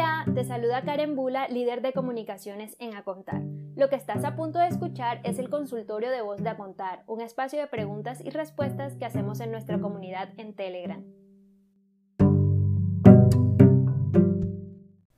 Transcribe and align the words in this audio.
Hola, 0.00 0.24
te 0.34 0.44
saluda 0.44 0.80
Karen 0.82 1.14
Bula, 1.14 1.46
líder 1.48 1.82
de 1.82 1.92
comunicaciones 1.92 2.74
en 2.78 2.94
Acontar. 2.94 3.42
Lo 3.76 3.90
que 3.90 3.96
estás 3.96 4.24
a 4.24 4.34
punto 4.34 4.58
de 4.58 4.68
escuchar 4.68 5.20
es 5.24 5.38
el 5.38 5.50
consultorio 5.50 6.10
de 6.10 6.22
voz 6.22 6.42
de 6.42 6.48
Acontar, 6.48 7.02
un 7.06 7.20
espacio 7.20 7.60
de 7.60 7.66
preguntas 7.66 8.22
y 8.24 8.30
respuestas 8.30 8.96
que 8.96 9.04
hacemos 9.04 9.40
en 9.40 9.50
nuestra 9.50 9.78
comunidad 9.78 10.30
en 10.38 10.54
Telegram. 10.56 11.04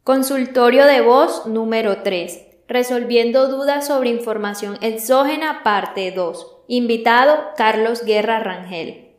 Consultorio 0.03 0.85
de 0.87 1.01
voz 1.01 1.47
número 1.47 2.03
3. 2.03 2.65
Resolviendo 2.67 3.47
dudas 3.47 3.87
sobre 3.87 4.11
información 4.11 4.79
exógena, 4.81 5.63
parte 5.63 6.11
2. 6.11 6.65
Invitado, 6.67 7.51
Carlos 7.57 8.05
Guerra 8.05 8.41
Rangel. 8.41 9.12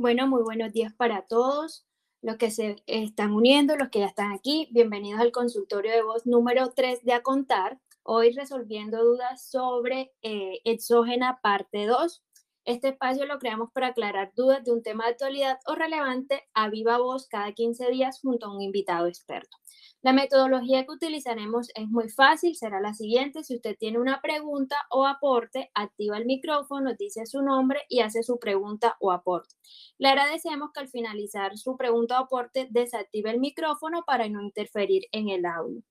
Bueno, 0.00 0.28
muy 0.28 0.44
buenos 0.44 0.72
días 0.72 0.94
para 0.94 1.22
todos 1.22 1.84
los 2.22 2.36
que 2.36 2.52
se 2.52 2.76
están 2.86 3.32
uniendo, 3.32 3.74
los 3.76 3.88
que 3.88 3.98
ya 3.98 4.06
están 4.06 4.30
aquí. 4.30 4.68
Bienvenidos 4.70 5.20
al 5.20 5.32
consultorio 5.32 5.90
de 5.90 6.02
voz 6.02 6.24
número 6.24 6.70
3 6.70 7.02
de 7.02 7.14
A 7.14 7.24
Contar. 7.24 7.80
Hoy 8.04 8.30
resolviendo 8.30 9.02
dudas 9.02 9.50
sobre 9.50 10.12
eh, 10.22 10.60
exógena 10.62 11.40
parte 11.42 11.86
2. 11.86 12.22
Este 12.64 12.90
espacio 12.90 13.26
lo 13.26 13.40
creamos 13.40 13.72
para 13.72 13.88
aclarar 13.88 14.30
dudas 14.36 14.62
de 14.62 14.70
un 14.70 14.84
tema 14.84 15.06
de 15.06 15.10
actualidad 15.10 15.58
o 15.66 15.74
relevante 15.74 16.48
a 16.54 16.68
viva 16.68 16.98
voz 16.98 17.26
cada 17.26 17.50
15 17.50 17.90
días 17.90 18.20
junto 18.20 18.46
a 18.46 18.54
un 18.54 18.62
invitado 18.62 19.08
experto. 19.08 19.56
La 20.00 20.12
metodología 20.12 20.84
que 20.84 20.92
utilizaremos 20.92 21.70
es 21.74 21.88
muy 21.88 22.08
fácil, 22.08 22.54
será 22.54 22.80
la 22.80 22.94
siguiente. 22.94 23.42
Si 23.42 23.56
usted 23.56 23.76
tiene 23.76 23.98
una 23.98 24.20
pregunta 24.20 24.76
o 24.90 25.06
aporte, 25.06 25.72
activa 25.74 26.18
el 26.18 26.24
micrófono, 26.24 26.94
dice 26.94 27.26
su 27.26 27.42
nombre 27.42 27.80
y 27.88 28.00
hace 28.00 28.22
su 28.22 28.38
pregunta 28.38 28.96
o 29.00 29.10
aporte. 29.10 29.56
Le 29.98 30.08
agradecemos 30.08 30.70
que 30.72 30.80
al 30.80 30.88
finalizar 30.88 31.58
su 31.58 31.76
pregunta 31.76 32.20
o 32.20 32.24
aporte 32.24 32.68
desactive 32.70 33.30
el 33.30 33.40
micrófono 33.40 34.04
para 34.06 34.28
no 34.28 34.40
interferir 34.40 35.02
en 35.10 35.30
el 35.30 35.44
audio. 35.44 35.82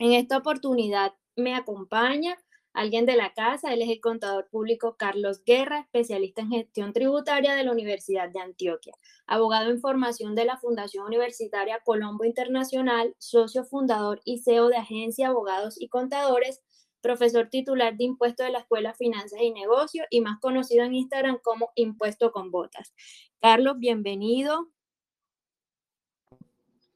En 0.00 0.12
esta 0.12 0.38
oportunidad 0.38 1.14
me 1.36 1.54
acompaña 1.54 2.36
alguien 2.72 3.06
de 3.06 3.16
la 3.16 3.32
casa, 3.34 3.72
él 3.72 3.82
es 3.82 3.88
el 3.88 4.00
contador 4.00 4.48
público 4.50 4.96
Carlos 4.96 5.42
Guerra, 5.44 5.80
especialista 5.80 6.42
en 6.42 6.50
gestión 6.50 6.92
tributaria 6.92 7.54
de 7.54 7.64
la 7.64 7.72
Universidad 7.72 8.28
de 8.30 8.40
Antioquia, 8.40 8.94
abogado 9.26 9.70
en 9.70 9.80
formación 9.80 10.34
de 10.34 10.44
la 10.44 10.58
Fundación 10.58 11.06
Universitaria 11.06 11.80
Colombo 11.84 12.24
Internacional, 12.24 13.14
socio 13.18 13.64
fundador 13.64 14.20
y 14.24 14.38
CEO 14.38 14.68
de 14.68 14.76
Agencia 14.76 15.28
Abogados 15.28 15.80
y 15.80 15.88
Contadores, 15.88 16.62
profesor 17.00 17.48
titular 17.48 17.96
de 17.96 18.04
impuesto 18.04 18.42
de 18.42 18.50
la 18.50 18.60
Escuela 18.60 18.94
Finanzas 18.94 19.40
y 19.40 19.52
Negocios 19.52 20.06
y 20.10 20.20
más 20.20 20.38
conocido 20.40 20.84
en 20.84 20.94
Instagram 20.94 21.38
como 21.42 21.70
Impuesto 21.74 22.32
con 22.32 22.50
Botas. 22.50 22.94
Carlos, 23.40 23.78
bienvenido. 23.78 24.68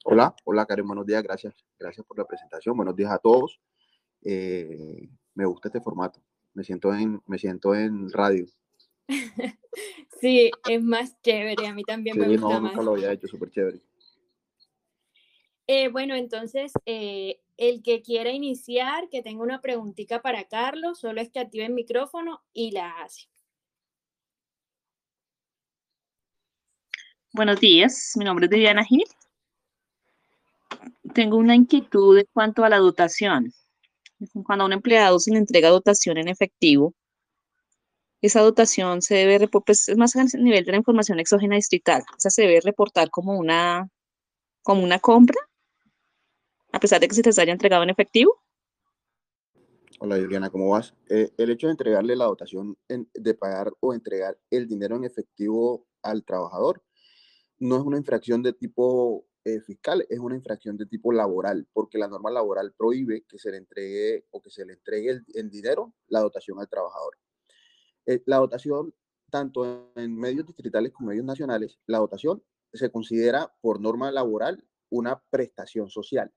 Hola, 0.04 0.34
hola 0.44 0.66
Karen, 0.66 0.86
buenos 0.86 1.06
días, 1.06 1.22
gracias, 1.22 1.54
gracias 1.78 2.04
por 2.04 2.18
la 2.18 2.24
presentación, 2.24 2.76
buenos 2.76 2.96
días 2.96 3.12
a 3.12 3.18
todos. 3.18 3.60
Eh, 4.24 5.08
me 5.34 5.44
gusta 5.46 5.68
este 5.68 5.80
formato. 5.80 6.20
Me 6.54 6.64
siento 6.64 6.92
en, 6.94 7.22
me 7.26 7.38
siento 7.38 7.74
en 7.74 8.10
radio. 8.10 8.46
sí, 10.20 10.50
es 10.68 10.82
más 10.82 11.20
chévere. 11.22 11.66
A 11.66 11.74
mí 11.74 11.82
también 11.84 12.18
me 12.18 12.28
gusta 12.28 12.40
no, 12.40 12.60
más. 12.60 12.72
Nunca 12.72 12.82
lo 12.82 12.92
había 12.92 13.12
hecho, 13.12 13.26
súper 13.26 13.50
chévere. 13.50 13.80
Eh, 15.66 15.88
bueno, 15.88 16.14
entonces, 16.14 16.72
eh, 16.86 17.40
el 17.56 17.82
que 17.82 18.02
quiera 18.02 18.30
iniciar, 18.30 19.08
que 19.08 19.22
tenga 19.22 19.42
una 19.42 19.60
preguntita 19.60 20.20
para 20.20 20.44
Carlos, 20.44 20.98
solo 20.98 21.20
es 21.20 21.30
que 21.30 21.38
active 21.38 21.66
el 21.66 21.72
micrófono 21.72 22.42
y 22.52 22.72
la 22.72 22.90
hace. 23.02 23.28
Buenos 27.32 27.60
días, 27.60 28.12
mi 28.16 28.26
nombre 28.26 28.44
es 28.46 28.50
Diana 28.50 28.84
Gil. 28.84 29.04
Tengo 31.14 31.38
una 31.38 31.54
inquietud 31.54 32.18
en 32.18 32.26
cuanto 32.32 32.64
a 32.64 32.68
la 32.68 32.78
dotación. 32.78 33.52
Cuando 34.44 34.64
a 34.64 34.66
un 34.66 34.72
empleado 34.72 35.18
se 35.18 35.30
le 35.30 35.38
entrega 35.38 35.68
dotación 35.70 36.18
en 36.18 36.28
efectivo, 36.28 36.94
esa 38.20 38.40
dotación 38.40 39.02
se 39.02 39.16
debe, 39.16 39.48
pues 39.48 39.88
es 39.88 39.96
más 39.96 40.14
a 40.14 40.24
nivel 40.38 40.64
de 40.64 40.72
la 40.72 40.78
información 40.78 41.18
exógena 41.18 41.56
distrital, 41.56 42.04
esa 42.16 42.30
se 42.30 42.42
debe 42.42 42.60
reportar 42.60 43.10
como 43.10 43.36
una, 43.36 43.88
como 44.62 44.84
una 44.84 45.00
compra, 45.00 45.40
a 46.72 46.78
pesar 46.78 47.00
de 47.00 47.08
que 47.08 47.14
se 47.14 47.22
te 47.22 47.40
haya 47.40 47.52
entregado 47.52 47.82
en 47.82 47.90
efectivo. 47.90 48.40
Hola 49.98 50.16
Juliana, 50.16 50.50
¿cómo 50.50 50.70
vas? 50.70 50.94
Eh, 51.08 51.30
el 51.36 51.50
hecho 51.50 51.66
de 51.66 51.72
entregarle 51.72 52.16
la 52.16 52.24
dotación, 52.24 52.76
de 52.88 53.34
pagar 53.34 53.72
o 53.80 53.92
entregar 53.92 54.38
el 54.50 54.66
dinero 54.66 54.96
en 54.96 55.04
efectivo 55.04 55.86
al 56.02 56.24
trabajador, 56.24 56.82
no 57.58 57.76
es 57.76 57.82
una 57.82 57.98
infracción 57.98 58.42
de 58.42 58.52
tipo 58.52 59.24
eh, 59.44 59.60
fiscal 59.60 60.06
es 60.08 60.18
una 60.18 60.36
infracción 60.36 60.76
de 60.76 60.86
tipo 60.86 61.12
laboral, 61.12 61.66
porque 61.72 61.98
la 61.98 62.08
norma 62.08 62.30
laboral 62.30 62.72
prohíbe 62.76 63.24
que 63.28 63.38
se 63.38 63.50
le 63.50 63.56
entregue 63.56 64.26
o 64.30 64.40
que 64.40 64.50
se 64.50 64.64
le 64.64 64.74
entregue 64.74 65.20
el, 65.34 65.50
dinero, 65.50 65.94
la 66.08 66.20
dotación 66.20 66.60
al 66.60 66.68
trabajador. 66.68 67.18
Eh, 68.06 68.22
la 68.26 68.36
dotación, 68.36 68.94
tanto 69.30 69.92
en 69.96 70.16
medios 70.16 70.46
distritales 70.46 70.92
como 70.92 71.08
medios 71.08 71.24
nacionales, 71.24 71.80
la 71.86 71.98
dotación 71.98 72.42
se 72.72 72.90
considera 72.90 73.52
por 73.60 73.80
norma 73.80 74.12
laboral 74.12 74.64
una 74.90 75.22
prestación 75.30 75.90
social. 75.90 76.32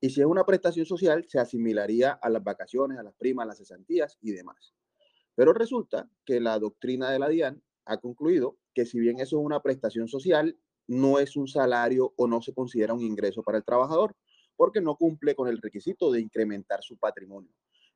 Y 0.00 0.10
si 0.10 0.20
es 0.20 0.26
una 0.26 0.44
prestación 0.44 0.86
social, 0.86 1.24
se 1.28 1.38
asimilaría 1.38 2.12
a 2.12 2.30
las 2.30 2.42
vacaciones, 2.42 2.98
a 2.98 3.02
las 3.02 3.14
primas, 3.14 3.44
a 3.44 3.48
las 3.48 3.58
cesantías 3.58 4.18
y 4.20 4.32
demás. 4.32 4.74
Pero 5.34 5.52
resulta 5.52 6.08
que 6.24 6.40
la 6.40 6.58
doctrina 6.58 7.10
de 7.10 7.18
la 7.18 7.28
DIAN 7.28 7.62
ha 7.84 7.98
concluido 7.98 8.58
que 8.74 8.86
si 8.86 8.98
bien 8.98 9.20
eso 9.20 9.38
es 9.38 9.44
una 9.44 9.62
prestación 9.62 10.08
social, 10.08 10.58
no 10.86 11.18
es 11.18 11.36
un 11.36 11.48
salario 11.48 12.12
o 12.16 12.26
no 12.26 12.42
se 12.42 12.54
considera 12.54 12.94
un 12.94 13.02
ingreso 13.02 13.42
para 13.42 13.58
el 13.58 13.64
trabajador, 13.64 14.14
porque 14.56 14.80
no 14.80 14.96
cumple 14.96 15.34
con 15.34 15.48
el 15.48 15.60
requisito 15.60 16.10
de 16.10 16.20
incrementar 16.20 16.82
su 16.82 16.96
patrimonio. 16.96 17.52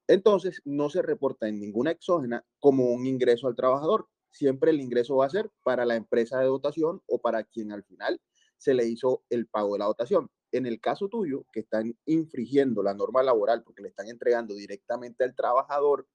Entonces, 0.07 0.61
no 0.65 0.91
se 0.91 1.03
reporta 1.03 1.49
en 1.49 1.61
ninguna 1.61 1.93
exógena 1.93 2.45
como 2.59 2.91
un 2.91 3.07
ingreso 3.07 3.47
al 3.47 3.57
trabajador. 3.57 4.09
Siempre 4.31 4.71
el 4.71 4.81
ingreso 4.81 5.17
va 5.17 5.27
a 5.27 5.31
ser 5.31 5.51
para 5.63 5.85
la 5.85 5.97
empresa 5.97 6.41
de 6.41 6.47
dotación 6.47 7.01
o 7.07 7.21
para 7.21 7.45
quien 7.45 7.73
al 7.73 7.85
final 7.85 8.21
se 8.59 8.75
le 8.75 8.87
hizo 8.87 9.23
el 9.31 9.47
pago 9.47 9.75
de 9.75 9.79
la 9.79 9.85
dotación. 9.87 10.29
En 10.53 10.67
el 10.67 10.81
caso 10.81 11.09
tuyo, 11.09 11.47
que 11.53 11.61
están 11.61 11.97
infringiendo 12.07 12.83
la 12.83 12.95
norma 12.95 13.23
laboral 13.23 13.63
porque 13.63 13.83
le 13.83 13.89
están 13.89 14.09
entregando 14.09 14.55
directamente 14.55 15.25
al 15.25 15.35
trabajador, 15.35 16.07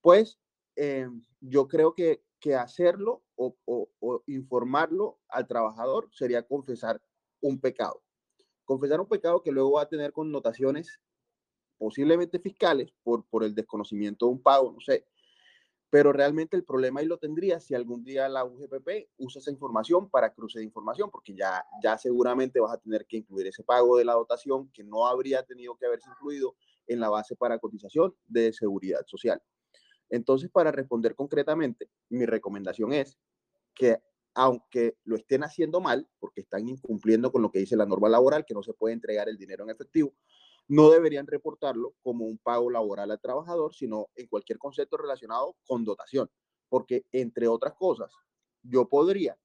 pues 0.00 0.38
eh, 0.76 1.08
yo 1.40 1.68
creo 1.68 1.94
que 1.94 2.22
que 2.40 2.54
hacerlo 2.54 3.22
o, 3.36 3.54
informarlo 4.26 5.18
al 5.28 5.46
trabajador 5.46 6.08
sería 6.12 6.42
confesar 6.42 7.00
un 7.40 7.60
pecado. 7.60 8.02
Confesar 8.64 9.00
un 9.00 9.08
pecado 9.08 9.42
que 9.42 9.52
luego 9.52 9.72
va 9.72 9.82
a 9.82 9.88
tener 9.88 10.12
connotaciones 10.12 11.00
posiblemente 11.78 12.38
fiscales 12.38 12.92
por, 13.02 13.24
por 13.26 13.44
el 13.44 13.54
desconocimiento 13.54 14.26
de 14.26 14.32
un 14.32 14.42
pago, 14.42 14.72
no 14.72 14.80
sé. 14.80 15.06
Pero 15.90 16.12
realmente 16.12 16.56
el 16.56 16.64
problema 16.64 17.00
ahí 17.00 17.06
lo 17.06 17.18
tendría 17.18 17.58
si 17.58 17.74
algún 17.74 18.04
día 18.04 18.28
la 18.28 18.44
UGPP 18.44 19.10
usa 19.18 19.40
esa 19.40 19.50
información 19.50 20.08
para 20.08 20.32
cruce 20.32 20.60
de 20.60 20.64
información, 20.64 21.10
porque 21.10 21.34
ya, 21.34 21.64
ya 21.82 21.98
seguramente 21.98 22.60
vas 22.60 22.72
a 22.72 22.78
tener 22.78 23.06
que 23.06 23.16
incluir 23.16 23.48
ese 23.48 23.64
pago 23.64 23.96
de 23.96 24.04
la 24.04 24.12
dotación 24.12 24.70
que 24.72 24.84
no 24.84 25.06
habría 25.06 25.42
tenido 25.42 25.76
que 25.76 25.86
haberse 25.86 26.08
incluido 26.10 26.54
en 26.86 27.00
la 27.00 27.08
base 27.08 27.34
para 27.34 27.58
cotización 27.58 28.14
de 28.26 28.52
seguridad 28.52 29.04
social. 29.06 29.42
Entonces, 30.10 30.50
para 30.50 30.72
responder 30.72 31.14
concretamente, 31.14 31.88
mi 32.10 32.26
recomendación 32.26 32.92
es 32.92 33.16
que 33.74 34.02
aunque 34.34 34.96
lo 35.04 35.16
estén 35.16 35.42
haciendo 35.42 35.80
mal, 35.80 36.08
porque 36.18 36.42
están 36.42 36.68
incumpliendo 36.68 37.32
con 37.32 37.42
lo 37.42 37.50
que 37.50 37.60
dice 37.60 37.76
la 37.76 37.86
norma 37.86 38.08
laboral, 38.08 38.44
que 38.44 38.54
no 38.54 38.62
se 38.62 38.74
puede 38.74 38.94
entregar 38.94 39.28
el 39.28 39.36
dinero 39.36 39.64
en 39.64 39.70
efectivo, 39.70 40.14
no 40.68 40.90
deberían 40.90 41.26
reportarlo 41.26 41.94
como 42.02 42.26
un 42.26 42.38
pago 42.38 42.70
laboral 42.70 43.10
al 43.10 43.20
trabajador, 43.20 43.74
sino 43.74 44.08
en 44.14 44.28
cualquier 44.28 44.58
concepto 44.58 44.96
relacionado 44.96 45.56
con 45.64 45.84
dotación. 45.84 46.30
Porque, 46.68 47.04
entre 47.10 47.48
otras 47.48 47.74
cosas, 47.74 48.12
yo 48.62 48.88
podría, 48.88 49.36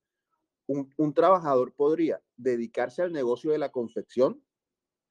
un, 0.68 1.14
trabajador 1.16 1.74
podría 1.74 2.22
dedicarse 2.36 3.02
al 3.02 3.12
negocio 3.12 3.52
de 3.52 3.58
la 3.58 3.70
confección 3.70 4.44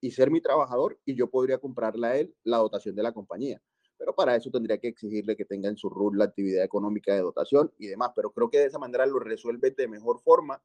y 0.00 0.12
ser 0.12 0.31
mi 0.31 0.41
trabajador 0.41 1.00
y 1.05 1.17
yo 1.17 1.31
podría 1.31 1.59
comprarle 1.59 2.07
a 2.07 2.17
él 2.17 2.37
la 2.45 2.59
dotación 2.59 2.95
de 2.95 3.03
la 3.03 3.12
compañía 3.12 3.61
pero 4.05 4.15
para 4.15 4.37
eso 4.37 4.51
tendría 4.51 4.77
que 4.77 4.89
exigirle 4.89 5.35
que 5.35 5.47
tenga 5.47 5.67
en 5.71 5.79
su 5.79 5.89
rol 5.89 6.19
la 6.19 6.27
actividad 6.27 6.62
económica 6.62 7.15
de 7.15 7.23
dotación 7.23 7.73
y 7.79 7.87
demás, 7.87 8.11
pero 8.15 8.33
creo 8.33 8.51
que 8.51 8.59
de 8.59 8.67
esa 8.67 8.79
manera 8.79 9.06
lo 9.06 9.19
resuelve 9.19 9.71
de 9.71 9.89
mejor 9.89 10.21
forma 10.21 10.62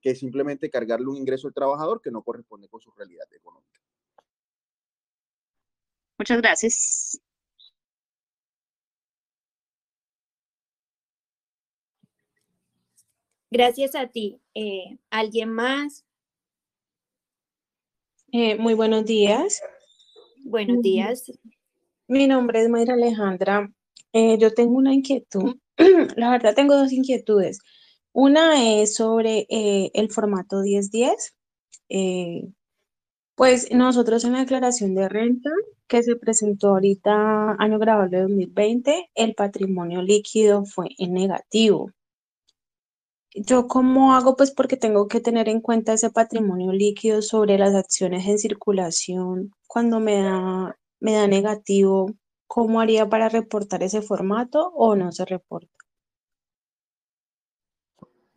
que 0.00 0.16
simplemente 0.16 0.68
cargarle 0.68 1.06
un 1.06 1.16
ingreso 1.16 1.46
al 1.46 1.54
trabajador 1.54 2.02
que 2.02 2.10
no 2.10 2.22
corresponde 2.22 2.66
con 2.68 2.80
su 2.80 2.90
realidad 2.90 3.32
económica. 3.32 3.80
Muchas 6.18 6.38
gracias. 6.38 7.20
Gracias 13.52 13.94
a 13.94 14.08
ti. 14.08 14.40
Eh, 14.52 14.98
¿Alguien 15.10 15.50
más? 15.50 16.04
Eh, 18.32 18.56
muy 18.56 18.74
buenos 18.74 19.04
días. 19.04 19.62
Buenos 20.44 20.82
días. 20.82 21.30
Mi 22.10 22.26
nombre 22.26 22.60
es 22.60 22.68
Mayra 22.68 22.94
Alejandra. 22.94 23.72
Eh, 24.12 24.36
yo 24.38 24.52
tengo 24.52 24.76
una 24.76 24.92
inquietud. 24.92 25.54
La 26.16 26.30
verdad 26.30 26.56
tengo 26.56 26.76
dos 26.76 26.90
inquietudes. 26.92 27.60
Una 28.12 28.80
es 28.82 28.96
sobre 28.96 29.46
eh, 29.48 29.92
el 29.94 30.10
formato 30.10 30.60
1010. 30.62 31.36
Eh, 31.88 32.48
pues 33.36 33.70
nosotros 33.72 34.24
en 34.24 34.32
la 34.32 34.40
declaración 34.40 34.96
de 34.96 35.08
renta 35.08 35.50
que 35.86 36.02
se 36.02 36.16
presentó 36.16 36.70
ahorita 36.70 37.52
año 37.60 37.78
grabable 37.78 38.16
de 38.16 38.22
2020, 38.24 39.10
el 39.14 39.34
patrimonio 39.36 40.02
líquido 40.02 40.64
fue 40.64 40.88
en 40.98 41.14
negativo. 41.14 41.92
¿Yo 43.34 43.68
cómo 43.68 44.14
hago? 44.14 44.36
Pues 44.36 44.50
porque 44.50 44.76
tengo 44.76 45.06
que 45.06 45.20
tener 45.20 45.48
en 45.48 45.60
cuenta 45.60 45.92
ese 45.92 46.10
patrimonio 46.10 46.72
líquido 46.72 47.22
sobre 47.22 47.56
las 47.56 47.76
acciones 47.76 48.26
en 48.26 48.38
circulación 48.40 49.52
cuando 49.68 50.00
me 50.00 50.22
da, 50.22 50.76
me 51.00 51.12
da 51.12 51.26
negativo. 51.26 52.14
¿Cómo 52.46 52.80
haría 52.80 53.08
para 53.08 53.28
reportar 53.28 53.82
ese 53.82 54.02
formato 54.02 54.72
o 54.74 54.96
no 54.96 55.12
se 55.12 55.24
reporta? 55.24 55.72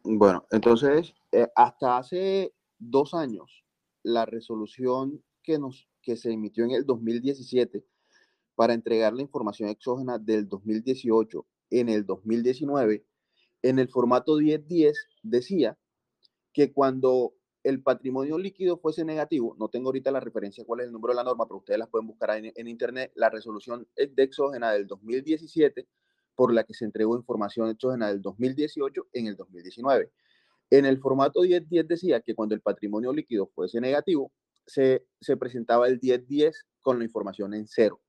Bueno, 0.03 0.45
entonces, 0.51 1.13
eh, 1.31 1.47
hasta 1.55 1.97
hace 1.97 2.53
dos 2.77 3.13
años, 3.13 3.63
la 4.03 4.25
resolución 4.25 5.23
que, 5.41 5.57
nos, 5.57 5.87
que 6.01 6.17
se 6.17 6.31
emitió 6.31 6.65
en 6.65 6.71
el 6.71 6.85
2017 6.85 7.85
para 8.55 8.73
entregar 8.73 9.13
la 9.13 9.21
información 9.21 9.69
exógena 9.69 10.19
del 10.19 10.47
2018 10.47 11.45
en 11.71 11.89
el 11.89 12.05
2019, 12.05 13.05
en 13.63 13.79
el 13.79 13.89
formato 13.89 14.37
1010 14.37 15.07
decía 15.23 15.77
que 16.51 16.71
cuando 16.71 17.33
el 17.63 17.81
patrimonio 17.81 18.37
líquido 18.37 18.77
fuese 18.77 19.05
negativo, 19.05 19.55
no 19.57 19.69
tengo 19.69 19.87
ahorita 19.87 20.11
la 20.11 20.19
referencia 20.19 20.65
cuál 20.65 20.81
es 20.81 20.87
el 20.87 20.91
número 20.91 21.13
de 21.13 21.17
la 21.17 21.23
norma, 21.23 21.47
pero 21.47 21.59
ustedes 21.59 21.79
las 21.79 21.89
pueden 21.89 22.07
buscar 22.07 22.31
en, 22.31 22.67
internet, 22.67 23.11
la 23.15 23.29
resolución 23.29 23.87
de 23.95 24.23
exógena 24.23 24.71
del 24.73 24.85
2017 24.85 25.87
por 26.35 26.53
la 26.53 26.65
que 26.65 26.73
se 26.73 26.83
entregó 26.83 27.15
información 27.15 27.69
exógena 27.69 28.09
del 28.09 28.21
2018 28.21 29.07
en 29.13 29.27
el 29.27 29.35
2019. 29.37 30.11
En 30.71 30.85
el 30.85 30.99
formato 30.99 31.41
1010 31.41 31.87
decía 31.87 32.21
que 32.21 32.35
cuando 32.35 32.53
el 32.53 32.61
patrimonio 32.61 33.13
líquido 33.13 33.47
fuese 33.47 33.79
negativo, 33.79 34.31
se, 34.65 35.05
se 35.21 35.37
presentaba 35.37 35.87
el 35.87 35.99
1010 36.01 36.65
con 36.81 36.97
la 36.97 37.05
información 37.05 37.53
en 37.53 37.67
cero. 37.67 38.01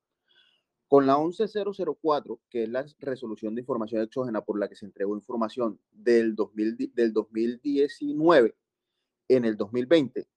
Con 0.89 1.07
la 1.07 1.17
11004, 1.17 2.41
que 2.51 2.65
es 2.65 2.69
la 2.69 2.85
resolución 2.99 3.55
de 3.55 3.61
información 3.61 4.03
exógena 4.03 4.41
por 4.43 4.59
la 4.59 4.69
que 4.69 4.77
se 4.77 4.87
entregó 4.87 5.17
información 5.17 5.79
del, 5.93 6.35
2000, 6.35 6.93
del 6.95 7.13
2019 7.13 8.55
en 9.29 9.45
el 9.45 9.57
2020, 9.57 10.29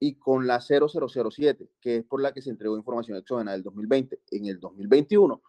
y 0.00 0.14
con 0.16 0.46
la 0.46 0.60
0007, 0.60 1.70
que 1.80 1.96
es 1.98 2.04
por 2.04 2.20
la 2.20 2.32
que 2.32 2.42
se 2.42 2.50
entregó 2.50 2.76
información 2.76 3.16
exógena 3.16 3.52
del 3.52 3.62
2020 3.62 4.20
en 4.32 4.46
el 4.46 4.58
2021, 4.58 5.40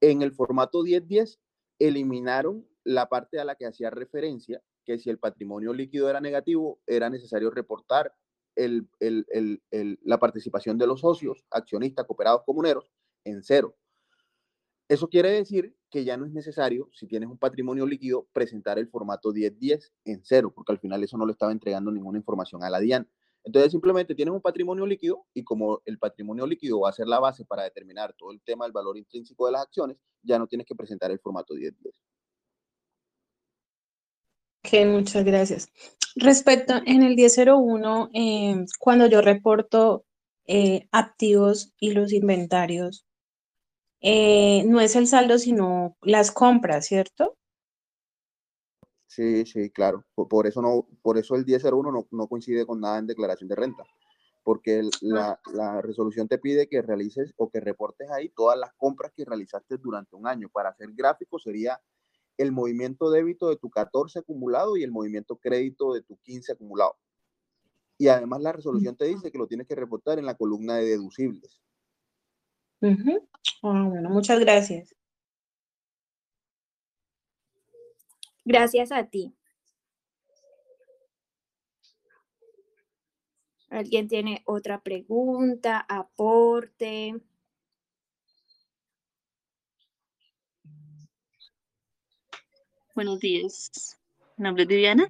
en 0.00 0.22
el 0.22 0.32
formato 0.32 0.82
1010 0.82 1.38
eliminaron 1.78 2.66
la 2.84 3.08
parte 3.08 3.38
a 3.38 3.44
la 3.44 3.54
que 3.54 3.66
hacía 3.66 3.90
referencia, 3.90 4.60
que 4.84 4.98
si 4.98 5.08
el 5.08 5.18
patrimonio 5.18 5.72
líquido 5.72 6.10
era 6.10 6.20
negativo, 6.20 6.80
era 6.86 7.08
necesario 7.10 7.50
reportar 7.50 8.12
el, 8.56 8.88
la 10.02 10.18
participación 10.18 10.76
de 10.78 10.86
los 10.86 11.00
socios, 11.00 11.44
accionistas, 11.50 12.04
cooperados, 12.06 12.42
comuneros, 12.44 12.90
en 13.24 13.42
cero. 13.42 13.76
Eso 14.88 15.08
quiere 15.08 15.30
decir 15.30 15.74
que 15.92 16.04
ya 16.04 16.16
no 16.16 16.24
es 16.24 16.32
necesario, 16.32 16.88
si 16.94 17.06
tienes 17.06 17.28
un 17.28 17.36
patrimonio 17.36 17.86
líquido, 17.86 18.26
presentar 18.32 18.78
el 18.78 18.88
formato 18.88 19.30
1010 19.30 19.92
en 20.06 20.22
cero, 20.24 20.50
porque 20.52 20.72
al 20.72 20.78
final 20.78 21.04
eso 21.04 21.18
no 21.18 21.26
le 21.26 21.32
estaba 21.32 21.52
entregando 21.52 21.92
ninguna 21.92 22.18
información 22.18 22.64
a 22.64 22.70
la 22.70 22.80
DIAN. 22.80 23.06
Entonces 23.44 23.72
simplemente 23.72 24.14
tienes 24.14 24.32
un 24.32 24.40
patrimonio 24.40 24.86
líquido 24.86 25.26
y 25.34 25.44
como 25.44 25.82
el 25.84 25.98
patrimonio 25.98 26.46
líquido 26.46 26.80
va 26.80 26.88
a 26.88 26.92
ser 26.92 27.08
la 27.08 27.20
base 27.20 27.44
para 27.44 27.64
determinar 27.64 28.14
todo 28.14 28.32
el 28.32 28.40
tema 28.40 28.64
del 28.64 28.72
valor 28.72 28.96
intrínseco 28.96 29.46
de 29.46 29.52
las 29.52 29.62
acciones, 29.62 29.98
ya 30.22 30.38
no 30.38 30.46
tienes 30.46 30.66
que 30.66 30.74
presentar 30.74 31.10
el 31.10 31.18
formato 31.18 31.54
1010. 31.54 31.94
Ok, 34.64 34.86
muchas 34.86 35.24
gracias. 35.24 35.68
Respecto 36.16 36.74
en 36.86 37.02
el 37.02 37.16
1001, 37.16 38.10
eh, 38.14 38.64
cuando 38.78 39.06
yo 39.06 39.20
reporto 39.20 40.06
eh, 40.46 40.88
activos 40.90 41.74
y 41.78 41.92
los 41.92 42.12
inventarios, 42.12 43.04
eh, 44.02 44.64
no 44.66 44.80
es 44.80 44.96
el 44.96 45.06
saldo, 45.06 45.38
sino 45.38 45.96
las 46.02 46.32
compras, 46.32 46.86
¿cierto? 46.86 47.36
Sí, 49.06 49.46
sí, 49.46 49.70
claro. 49.70 50.04
Por, 50.14 50.46
eso, 50.46 50.60
no, 50.60 50.88
por 51.02 51.18
eso 51.18 51.36
el 51.36 51.44
1001 51.44 51.92
no, 51.92 52.08
no 52.10 52.28
coincide 52.28 52.66
con 52.66 52.80
nada 52.80 52.98
en 52.98 53.06
declaración 53.06 53.48
de 53.48 53.56
renta, 53.56 53.84
porque 54.42 54.82
la, 55.02 55.38
la, 55.52 55.82
resolución 55.82 56.28
te 56.28 56.38
pide 56.38 56.68
que 56.68 56.82
realices 56.82 57.32
o 57.36 57.50
que 57.50 57.60
reportes 57.60 58.10
ahí 58.10 58.30
todas 58.30 58.58
las 58.58 58.72
compras 58.74 59.12
que 59.14 59.24
realizaste 59.24 59.76
durante 59.76 60.16
un 60.16 60.26
año. 60.26 60.48
Para 60.48 60.70
hacer 60.70 60.88
gráfico 60.94 61.38
sería 61.38 61.80
el 62.38 62.52
movimiento 62.52 63.10
débito 63.10 63.48
de 63.50 63.56
tu 63.56 63.70
14 63.70 64.20
acumulado 64.20 64.76
y 64.76 64.82
el 64.82 64.90
movimiento 64.90 65.36
crédito 65.36 65.92
de 65.92 66.02
tu 66.02 66.16
15 66.22 66.52
acumulado. 66.52 66.96
Y 67.98 68.08
además 68.08 68.40
la 68.40 68.52
resolución 68.52 68.96
te 68.96 69.04
dice 69.04 69.30
que 69.30 69.38
lo 69.38 69.46
tienes 69.46 69.68
que 69.68 69.76
reportar 69.76 70.18
en 70.18 70.26
la 70.26 70.36
columna 70.36 70.76
de 70.76 70.86
deducibles. 70.86 71.60
Ah, 73.62 73.84
bueno, 73.88 74.10
muchas 74.10 74.40
gracias. 74.40 74.94
Gracias 78.44 78.90
a 78.90 79.04
ti. 79.06 79.32
¿Alguien 83.70 84.08
tiene 84.08 84.42
otra 84.46 84.82
pregunta, 84.82 85.86
aporte? 85.88 87.14
Buenos 92.94 93.20
días. 93.20 93.98
Mi 94.36 94.44
nombre 94.44 94.64
es 94.64 94.68
Viviana. 94.68 95.06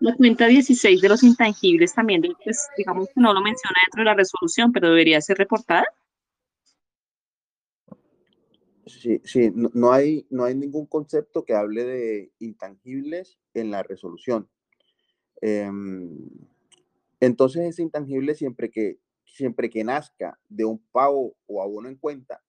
La 0.00 0.14
cuenta 0.16 0.46
16 0.46 1.00
de 1.00 1.08
los 1.08 1.22
intangibles 1.22 1.94
también, 1.94 2.22
pues, 2.42 2.68
digamos 2.76 3.06
que 3.08 3.20
no 3.20 3.32
lo 3.34 3.40
menciona 3.42 3.76
dentro 3.86 4.00
de 4.00 4.04
la 4.06 4.14
resolución, 4.14 4.72
pero 4.72 4.88
debería 4.88 5.20
ser 5.20 5.36
reportada. 5.38 5.84
Sí, 8.86 9.20
sí, 9.24 9.50
no, 9.54 9.92
hay, 9.92 10.26
no 10.30 10.44
hay 10.44 10.54
ningún 10.54 10.86
concepto 10.86 11.44
que 11.44 11.54
hable 11.54 11.84
de 11.84 12.32
intangibles 12.38 13.38
en 13.54 13.70
la 13.70 13.82
resolución. 13.82 14.48
Em, 15.40 16.18
entonces, 17.20 17.62
ese 17.62 17.82
intangible, 17.82 18.34
siempre 18.34 18.70
que, 18.70 18.98
siempre 19.24 19.70
que 19.70 19.84
nazca 19.84 20.38
de 20.48 20.66
un 20.66 20.78
pago 20.92 21.34
o 21.46 21.62
abono 21.62 21.88
en 21.88 21.96
cuenta, 21.96 22.42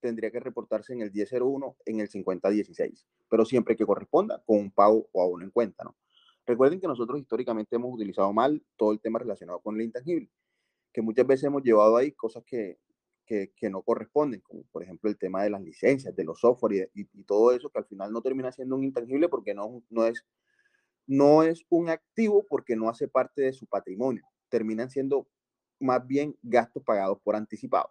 tendría 0.00 0.30
que 0.30 0.40
reportarse 0.40 0.94
en 0.94 1.02
el 1.02 1.12
1001, 1.12 1.76
en 1.84 2.00
el 2.00 2.08
5016, 2.08 3.06
pero 3.28 3.44
siempre 3.44 3.76
que 3.76 3.86
corresponda 3.86 4.42
con 4.46 4.58
un 4.58 4.70
pago 4.70 5.08
o 5.12 5.22
abono 5.22 5.44
en 5.44 5.50
cuenta, 5.50 5.84
¿no? 5.84 5.96
Recuerden 6.44 6.80
que 6.80 6.88
nosotros 6.88 7.20
históricamente 7.20 7.76
hemos 7.76 7.94
utilizado 7.94 8.32
mal 8.32 8.62
todo 8.76 8.92
el 8.92 9.00
tema 9.00 9.18
relacionado 9.20 9.60
con 9.60 9.76
el 9.76 9.82
intangible, 9.82 10.28
que 10.92 11.02
muchas 11.02 11.26
veces 11.26 11.44
hemos 11.44 11.62
llevado 11.62 11.96
ahí 11.96 12.12
cosas 12.12 12.42
que, 12.44 12.78
que, 13.26 13.70
no 13.70 13.82
corresponden, 13.82 14.40
como 14.40 14.64
por 14.64 14.82
ejemplo 14.82 15.08
el 15.08 15.16
tema 15.16 15.42
de 15.42 15.50
las 15.50 15.62
licencias, 15.62 16.14
de 16.14 16.24
los 16.24 16.40
software 16.40 16.90
y, 16.94 17.04
todo 17.24 17.52
eso, 17.52 17.70
que 17.70 17.78
al 17.78 17.86
final 17.86 18.12
no 18.12 18.20
termina 18.20 18.52
siendo 18.52 18.76
un 18.76 18.84
intangible 18.84 19.28
porque 19.28 19.54
no, 19.54 19.82
no, 19.90 20.06
es, 20.06 20.24
no 21.06 21.42
es 21.42 21.64
un 21.68 21.88
activo 21.88 22.46
porque 22.48 22.76
no 22.76 22.88
hace 22.88 23.08
parte 23.08 23.42
de 23.42 23.52
su 23.52 23.66
patrimonio, 23.66 24.22
terminan 24.48 24.90
siendo 24.90 25.26
más 25.80 26.06
bien 26.06 26.36
gastos 26.42 26.82
pagados 26.82 27.18
por 27.22 27.36
anticipado. 27.36 27.90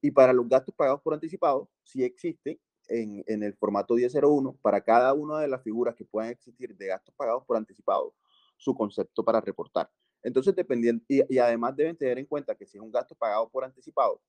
Y 0.00 0.10
para 0.10 0.32
los 0.32 0.48
gastos 0.48 0.74
pagados 0.74 1.00
por 1.02 1.14
anticipado, 1.14 1.68
sí 1.82 2.04
existe 2.04 2.60
en, 2.88 3.24
en 3.26 3.42
el 3.42 3.54
formato 3.54 3.94
1001, 3.94 4.58
para 4.62 4.80
cada 4.80 5.12
una 5.12 5.40
de 5.40 5.48
las 5.48 5.62
figuras 5.62 5.94
que 5.94 6.04
puedan 6.04 6.30
existir 6.30 6.76
de 6.76 6.86
gastos 6.86 7.14
pagados 7.16 7.44
por 7.44 7.56
anticipado, 7.56 8.14
su 8.56 8.74
concepto 8.74 9.24
para 9.24 9.40
reportar. 9.40 9.90
Entonces, 10.22 10.54
dependiendo, 10.54 11.04
y, 11.08 11.22
y, 11.32 11.38
además 11.38 11.76
deben 11.76 11.96
tener 11.96 12.18
en 12.18 12.26
cuenta 12.26 12.54
que 12.54 12.66
si 12.66 12.76
es 12.76 12.82
un 12.82 12.90
gasto 12.90 13.14
pagado 13.14 13.48
por 13.48 13.64
anticipado, 13.64 14.20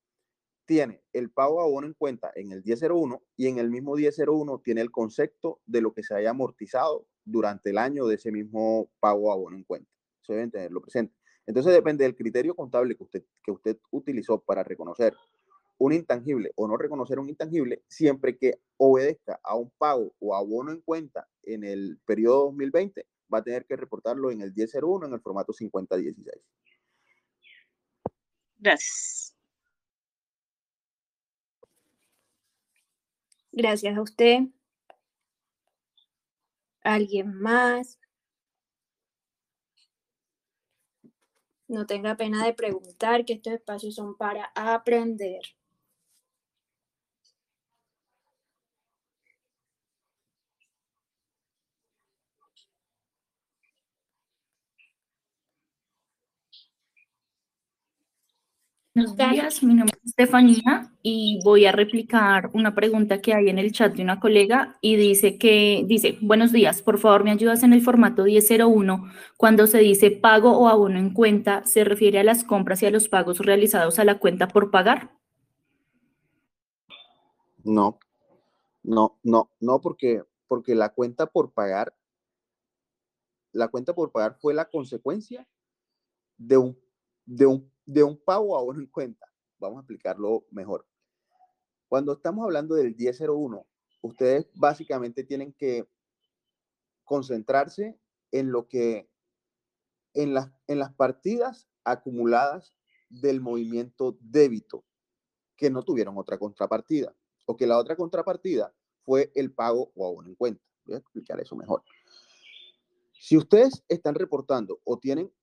tiene 0.70 1.02
el 1.14 1.32
pago 1.32 1.64
abono 1.64 1.88
en 1.88 1.96
cuenta 1.96 2.32
en 2.36 2.52
el 2.52 2.64
1001 2.64 3.24
y 3.36 3.48
en 3.48 3.58
el 3.58 3.72
mismo 3.72 3.96
1001 3.96 4.62
tiene 4.64 4.82
el 4.82 4.92
concepto 4.92 5.62
de 5.66 5.82
lo 5.82 5.96
que 5.96 6.04
se 6.04 6.14
haya 6.14 6.30
amortizado 6.30 7.08
durante 7.26 7.72
el 7.72 7.80
año 7.80 8.06
de 8.06 8.18
ese 8.18 8.32
mismo 8.32 8.92
pago 9.00 9.32
abono 9.32 9.58
en 9.58 9.64
cuenta. 9.64 9.90
Eso 10.22 10.34
deben 10.34 10.52
tenerlo 10.52 10.80
presente. 10.80 11.16
Entonces 11.48 11.74
depende 11.74 12.04
del 12.04 12.16
criterio 12.16 12.54
contable 12.54 12.96
que 12.96 13.02
usted, 13.02 13.24
que 13.44 13.50
usted 13.50 13.80
utilizó 13.90 14.42
para 14.42 14.64
reconocer 14.64 15.16
un 15.80 15.92
intangible 15.92 16.52
o 16.56 16.68
no 16.68 16.78
reconocer 16.78 17.18
un 17.18 17.30
intangible, 17.30 17.82
siempre 17.88 18.38
que 18.38 18.62
obedezca 18.78 19.40
a 19.42 19.56
un 19.56 19.72
pago 19.72 20.14
o 20.20 20.36
abono 20.36 20.72
en 20.72 20.82
cuenta 20.82 21.28
en 21.42 21.64
el 21.64 22.00
periodo 22.06 22.44
2020, 22.46 23.08
va 23.34 23.40
a 23.40 23.44
tener 23.44 23.66
que 23.66 23.76
reportarlo 23.76 24.30
en 24.30 24.42
el 24.42 24.54
1001 24.54 25.08
en 25.08 25.14
el 25.14 25.20
formato 25.20 25.52
5016. 25.52 26.36
Gracias. 28.60 29.39
Gracias 33.54 33.96
a 33.98 34.02
usted. 34.02 34.40
¿Alguien 36.84 37.34
más? 37.34 37.98
No 41.70 41.86
tenga 41.86 42.18
pena 42.18 42.44
de 42.46 42.54
preguntar, 42.54 43.26
que 43.26 43.34
estos 43.34 43.54
espacios 43.54 43.96
son 43.96 44.18
para 44.18 44.52
aprender. 44.56 45.42
Buenos 58.96 59.16
días, 59.16 59.62
mi 59.62 59.76
nombre 59.76 59.96
es 60.04 60.10
Estefanía 60.10 60.92
y 61.04 61.40
voy 61.44 61.68
a 61.68 61.72
replicar 61.72 62.50
una 62.54 62.74
pregunta 62.74 63.22
que 63.22 63.36
hay 63.36 63.48
en 63.48 63.60
el 63.60 63.72
chat 63.72 63.94
de 63.94 64.02
una 64.02 64.20
colega 64.20 64.80
y 64.82 64.96
dice 64.96 65.38
que, 65.38 65.84
dice, 65.88 66.18
buenos 66.22 66.52
días, 66.52 66.82
por 66.82 66.98
favor 66.98 67.24
me 67.24 67.30
ayudas 67.30 67.62
en 67.62 67.72
el 67.74 67.84
formato 67.84 68.24
1001. 68.24 69.06
Cuando 69.38 69.68
se 69.68 69.78
dice 69.78 70.10
pago 70.10 70.58
o 70.58 70.68
abono 70.68 70.98
en 70.98 71.14
cuenta, 71.14 71.64
¿se 71.68 71.84
refiere 71.84 72.20
a 72.20 72.24
las 72.24 72.44
compras 72.44 72.82
y 72.82 72.88
a 72.88 72.92
los 72.92 73.10
pagos 73.10 73.38
realizados 73.38 74.00
a 74.00 74.06
la 74.06 74.18
cuenta 74.18 74.48
por 74.48 74.72
pagar? 74.72 75.12
No, 77.64 78.00
no, 78.82 79.20
no, 79.22 79.52
no, 79.60 79.82
porque, 79.82 80.24
porque 80.48 80.74
la 80.74 80.90
cuenta 80.90 81.28
por 81.28 81.52
pagar, 81.52 81.96
la 83.52 83.68
cuenta 83.68 83.94
por 83.94 84.12
pagar 84.12 84.36
fue 84.42 84.56
la 84.56 84.66
consecuencia 84.66 85.48
de 86.38 86.58
un, 86.58 86.80
de 87.28 87.46
un 87.46 87.72
de 87.90 88.04
un 88.04 88.18
pago 88.18 88.56
a 88.56 88.62
uno 88.62 88.80
en 88.80 88.86
cuenta. 88.86 89.26
Vamos 89.58 89.78
a 89.78 89.82
explicarlo 89.82 90.46
mejor. 90.52 90.86
Cuando 91.88 92.14
estamos 92.14 92.46
hablando 92.46 92.76
del 92.76 92.96
1001, 92.96 93.66
ustedes 94.02 94.48
básicamente 94.54 95.24
tienen 95.24 95.54
que 95.54 95.90
concentrarse 97.04 98.00
en 98.32 98.52
lo 98.52 98.68
que, 98.68 99.10
en 100.14 100.36
las, 100.36 100.52
en 100.68 100.78
las 100.78 100.94
partidas 100.94 101.68
acumuladas 101.84 102.76
del 103.10 103.42
movimiento 103.42 104.16
débito, 104.22 104.86
que 105.56 105.72
no 105.72 105.82
tuvieron 105.82 106.16
otra 106.20 106.38
contrapartida, 106.38 107.16
o 107.48 107.58
que 107.58 107.66
la 107.66 107.80
otra 107.80 107.96
contrapartida 107.96 108.72
fue 109.04 109.32
el 109.34 109.52
pago 109.52 109.92
o 109.96 110.06
abono 110.06 110.30
en 110.30 110.36
cuenta. 110.36 110.64
Voy 110.86 110.94
a 110.94 111.00
explicar 111.00 111.42
eso 111.42 111.56
mejor. 111.56 111.82
Si 113.14 113.36
ustedes 113.36 113.84
están 113.88 114.14
reportando 114.14 114.80
o 114.84 115.00
tienen 115.00 115.34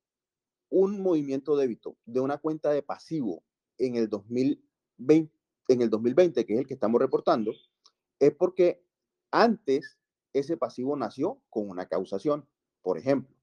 un 0.71 1.01
movimiento 1.01 1.57
débito 1.57 1.97
de 2.05 2.21
una 2.21 2.39
cuenta 2.39 2.71
de 2.71 2.83
pasivo 2.83 3.43
en 3.79 3.97
el 3.97 4.09
2020, 4.09 5.33
en 5.69 5.83
el 5.83 5.91
2020, 5.91 6.45
que 6.45 6.55
es 6.55 6.59
el 6.61 6.67
que 6.67 6.75
estamos 6.75 7.01
reportando, 7.01 7.53
es 8.19 8.35
porque 8.35 8.83
antes 9.31 9.99
ese 10.33 10.57
pasivo 10.57 10.97
nació 10.97 11.41
con 11.51 11.69
una 11.69 11.87
causación. 11.87 12.49
Por 12.83 12.99
ejemplo, 12.99 13.35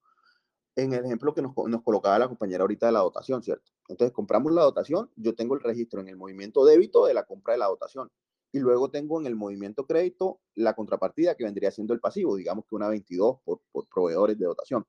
en 0.76 0.94
el 0.94 1.06
ejemplo 1.06 1.34
que 1.34 1.42
nos, 1.42 1.54
nos, 1.68 1.84
colocaba 1.84 2.20
la 2.20 2.28
compañera 2.28 2.62
ahorita 2.64 2.88
de 2.88 2.94
la 2.94 3.00
dotación, 3.00 3.44
¿cierto? 3.44 3.72
Entonces 3.90 4.14
compramos 4.14 4.52
la 4.54 4.64
dotación, 4.64 5.12
yo 5.16 5.36
tengo 5.36 5.56
el 5.56 5.62
registro 5.62 6.02
en 6.02 6.08
el 6.08 6.18
movimiento 6.18 6.66
débito 6.66 7.06
de 7.06 7.14
la 7.14 7.26
compra 7.26 7.54
de 7.54 7.60
la 7.60 7.68
dotación 7.68 8.10
y 8.52 8.60
luego 8.60 8.90
tengo 8.90 9.20
en 9.20 9.28
el 9.28 9.36
movimiento 9.36 9.86
crédito 9.86 10.40
la 10.56 10.74
contrapartida 10.74 11.36
que 11.36 11.44
vendría 11.44 11.72
siendo 11.72 11.94
el 11.94 12.00
pasivo, 12.00 12.36
digamos 12.36 12.66
que 12.66 12.76
una 12.76 12.88
22 12.88 13.40
por, 13.44 13.62
por 13.72 13.88
proveedores 13.88 14.38
de 14.38 14.46
dotación. 14.46 14.86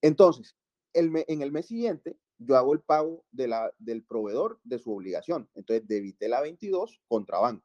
Entonces, 0.00 0.56
en 0.94 1.42
el 1.42 1.52
mes 1.52 1.66
siguiente 1.66 2.16
yo 2.38 2.56
hago 2.56 2.72
el 2.72 2.80
pago 2.80 3.24
de 3.30 3.48
la, 3.48 3.72
del 3.78 4.04
proveedor 4.04 4.60
de 4.64 4.78
su 4.78 4.92
obligación. 4.92 5.48
Entonces 5.54 5.86
debité 5.86 6.28
la 6.28 6.40
22 6.40 7.00
contra 7.08 7.38
banco. 7.38 7.64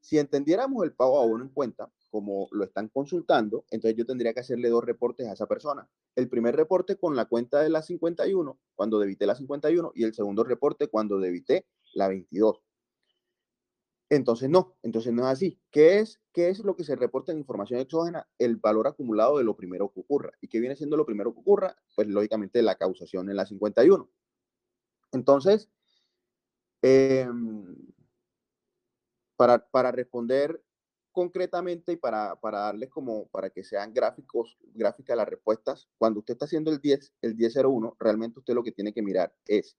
Si 0.00 0.18
entendiéramos 0.18 0.82
el 0.84 0.94
pago 0.94 1.18
a 1.18 1.26
uno 1.26 1.44
en 1.44 1.50
cuenta, 1.50 1.92
como 2.10 2.48
lo 2.50 2.64
están 2.64 2.88
consultando, 2.88 3.64
entonces 3.70 3.96
yo 3.96 4.06
tendría 4.06 4.32
que 4.32 4.40
hacerle 4.40 4.68
dos 4.68 4.84
reportes 4.84 5.28
a 5.28 5.32
esa 5.32 5.46
persona. 5.46 5.88
El 6.16 6.28
primer 6.28 6.56
reporte 6.56 6.96
con 6.96 7.14
la 7.14 7.26
cuenta 7.26 7.60
de 7.60 7.68
la 7.68 7.82
51, 7.82 8.58
cuando 8.74 8.98
debité 8.98 9.26
la 9.26 9.34
51, 9.34 9.92
y 9.94 10.04
el 10.04 10.14
segundo 10.14 10.42
reporte 10.42 10.88
cuando 10.88 11.18
debité 11.18 11.66
la 11.94 12.08
22. 12.08 12.62
Entonces 14.10 14.50
no, 14.50 14.76
entonces 14.82 15.12
no 15.12 15.22
es 15.22 15.28
así. 15.28 15.60
¿Qué 15.70 16.00
es, 16.00 16.20
¿Qué 16.32 16.48
es 16.48 16.58
lo 16.58 16.74
que 16.74 16.82
se 16.82 16.96
reporta 16.96 17.30
en 17.30 17.38
información 17.38 17.78
exógena? 17.78 18.28
El 18.38 18.56
valor 18.56 18.88
acumulado 18.88 19.38
de 19.38 19.44
lo 19.44 19.56
primero 19.56 19.92
que 19.92 20.00
ocurra. 20.00 20.32
¿Y 20.40 20.48
qué 20.48 20.58
viene 20.58 20.74
siendo 20.74 20.96
lo 20.96 21.06
primero 21.06 21.32
que 21.32 21.38
ocurra? 21.38 21.76
Pues 21.94 22.08
lógicamente 22.08 22.60
la 22.60 22.74
causación 22.74 23.30
en 23.30 23.36
la 23.36 23.46
51. 23.46 24.10
Entonces, 25.12 25.70
em, 26.82 27.76
para, 29.36 29.64
para, 29.70 29.92
responder 29.92 30.60
concretamente 31.12 31.92
y 31.92 31.96
para, 31.96 32.34
para 32.40 32.60
darles 32.60 32.90
como, 32.90 33.28
para 33.28 33.50
que 33.50 33.62
sean 33.62 33.94
gráficos, 33.94 34.58
gráficas 34.74 35.16
las 35.16 35.28
respuestas, 35.28 35.88
cuando 35.98 36.18
usted 36.20 36.34
está 36.34 36.46
haciendo 36.46 36.72
el 36.72 36.80
10, 36.80 37.14
el 37.22 37.36
1001, 37.36 37.96
realmente 38.00 38.40
usted 38.40 38.54
lo 38.54 38.64
que 38.64 38.72
tiene 38.72 38.92
que 38.92 39.02
mirar 39.02 39.32
es 39.46 39.76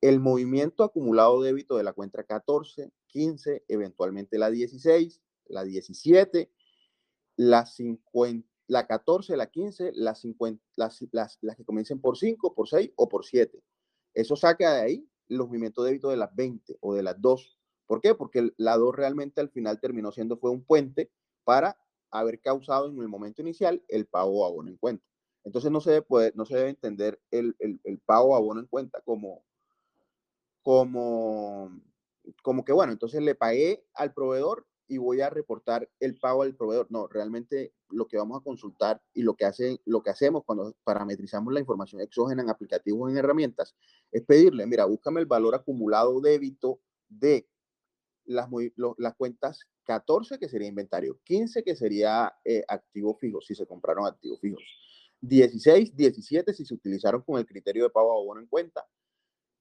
el 0.00 0.18
movimiento 0.18 0.82
acumulado 0.82 1.42
débito 1.42 1.76
de 1.76 1.84
la 1.84 1.92
cuenta 1.92 2.24
14, 2.24 2.90
15, 3.10 3.64
eventualmente 3.68 4.38
la 4.38 4.50
16, 4.50 5.20
la 5.46 5.64
17, 5.64 6.50
la 7.36 7.66
50, 7.66 8.48
la 8.66 8.86
14, 8.86 9.36
la 9.36 9.50
15, 9.50 9.92
la 9.94 10.14
50, 10.14 10.64
las, 10.76 11.04
las, 11.12 11.38
las 11.40 11.56
que 11.56 11.64
comiencen 11.64 12.00
por 12.00 12.16
5, 12.16 12.54
por 12.54 12.68
6 12.68 12.92
o 12.96 13.08
por 13.08 13.24
7. 13.24 13.62
Eso 14.14 14.36
saca 14.36 14.74
de 14.74 14.80
ahí 14.80 15.08
los 15.28 15.48
movimientos 15.48 15.84
débito 15.84 16.10
de 16.10 16.16
las 16.16 16.34
20 16.34 16.78
o 16.80 16.94
de 16.94 17.02
las 17.02 17.20
2. 17.20 17.58
¿Por 17.86 18.00
qué? 18.00 18.14
Porque 18.14 18.52
la 18.56 18.76
2 18.76 18.94
realmente 18.94 19.40
al 19.40 19.50
final 19.50 19.80
terminó 19.80 20.12
siendo 20.12 20.36
fue 20.36 20.50
un 20.50 20.64
puente 20.64 21.10
para 21.44 21.76
haber 22.10 22.40
causado 22.40 22.88
en 22.88 22.98
el 22.98 23.08
momento 23.08 23.42
inicial 23.42 23.82
el 23.88 24.06
pago 24.06 24.44
a 24.44 24.48
abono 24.48 24.70
en 24.70 24.76
cuenta. 24.76 25.04
Entonces 25.44 25.70
no 25.70 25.80
se 25.80 25.92
debe, 25.92 26.32
no 26.34 26.44
se 26.44 26.56
debe 26.56 26.70
entender 26.70 27.20
el 27.30 28.02
pago 28.04 28.34
a 28.34 28.38
abono 28.38 28.60
en 28.60 28.66
cuenta 28.66 29.00
como, 29.00 29.42
como, 30.62 31.70
como 32.42 32.64
que, 32.64 32.72
bueno, 32.72 32.92
entonces 32.92 33.22
le 33.22 33.34
pagué 33.34 33.84
al 33.94 34.12
proveedor 34.12 34.66
y 34.90 34.98
voy 34.98 35.20
a 35.20 35.30
reportar 35.30 35.88
el 36.00 36.18
pago 36.18 36.42
al 36.42 36.56
proveedor. 36.56 36.88
No, 36.90 37.06
realmente 37.06 37.72
lo 37.90 38.08
que 38.08 38.16
vamos 38.16 38.40
a 38.40 38.44
consultar 38.44 39.00
y 39.14 39.22
lo 39.22 39.34
que, 39.34 39.44
hace, 39.44 39.80
lo 39.84 40.02
que 40.02 40.10
hacemos 40.10 40.42
cuando 40.44 40.74
parametrizamos 40.82 41.52
la 41.52 41.60
información 41.60 42.00
exógena 42.00 42.42
en 42.42 42.50
aplicativos, 42.50 43.10
en 43.10 43.16
herramientas, 43.16 43.76
es 44.10 44.22
pedirle, 44.22 44.66
mira, 44.66 44.84
búscame 44.86 45.20
el 45.20 45.26
valor 45.26 45.54
acumulado 45.54 46.20
débito 46.20 46.80
de 47.08 47.48
las, 48.24 48.48
las 48.98 49.14
cuentas 49.14 49.66
14, 49.84 50.38
que 50.38 50.48
sería 50.48 50.68
inventario, 50.68 51.20
15, 51.24 51.62
que 51.62 51.76
sería 51.76 52.32
eh, 52.44 52.64
activo 52.68 53.16
fijo, 53.16 53.40
si 53.40 53.54
se 53.54 53.66
compraron 53.66 54.06
activos 54.06 54.40
fijos, 54.40 54.62
16, 55.20 55.96
17, 55.96 56.52
si 56.54 56.64
se 56.64 56.74
utilizaron 56.74 57.22
con 57.22 57.38
el 57.38 57.46
criterio 57.46 57.84
de 57.84 57.90
pago 57.90 58.12
a 58.12 58.20
abono 58.20 58.40
en 58.40 58.46
cuenta, 58.46 58.86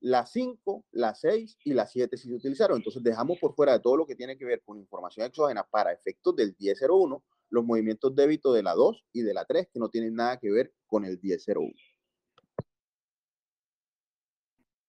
las 0.02 0.32
5, 0.32 0.86
las 0.92 1.20
6 1.22 1.58
y 1.66 1.74
las 1.74 1.92
7 1.92 2.18
si 2.18 2.28
se 2.30 2.36
utilizaron. 2.36 2.78
Entonces 2.78 3.04
dejamos 3.04 3.38
por 3.40 3.54
fuera 3.54 3.74
de 3.74 3.80
todo 3.80 3.98
lo 3.98 4.06
que 4.06 4.16
tiene 4.16 4.38
que 4.38 4.46
ver 4.46 4.62
con 4.64 4.78
información 4.78 5.26
exógena 5.26 5.64
para 5.64 5.92
efectos 5.92 6.36
del 6.36 6.56
1001 6.60 7.24
los 7.50 7.66
movimientos 7.66 8.16
débito 8.16 8.54
de 8.54 8.64
la 8.64 8.74
2 8.74 9.06
y 9.14 9.22
de 9.22 9.34
la 9.34 9.46
3 9.46 9.70
que 9.74 9.80
no 9.80 9.90
tienen 9.90 10.16
nada 10.16 10.38
que 10.38 10.52
ver 10.52 10.72
con 10.86 11.06
el 11.06 11.20
1001. 11.22 11.72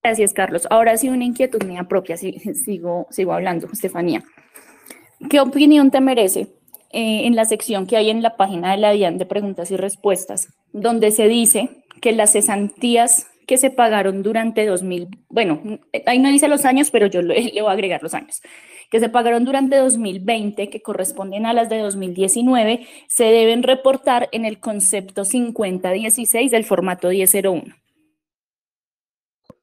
Gracias, 0.02 0.33
Carlos. 0.33 0.67
Ahora 0.71 0.97
sí, 0.97 1.09
una 1.09 1.25
inquietud 1.25 1.62
mía 1.64 1.85
propia, 1.85 2.17
sigo, 2.17 3.07
sigo 3.11 3.33
hablando, 3.33 3.69
Estefanía. 3.73 4.25
¿Qué 5.29 5.40
opinión 5.40 5.90
te 5.90 6.00
merece 6.00 6.55
eh, 6.93 7.26
en 7.26 7.37
la 7.37 7.45
sección 7.45 7.87
que 7.87 7.97
hay 7.97 8.09
en 8.09 8.23
la 8.23 8.37
página 8.37 8.73
de 8.73 8.79
la 8.79 8.93
DIAN 8.93 9.19
de 9.19 9.26
preguntas 9.26 9.71
y 9.71 9.76
respuestas, 9.76 10.49
donde 10.73 11.11
se 11.11 11.29
dice 11.29 11.85
que 12.00 12.12
las 12.12 12.33
cesantías 12.33 13.26
que 13.50 13.59
se 13.59 13.73
pagaron 13.73 14.23
durante 14.23 14.64
2000, 14.64 15.09
bueno, 15.28 15.61
ahí 16.07 16.21
no 16.21 16.28
dice 16.28 16.47
los 16.47 16.64
años, 16.64 16.92
pero 16.92 17.09
yo 17.09 17.21
le, 17.23 17.50
voy 17.61 17.69
a 17.69 17.73
agregar 17.73 18.00
los 18.00 18.14
años, 18.14 18.40
que 18.92 19.00
se 19.00 19.09
pagaron 19.09 19.45
durante 19.45 19.75
2020, 19.75 20.71
que 20.71 20.83
corresponden 20.83 21.47
a 21.47 21.52
las 21.52 21.69
de 21.69 21.78
2019, 21.78 22.87
se 23.09 23.25
deben 23.25 23.64
reportar 23.64 24.28
en 24.30 24.45
el 24.45 24.61
concepto 24.61 25.25
5016 25.25 26.52
del 26.52 26.64
formato 26.64 27.09
1001. 27.09 27.75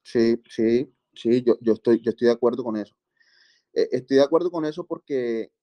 Sí, 0.03 0.41
sí, 0.49 0.93
sí, 1.13 1.41
yo, 1.43 1.57
yo, 1.61 1.71
estoy, 1.71 2.01
yo 2.01 2.09
estoy 2.09 2.27
de 2.27 2.33
acuerdo 2.33 2.65
con 2.65 2.75
eso. 2.75 2.93
Eh, 3.71 3.87
estoy 3.93 4.17
de 4.17 4.23
acuerdo 4.23 4.51
con 4.51 4.65
eso 4.65 4.85
porque 4.85 5.53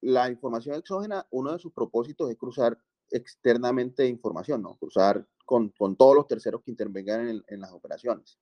la 0.00 0.28
información 0.28 0.74
exógena, 0.74 1.24
uno 1.30 1.52
de 1.52 1.60
sus 1.60 1.72
propósitos 1.72 2.28
es 2.28 2.36
cruzar 2.36 2.76
externamente 3.10 4.06
información, 4.06 4.62
¿no? 4.62 4.76
Cruzar 4.76 5.26
con, 5.44 5.70
con 5.70 5.96
todos 5.96 6.14
los 6.14 6.26
terceros 6.26 6.62
que 6.62 6.70
intervengan 6.70 7.28
en, 7.28 7.44
en, 7.46 7.60
las 7.60 7.72
operaciones. 7.72 8.38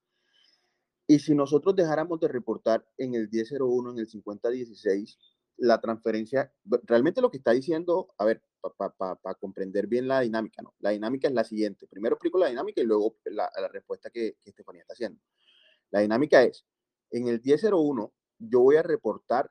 Y 1.07 1.21
si 1.21 1.35
nosotros 1.35 1.77
dejáramos 1.77 2.19
de 2.21 2.29
reportar 2.29 2.87
en 2.99 3.15
el 3.15 3.29
1001, 3.31 3.93
en 3.93 3.99
el 3.99 4.09
5016, 4.09 5.19
la 5.59 5.81
transferencia, 5.81 6.53
realmente 6.85 7.21
lo 7.21 7.31
que 7.31 7.39
está 7.39 7.53
diciendo, 7.53 8.13
a 8.19 8.25
ver, 8.25 8.43
para 8.61 8.91
pa, 8.91 9.15
pa, 9.17 9.35
comprender 9.37 9.87
bien 9.87 10.09
la 10.09 10.21
dinámica, 10.21 10.63
¿no? 10.63 10.75
La 10.81 10.91
dinámica 10.91 11.29
es 11.29 11.35
la 11.35 11.45
siguiente. 11.45 11.87
Primero 11.87 12.17
explico 12.17 12.39
la 12.39 12.49
dinámica 12.49 12.81
y 12.81 12.85
luego 12.85 13.17
la, 13.25 13.51
la 13.59 13.69
respuesta 13.69 14.11
que, 14.11 14.37
que 14.43 14.51
Estefanía 14.51 14.83
está 14.83 14.95
haciendo. 14.95 15.21
La 15.91 16.01
dinámica 16.01 16.43
es, 16.43 16.67
en 17.11 17.29
el 17.29 17.41
1001, 17.43 18.13
yo 18.39 18.61
voy 18.61 18.77
a 18.77 18.83
reportar 18.83 19.51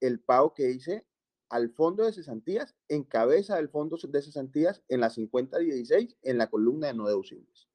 el 0.00 0.20
pago 0.20 0.54
que 0.54 0.70
hice 0.70 1.06
al 1.52 1.70
fondo 1.70 2.04
de 2.04 2.12
cesantías, 2.12 2.74
en 2.88 3.04
cabeza 3.04 3.56
del 3.56 3.68
fondo 3.68 3.98
de 4.02 4.22
cesantías 4.22 4.82
en 4.88 5.00
la 5.00 5.10
5016 5.10 6.16
en 6.22 6.38
la 6.38 6.48
columna 6.48 6.86
de 6.88 6.94
no 6.94 7.06
deducibles. 7.06 7.68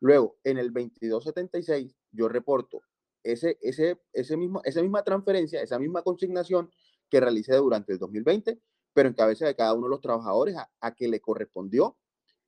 Luego, 0.00 0.38
en 0.44 0.58
el 0.58 0.72
2276, 0.72 1.94
yo 2.10 2.28
reporto 2.28 2.82
ese, 3.22 3.58
ese, 3.60 4.00
ese 4.14 4.36
mismo, 4.36 4.62
esa 4.64 4.82
misma 4.82 5.04
transferencia, 5.04 5.62
esa 5.62 5.78
misma 5.78 6.02
consignación 6.02 6.70
que 7.10 7.20
realicé 7.20 7.54
durante 7.56 7.92
el 7.92 7.98
2020, 7.98 8.58
pero 8.94 9.08
en 9.10 9.14
cabeza 9.14 9.46
de 9.46 9.54
cada 9.54 9.74
uno 9.74 9.86
de 9.86 9.90
los 9.90 10.00
trabajadores 10.00 10.56
a, 10.56 10.70
a 10.80 10.94
que 10.94 11.06
le 11.06 11.20
correspondió 11.20 11.98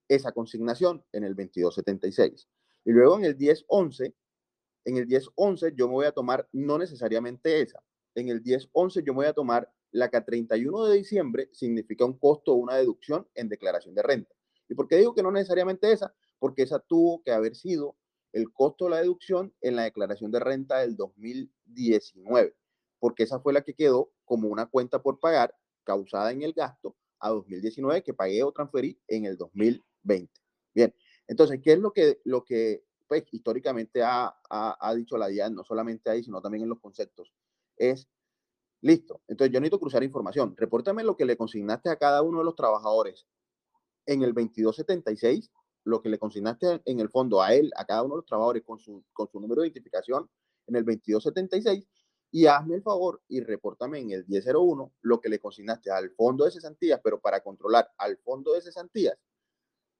esa 0.09 0.33
consignación 0.33 1.05
en 1.13 1.25
el 1.25 1.35
2276. 1.37 2.49
Y 2.87 2.93
luego 2.93 3.19
en 3.19 3.25
el 3.27 3.37
1011, 3.37 4.15
En 4.87 4.97
el 4.97 5.07
1011 5.07 5.75
yo 5.77 5.89
me 5.89 5.95
voy 5.95 6.07
a 6.07 6.13
tomar 6.13 6.49
no 6.53 6.79
necesariamente 6.79 7.61
esa. 7.61 7.83
En 8.15 8.29
el 8.29 8.43
1011 8.43 9.03
yo 9.03 9.13
me 9.13 9.19
voy 9.19 9.27
a 9.27 9.33
tomar 9.35 9.71
la 9.95 10.11
que 10.11 10.17
a 10.17 10.25
31 10.25 10.87
de 10.87 10.97
diciembre 10.97 11.49
significa 11.53 12.05
un 12.05 12.19
costo 12.19 12.53
o 12.53 12.57
una 12.57 12.75
deducción 12.75 13.29
en 13.35 13.49
declaración 13.49 13.95
de 13.95 14.03
renta. 14.03 14.35
¿Y 14.69 14.75
por 14.75 14.89
qué 14.89 14.97
digo 14.97 15.15
que 15.15 15.23
no 15.23 15.31
necesariamente 15.31 15.93
esa? 15.93 16.13
Porque 16.41 16.63
esa 16.63 16.81
tuvo 16.81 17.23
que 17.23 17.31
haber 17.31 17.55
sido 17.55 17.97
el 18.33 18.53
costo 18.53 18.87
de 18.87 18.91
la 18.91 18.97
deducción 19.01 19.55
en 19.61 19.77
la 19.77 19.85
declaración 19.85 20.33
de 20.33 20.41
renta 20.41 20.81
del 20.81 20.97
2019, 20.97 22.57
porque 22.99 23.23
esa 23.23 23.39
fue 23.39 23.53
la 23.53 23.63
que 23.63 23.75
quedó 23.75 24.13
como 24.25 24.49
una 24.49 24.67
cuenta 24.67 25.01
por 25.01 25.21
pagar 25.21 25.55
causada 25.85 26.33
en 26.33 26.43
el 26.43 26.53
gasto 26.55 26.97
a 27.21 27.31
2019 27.31 28.03
que 28.03 28.15
pagué 28.15 28.43
o 28.43 28.51
transferí 28.51 29.01
en 29.07 29.27
el 29.27 29.37
2020. 29.37 30.33
Bien, 30.75 30.93
entonces, 31.29 31.61
¿qué 31.63 31.75
es 31.75 31.79
lo 31.79 31.93
que, 31.93 32.21
lo 32.25 32.45
que 32.45 32.83
pues, 33.07 33.25
históricamente 33.31 34.03
ha, 34.03 34.35
ha, 34.51 34.95
dicho 34.97 35.17
la 35.17 35.29
DIAN, 35.29 35.55
no 35.55 35.63
solamente 35.63 36.11
ahí, 36.11 36.25
sino 36.25 36.43
también 36.43 36.65
en 36.65 36.71
los 36.71 36.81
conceptos? 36.81 37.33
Es, 37.77 38.09
listo, 38.85 39.23
entonces 39.29 39.53
yo 39.53 39.61
necesito 39.61 39.81
cruzar 39.81 40.03
información. 40.03 40.55
Repórtame 40.57 41.03
lo 41.03 41.17
que 41.17 41.25
le 41.25 41.37
consignaste 41.37 41.89
a 41.91 41.97
cada 41.97 42.23
uno 42.23 42.39
de 42.39 42.45
los 42.45 42.55
trabajadores 42.55 43.27
en 44.07 44.23
el 44.23 44.35
2276 44.35 45.51
lo 45.85 46.01
que 46.01 46.09
le 46.09 46.19
consignaste 46.19 46.81
en 46.85 47.01
el 47.01 47.11
fondo 47.11 47.43
a 47.43 47.55
él, 47.55 47.71
a 47.77 47.85
cada 47.85 48.03
uno 48.03 48.15
de 48.15 48.19
los 48.19 48.27
trabajadores 48.27 48.63
con 48.65 48.79
su, 48.79 49.05
con 49.13 49.29
su 49.29 49.39
número 49.39 49.63
de 49.63 49.69
identificación 49.69 50.29
en 50.67 50.77
el 50.77 50.85
2276 50.85 51.87
y 52.31 52.47
hazme 52.47 52.77
el 52.77 52.83
favor 52.83 53.23
y 53.29 53.41
repórtame 53.41 54.01
en 54.01 54.11
el 54.11 54.25
1001 54.27 54.93
lo 55.03 55.21
que 55.21 55.29
le 55.29 55.39
consignaste 55.39 55.91
al 55.91 56.11
fondo 56.11 56.45
de 56.45 56.51
cesantías, 56.51 57.01
pero 57.05 57.21
para 57.21 57.41
controlar 57.41 57.91
al 57.99 58.17
fondo 58.19 58.55
de 58.55 58.63
cesantías 58.63 59.17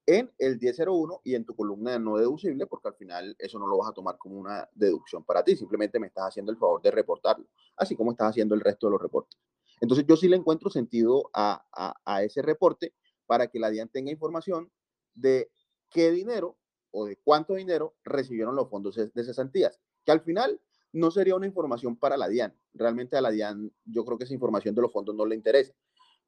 en 0.07 0.31
el 0.39 0.59
1001 0.59 1.21
y 1.25 1.35
en 1.35 1.45
tu 1.45 1.55
columna 1.55 1.99
no 1.99 2.17
deducible, 2.17 2.67
porque 2.67 2.89
al 2.89 2.95
final 2.95 3.37
eso 3.39 3.59
no 3.59 3.67
lo 3.67 3.79
vas 3.79 3.91
a 3.91 3.95
tomar 3.95 4.19
como 4.19 4.39
una 4.39 4.69
deducción 4.75 5.25
para 5.25 5.43
ti, 5.43 5.57
simplemente 5.57 5.99
me 5.99 6.09
estás 6.09 6.29
haciendo 6.29 6.53
el 6.53 6.59
favor 6.59 6.83
de 6.83 6.91
reportarlo, 6.91 7.47
así 7.77 7.97
como 7.97 8.13
estás 8.13 8.31
haciendo 8.31 8.55
el 8.55 8.61
resto 8.61 8.87
de 8.87 8.93
los 8.93 9.03
reportes. 9.03 9.39
Entonces 9.81 10.07
yo 10.07 10.17
sí 10.17 10.29
le 10.29 10.37
encuentro 10.37 10.71
sentido 10.71 11.31
a, 11.33 11.65
a, 11.73 11.95
a 12.05 12.23
ese 12.23 12.43
reporte 12.43 12.95
para 13.27 13.49
que 13.49 13.59
la 13.59 13.71
DIAN 13.71 13.89
tenga 13.89 14.11
información 14.11 14.71
de 15.15 15.51
qué 15.91 16.11
dinero 16.11 16.59
o 16.91 17.07
de 17.07 17.17
cuánto 17.17 17.55
dinero 17.55 17.97
recibieron 18.05 18.55
los 18.55 18.69
fondos 18.69 18.95
de 18.97 19.25
cesantías, 19.25 19.81
que 20.05 20.13
al 20.13 20.21
final 20.21 20.61
no 20.93 21.11
sería 21.11 21.35
una 21.35 21.47
información 21.47 21.97
para 21.97 22.17
la 22.17 22.29
DIAN. 22.29 22.57
Realmente 22.73 23.17
a 23.17 23.21
la 23.21 23.31
DIAN 23.31 23.73
yo 23.85 24.05
creo 24.05 24.17
que 24.17 24.25
esa 24.25 24.35
información 24.35 24.75
de 24.75 24.83
los 24.83 24.93
fondos 24.93 25.15
no 25.15 25.27
le 25.27 25.35
interesa, 25.35 25.75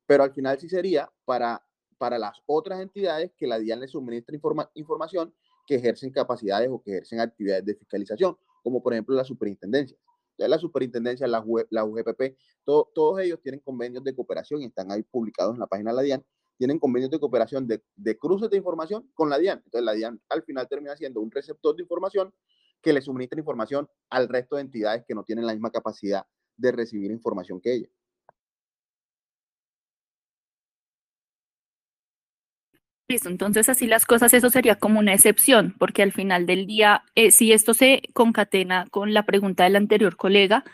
pero 0.06 0.24
al 0.24 0.32
final 0.32 0.58
sí 0.58 0.68
sería 0.68 1.10
para, 1.24 1.65
para 1.98 2.18
las 2.18 2.40
otras 2.46 2.80
entidades 2.80 3.32
que 3.36 3.46
la 3.46 3.58
DIAN 3.58 3.80
le 3.80 3.88
suministra 3.88 4.38
información 4.74 5.34
que 5.66 5.76
ejercen 5.76 6.10
capacidades 6.10 6.68
o 6.70 6.82
que 6.82 6.92
ejercen 6.92 7.20
actividades 7.20 7.64
de 7.64 7.74
fiscalización, 7.74 8.36
como 8.62 8.82
por 8.82 8.92
ejemplo 8.92 9.14
la 9.14 9.24
superintendencia. 9.24 9.96
La 10.38 10.58
superintendencia, 10.58 11.26
la, 11.26 11.42
la 11.70 11.84
UGPP, 11.84 12.36
todos 12.64 13.20
ellos 13.20 13.40
tienen 13.40 13.60
convenios 13.60 14.04
de 14.04 14.14
cooperación 14.14 14.62
y 14.62 14.66
están 14.66 14.92
ahí 14.92 15.02
publicados 15.02 15.54
en 15.54 15.60
la 15.60 15.66
página 15.66 15.90
de 15.90 15.96
la 15.96 16.02
DIAN 16.02 16.24
tienen 16.56 16.78
convenios 16.78 17.10
de 17.10 17.20
cooperación 17.20 17.66
de, 17.66 17.82
de 17.96 18.18
cruces 18.18 18.50
de 18.50 18.56
información 18.56 19.10
con 19.14 19.28
la 19.28 19.38
DIAN. 19.38 19.62
Entonces 19.64 19.84
la 19.84 19.92
DIAN 19.92 20.20
al 20.28 20.42
final 20.42 20.66
termina 20.68 20.96
siendo 20.96 21.20
un 21.20 21.30
receptor 21.30 21.76
de 21.76 21.82
información 21.82 22.32
que 22.82 22.92
le 22.92 23.00
suministra 23.00 23.38
información 23.38 23.88
al 24.10 24.28
resto 24.28 24.56
de 24.56 24.62
entidades 24.62 25.04
que 25.06 25.14
no 25.14 25.24
tienen 25.24 25.46
la 25.46 25.52
misma 25.52 25.70
capacidad 25.70 26.24
de 26.56 26.72
recibir 26.72 27.10
información 27.10 27.60
que 27.60 27.74
ella. 27.74 27.88
Listo, 33.08 33.28
entonces 33.28 33.68
así 33.68 33.86
las 33.86 34.04
cosas, 34.04 34.34
eso 34.34 34.50
sería 34.50 34.76
como 34.76 34.98
una 34.98 35.14
excepción, 35.14 35.76
porque 35.78 36.02
al 36.02 36.12
final 36.12 36.44
del 36.44 36.66
día, 36.66 37.04
eh, 37.14 37.30
si 37.30 37.52
esto 37.52 37.72
se 37.72 38.02
concatena 38.14 38.86
con 38.90 39.14
la 39.14 39.24
pregunta 39.24 39.62
del 39.62 39.76
anterior 39.76 40.16
colega, 40.16 40.64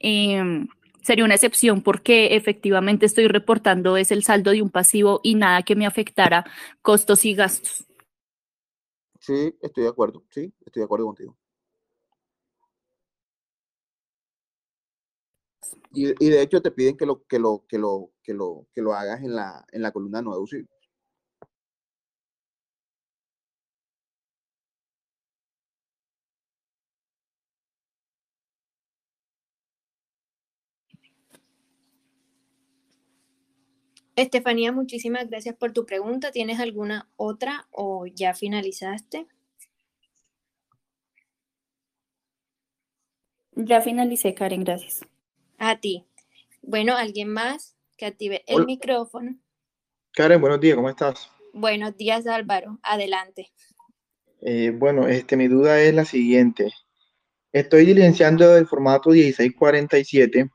eh, 0.00 0.66
sería 1.02 1.24
una 1.24 1.34
excepción 1.34 1.82
porque 1.82 2.34
efectivamente 2.34 3.06
estoy 3.06 3.28
reportando 3.28 3.96
es 3.96 4.10
el 4.10 4.24
saldo 4.24 4.50
de 4.50 4.62
un 4.62 4.70
pasivo 4.70 5.20
y 5.22 5.36
nada 5.36 5.62
que 5.62 5.76
me 5.76 5.86
afectara 5.86 6.44
costos 6.82 7.24
y 7.24 7.34
gastos. 7.34 7.86
Sí, 9.20 9.56
estoy 9.62 9.84
de 9.84 9.90
acuerdo, 9.90 10.24
sí, 10.30 10.52
estoy 10.64 10.80
de 10.80 10.84
acuerdo 10.84 11.06
contigo. 11.06 11.36
Y, 15.92 16.08
y, 16.24 16.30
de 16.30 16.42
hecho 16.42 16.60
te 16.60 16.70
piden 16.72 16.96
que 16.96 17.06
lo, 17.06 17.24
que 17.26 17.38
lo, 17.38 17.64
que 17.68 17.78
lo, 17.78 18.10
que 18.22 18.34
lo, 18.34 18.66
que 18.74 18.82
lo 18.82 18.92
hagas 18.92 19.22
en 19.22 19.34
la, 19.36 19.64
en 19.70 19.82
la 19.82 19.92
columna 19.92 20.20
no 20.20 20.32
deducible. 20.32 20.68
Estefanía, 34.16 34.72
muchísimas 34.72 35.28
gracias 35.28 35.54
por 35.56 35.74
tu 35.74 35.84
pregunta. 35.84 36.32
¿Tienes 36.32 36.58
alguna 36.58 37.06
otra 37.16 37.68
o 37.70 38.06
ya 38.06 38.32
finalizaste? 38.32 39.26
Ya 43.52 43.82
finalicé, 43.82 44.34
Karen, 44.34 44.64
gracias. 44.64 45.06
A 45.58 45.80
ti. 45.80 46.06
Bueno, 46.62 46.96
¿alguien 46.96 47.28
más 47.28 47.76
que 47.98 48.06
active 48.06 48.42
el 48.46 48.64
micrófono? 48.64 49.38
Karen, 50.12 50.40
buenos 50.40 50.60
días, 50.60 50.76
¿cómo 50.76 50.88
estás? 50.88 51.30
Buenos 51.52 51.94
días, 51.98 52.26
Álvaro. 52.26 52.78
Adelante. 52.82 53.52
Eh, 54.40 54.70
bueno, 54.74 55.08
este, 55.08 55.36
mi 55.36 55.46
duda 55.46 55.78
es 55.82 55.94
la 55.94 56.06
siguiente. 56.06 56.72
Estoy 57.52 57.84
diligenciando 57.84 58.56
el 58.56 58.66
formato 58.66 59.10
1647 59.10 60.50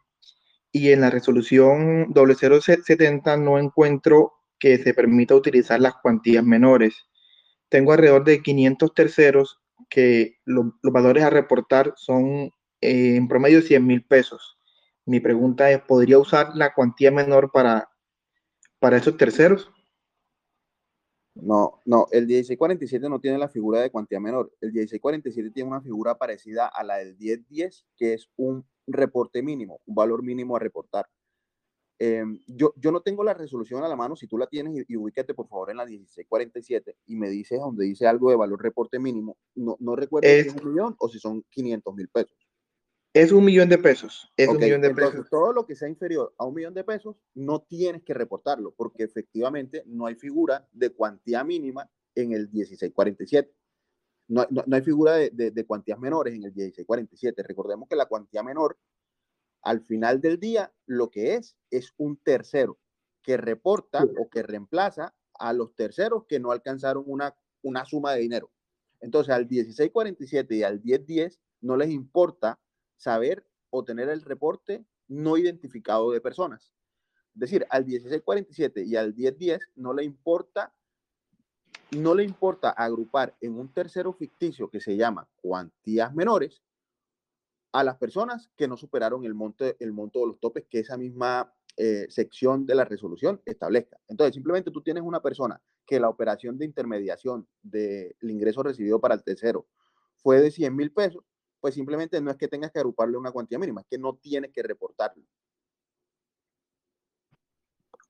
y 0.72 0.92
en 0.92 1.02
la 1.02 1.10
resolución 1.10 2.14
0070 2.14 3.38
no 3.38 3.60
encuentro 3.60 4.34
que 4.60 4.78
se 4.78 4.94
permita 4.94 5.36
utilizar 5.36 5.80
las 5.80 5.96
cuantías 5.96 6.44
menores. 6.44 6.96
Tengo 7.70 7.94
alrededor 7.94 8.24
de 8.24 8.42
500 8.42 8.94
terceros 8.94 9.60
que 9.90 10.38
los 10.46 10.68
valores 10.84 11.24
a 11.24 11.30
reportar 11.30 11.94
son 11.98 12.52
eh, 12.80 13.16
en 13.16 13.28
promedio 13.28 13.62
100 13.62 13.86
mil 13.86 14.06
pesos. 14.06 14.58
Mi 15.06 15.20
pregunta 15.20 15.72
es, 15.72 15.82
¿podría 15.82 16.20
usar 16.20 16.56
la 16.56 16.74
cuantía 16.74 17.12
menor 17.12 17.52
para, 17.52 17.90
para 18.80 18.98
esos 18.98 19.18
terceros? 19.18 19.70
No, 21.34 21.80
no, 21.86 22.08
el 22.12 22.28
1647 22.28 23.10
no 23.10 23.20
tiene 23.20 23.38
la 23.38 23.48
figura 23.50 23.82
de 23.82 23.90
cuantía 23.90 24.20
menor. 24.20 24.54
El 24.62 24.72
1647 24.74 25.52
tiene 25.52 25.70
una 25.70 25.82
figura 25.82 26.18
parecida 26.18 26.68
a 26.68 26.84
la 26.84 26.98
del 26.98 27.18
1010, 27.18 27.88
que 27.96 28.14
es 28.14 28.30
un 28.36 28.66
reporte 28.88 29.42
mínimo, 29.42 29.82
un 29.86 29.96
valor 29.96 30.24
mínimo 30.24 30.56
a 30.56 30.60
reportar. 30.60 31.08
Em, 32.00 32.40
yo, 32.48 32.74
yo 32.78 32.92
no 32.92 33.02
tengo 33.02 33.24
la 33.24 33.36
resolución 33.36 33.84
a 33.84 33.88
la 33.88 33.96
mano, 33.96 34.16
si 34.16 34.28
tú 34.28 34.38
la 34.38 34.48
tienes 34.48 34.86
y, 34.88 34.98
ubícate 34.98 35.36
por 35.36 35.48
favor 35.48 35.70
en 35.70 35.78
la 35.78 35.86
1647 35.86 36.98
y 37.06 37.16
me 37.16 37.30
dices 37.30 37.60
donde 37.60 37.86
dice 37.86 38.08
algo 38.08 38.32
de 38.32 38.38
valor 38.38 38.62
reporte 38.62 38.98
mínimo, 38.98 39.38
no, 39.54 39.78
no 39.80 39.96
recuerdo 39.96 40.28
si 40.28 40.36
es 40.36 40.56
un 40.56 40.72
millón 40.72 40.96
o 40.98 41.10
si 41.10 41.20
son 41.20 41.44
500 41.52 41.94
mil 41.94 42.08
pesos. 42.08 42.36
Es 43.14 43.32
un 43.32 43.44
millón 43.44 43.70
de 43.70 43.78
pesos. 43.78 44.32
Es 44.38 44.48
un 44.48 44.58
millón 44.58 44.82
de 44.82 44.96
pesos. 44.96 45.30
Todo 45.30 45.52
lo 45.52 45.66
que 45.66 45.76
sea 45.76 45.90
inferior 45.90 46.34
a 46.38 46.46
un 46.46 46.56
millón 46.56 46.74
de 46.74 46.84
pesos 46.84 47.18
no 47.36 47.60
tienes 47.60 48.04
que 48.04 48.14
reportarlo 48.14 48.74
porque 48.76 49.04
efectivamente 49.04 49.84
no 49.86 50.08
hay 50.08 50.16
figura 50.16 50.68
de 50.72 50.92
cuantía 50.92 51.44
mínima 51.44 51.88
en 52.16 52.32
el 52.32 52.50
1647 52.50 53.54
no, 54.32 54.48
hay 54.72 54.82
figura 54.82 55.16
de, 55.16 55.66
cuantías 55.66 56.00
menores 56.00 56.34
en 56.34 56.44
el 56.44 56.54
1647. 56.54 57.44
Recordemos 57.44 57.90
que 57.90 57.98
la 57.98 58.06
cuantía 58.06 58.42
menor, 58.42 58.78
al 59.62 59.82
final 59.82 60.22
del 60.22 60.40
día, 60.40 60.74
lo 60.86 61.12
que 61.12 61.36
es, 61.36 61.58
es 61.70 61.94
un 61.98 62.16
tercero 62.18 62.80
que 63.22 63.36
reporta 63.38 64.04
o 64.04 64.30
que 64.30 64.42
reemplaza 64.42 65.14
a 65.34 65.54
los 65.54 65.76
terceros 65.76 66.26
que 66.28 66.40
no 66.40 66.52
alcanzaron 66.52 67.04
una, 67.08 67.36
una 67.62 67.84
suma 67.86 68.14
de 68.14 68.22
dinero. 68.22 68.52
Entonces, 69.02 69.34
al 69.34 69.48
1647 69.48 70.56
y 70.56 70.64
al 70.64 70.82
1010 70.82 71.40
no 71.62 71.76
les 71.76 71.90
importa 71.90 72.60
saber 72.96 73.46
o 73.70 73.84
tener 73.84 74.08
el 74.10 74.22
reporte 74.22 74.86
no 75.08 75.38
identificado 75.38 76.12
de 76.12 76.22
personas. 76.22 76.74
Es 77.34 77.40
decir, 77.40 77.66
al 77.70 77.86
1647 77.86 78.84
y 78.86 78.96
al 78.96 79.14
1010 79.14 79.60
no 79.76 79.94
le 79.94 80.04
importa 80.04 80.74
no 81.98 82.16
le 82.16 82.24
importa 82.24 82.70
agrupar 82.70 83.36
en 83.42 83.58
un 83.60 83.74
tercero 83.74 84.14
ficticio 84.14 84.70
que 84.70 84.80
se 84.80 84.96
llama 84.96 85.28
cuantías 85.42 86.14
menores 86.14 86.62
a 87.74 87.84
las 87.84 87.98
personas 87.98 88.50
que 88.58 88.68
no 88.68 88.78
superaron 88.78 89.26
el 89.26 89.34
monto, 89.34 89.66
el 89.80 89.92
monto 89.92 90.20
de 90.20 90.28
los 90.28 90.40
topes 90.40 90.66
que 90.70 90.80
esa 90.80 90.98
misma 90.98 91.54
eh, 91.78 92.06
sección 92.10 92.66
de 92.66 92.76
la 92.76 92.86
resolución 92.86 93.42
establezca. 93.46 93.98
Entonces, 94.08 94.36
simplemente 94.36 94.72
tú 94.72 94.82
tienes 94.82 95.04
una 95.04 95.22
persona 95.22 95.62
que 95.86 96.00
la 96.00 96.10
operación 96.10 96.58
de 96.58 96.66
intermediación 96.66 97.48
del 97.62 98.16
ingreso 98.22 98.64
recibido 98.64 99.00
para 99.00 99.16
el 99.16 99.24
tercero 99.24 99.68
fue 100.18 100.42
de 100.42 100.52
100 100.52 100.76
mil 100.76 100.92
pesos, 100.92 101.24
pues 101.60 101.76
simplemente 101.76 102.20
no 102.22 102.32
es 102.32 102.38
que 102.38 102.48
tengas 102.48 102.72
que 102.72 102.80
agruparle 102.80 103.18
una 103.18 103.32
cuantía 103.32 103.60
mínima, 103.60 103.82
es 103.82 103.88
que 103.88 103.98
no 103.98 104.16
tienes 104.16 104.52
que 104.52 104.64
reportarlo. 104.64 105.24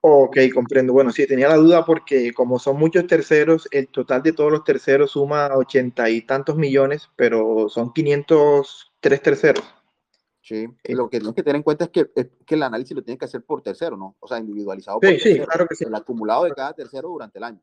Ok, 0.04 0.38
comprendo. 0.54 0.94
Bueno, 0.94 1.12
sí, 1.12 1.28
tenía 1.28 1.48
la 1.48 1.58
duda 1.58 1.86
porque 1.86 2.34
como 2.34 2.58
son 2.58 2.78
muchos 2.78 3.06
terceros, 3.06 3.68
el 3.70 3.88
total 3.88 4.24
de 4.24 4.34
todos 4.34 4.52
los 4.52 4.64
terceros 4.64 5.12
suma 5.12 5.52
ochenta 5.56 6.10
y 6.10 6.22
tantos 6.24 6.56
millones, 6.56 7.10
pero 7.16 7.70
son 7.70 7.94
503 7.94 9.22
terceros. 9.22 9.64
Sí, 10.42 10.68
Eh, 10.84 10.96
lo 10.96 11.08
que 11.08 11.20
tienes 11.20 11.36
que 11.36 11.44
tener 11.44 11.58
en 11.58 11.64
cuenta 11.64 11.86
es 11.86 11.92
que, 11.92 12.10
es 12.16 12.30
que 12.48 12.56
el 12.56 12.64
análisis 12.64 12.96
lo 12.96 13.04
tienes 13.04 13.20
que 13.20 13.26
hacer 13.26 13.44
por 13.44 13.62
tercero, 13.62 13.96
¿no? 13.96 14.16
O 14.20 14.28
sea, 14.28 14.40
individualizado 14.40 15.00
por 15.00 15.08
Sí, 15.08 15.18
sí, 15.20 15.24
tercero. 15.24 15.46
claro 15.46 15.68
que 15.68 15.76
sí. 15.76 15.86
El 15.86 15.94
acumulado 15.94 16.46
de 16.46 16.52
cada 16.52 16.74
tercero 16.74 17.10
durante 17.10 17.38
el 17.38 17.44
año. 17.44 17.62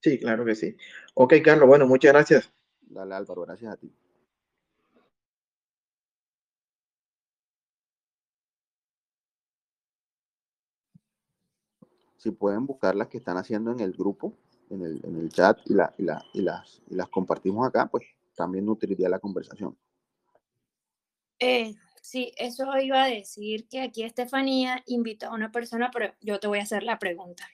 Sí, 0.00 0.20
claro 0.20 0.44
que 0.44 0.54
sí. 0.54 0.76
Ok, 1.14 1.34
Carlos, 1.44 1.66
bueno, 1.66 1.88
muchas 1.88 2.12
gracias. 2.12 2.52
Dale, 2.82 3.16
Álvaro, 3.16 3.42
gracias 3.42 3.72
a 3.72 3.76
ti. 3.76 3.92
Si 12.24 12.30
pueden 12.30 12.64
buscar 12.64 12.94
las 12.94 13.08
que 13.08 13.18
están 13.18 13.36
haciendo 13.36 13.70
en 13.70 13.80
el 13.80 13.92
grupo, 13.92 14.32
en 14.70 14.80
el, 14.80 15.04
en 15.04 15.18
el 15.18 15.28
chat 15.30 15.58
y, 15.66 15.72
y, 15.72 15.74
la, 15.74 15.94
y, 16.32 16.40
las, 16.40 16.80
y 16.88 16.94
las 16.94 17.10
compartimos 17.10 17.68
acá, 17.68 17.86
pues 17.86 18.06
también 18.34 18.64
nutriría 18.64 19.10
la 19.10 19.18
conversación. 19.18 19.76
Eh, 21.38 21.74
sí, 22.00 22.32
eso 22.38 22.64
iba 22.78 23.04
a 23.04 23.08
decir 23.08 23.68
que 23.68 23.82
aquí 23.82 24.04
Estefanía 24.04 24.82
invitó 24.86 25.26
a 25.26 25.34
una 25.34 25.52
persona, 25.52 25.90
pero 25.92 26.14
yo 26.22 26.40
te 26.40 26.46
voy 26.46 26.60
a 26.60 26.62
hacer 26.62 26.82
la 26.82 26.98
pregunta. 26.98 27.46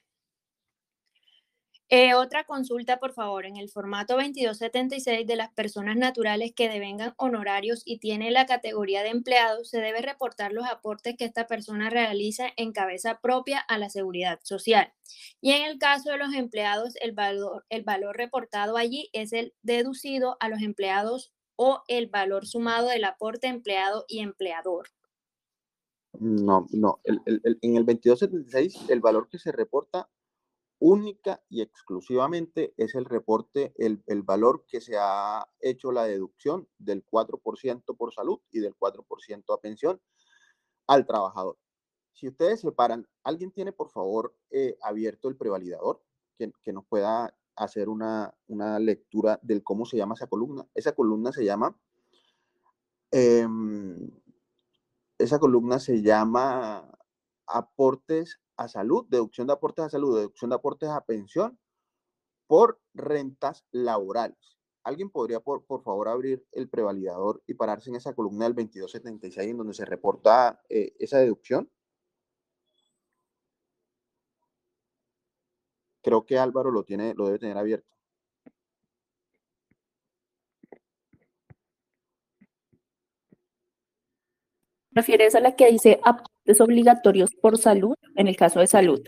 Eh, 1.92 2.14
otra 2.14 2.44
consulta, 2.44 3.00
por 3.00 3.12
favor, 3.14 3.46
en 3.46 3.56
el 3.56 3.68
formato 3.68 4.14
2276 4.14 5.26
de 5.26 5.34
las 5.34 5.52
personas 5.52 5.96
naturales 5.96 6.52
que 6.54 6.68
devengan 6.68 7.14
honorarios 7.16 7.82
y 7.84 7.98
tiene 7.98 8.30
la 8.30 8.46
categoría 8.46 9.02
de 9.02 9.08
empleado, 9.08 9.64
se 9.64 9.80
debe 9.80 10.00
reportar 10.00 10.52
los 10.52 10.64
aportes 10.66 11.16
que 11.16 11.24
esta 11.24 11.48
persona 11.48 11.90
realiza 11.90 12.46
en 12.56 12.70
cabeza 12.70 13.18
propia 13.20 13.58
a 13.58 13.76
la 13.76 13.90
seguridad 13.90 14.38
social. 14.44 14.92
Y 15.40 15.50
en 15.50 15.68
el 15.68 15.80
caso 15.80 16.10
de 16.12 16.18
los 16.18 16.32
empleados, 16.32 16.94
el 17.00 17.10
valor, 17.10 18.16
reportado 18.16 18.76
allí 18.76 19.10
es 19.12 19.32
el 19.32 19.52
deducido 19.62 20.36
a 20.38 20.48
los 20.48 20.62
empleados 20.62 21.32
o 21.56 21.82
el 21.88 22.06
valor 22.06 22.46
sumado 22.46 22.86
del 22.86 23.02
aporte 23.02 23.48
empleado 23.48 24.04
y 24.06 24.20
empleador. 24.20 24.90
No, 26.20 26.68
no. 26.70 27.00
En 27.02 27.76
el 27.76 27.84
2276, 27.84 28.90
el 28.90 29.00
valor 29.00 29.28
que 29.28 29.40
se 29.40 29.50
reporta 29.50 30.08
única 30.80 31.42
y 31.48 31.60
exclusivamente 31.60 32.74
es 32.76 32.94
el 32.94 33.04
reporte, 33.04 33.72
el, 33.76 34.02
el, 34.06 34.22
valor 34.22 34.64
que 34.66 34.80
se 34.80 34.96
ha 34.98 35.46
hecho 35.60 35.92
la 35.92 36.04
deducción 36.04 36.68
del 36.78 37.04
4% 37.06 37.96
por 37.96 38.12
salud 38.12 38.40
y 38.50 38.60
del 38.60 38.74
4% 38.74 39.54
a 39.54 39.60
pensión 39.60 40.00
al 40.86 41.06
trabajador. 41.06 41.58
Si 42.14 42.28
ustedes 42.28 42.60
separan, 42.60 43.06
¿alguien 43.22 43.52
tiene 43.52 43.72
por 43.72 43.90
favor 43.90 44.34
eh, 44.50 44.76
abierto 44.82 45.28
el 45.28 45.36
prevalidador 45.36 46.02
que, 46.36 46.50
que 46.62 46.72
nos 46.72 46.84
pueda 46.86 47.34
hacer 47.56 47.88
una, 47.88 48.34
una, 48.46 48.78
lectura 48.78 49.38
del 49.42 49.62
cómo 49.62 49.84
se 49.84 49.98
llama 49.98 50.14
esa 50.14 50.26
columna? 50.26 50.66
Esa 50.74 50.92
columna 50.92 51.30
se 51.30 51.44
llama, 51.44 51.76
eh, 53.12 53.46
esa 55.18 55.38
columna 55.38 55.78
se 55.78 56.00
llama 56.02 56.90
aportes 57.46 58.40
a 58.60 58.68
salud, 58.68 59.06
deducción 59.08 59.46
de 59.46 59.54
aportes 59.54 59.86
a 59.86 59.88
salud, 59.90 60.16
deducción 60.16 60.50
de 60.50 60.56
aportes 60.56 60.90
a 60.90 61.04
pensión 61.04 61.58
por 62.46 62.80
rentas 62.94 63.64
laborales. 63.72 64.58
¿Alguien 64.84 65.10
podría, 65.10 65.40
por, 65.40 65.64
por 65.66 65.82
favor, 65.82 66.08
abrir 66.08 66.44
el 66.52 66.68
prevalidador 66.68 67.42
y 67.46 67.54
pararse 67.54 67.90
en 67.90 67.96
esa 67.96 68.14
columna 68.14 68.44
del 68.44 68.54
2276 68.54 69.50
en 69.50 69.56
donde 69.58 69.74
se 69.74 69.84
reporta 69.86 70.60
eh, 70.68 70.92
esa 70.98 71.18
deducción? 71.18 71.70
Creo 76.02 76.26
que 76.26 76.38
Álvaro 76.38 76.70
lo, 76.70 76.84
tiene, 76.84 77.14
lo 77.14 77.26
debe 77.26 77.38
tener 77.38 77.56
abierto. 77.56 77.90
refieres 84.92 85.34
a 85.34 85.40
la 85.40 85.56
que 85.56 85.70
dice 85.70 86.00
aportes 86.50 86.60
obligatorios 86.60 87.34
por 87.34 87.58
salud, 87.58 87.94
en 88.16 88.26
el 88.26 88.36
caso 88.36 88.60
de 88.60 88.66
salud. 88.66 89.00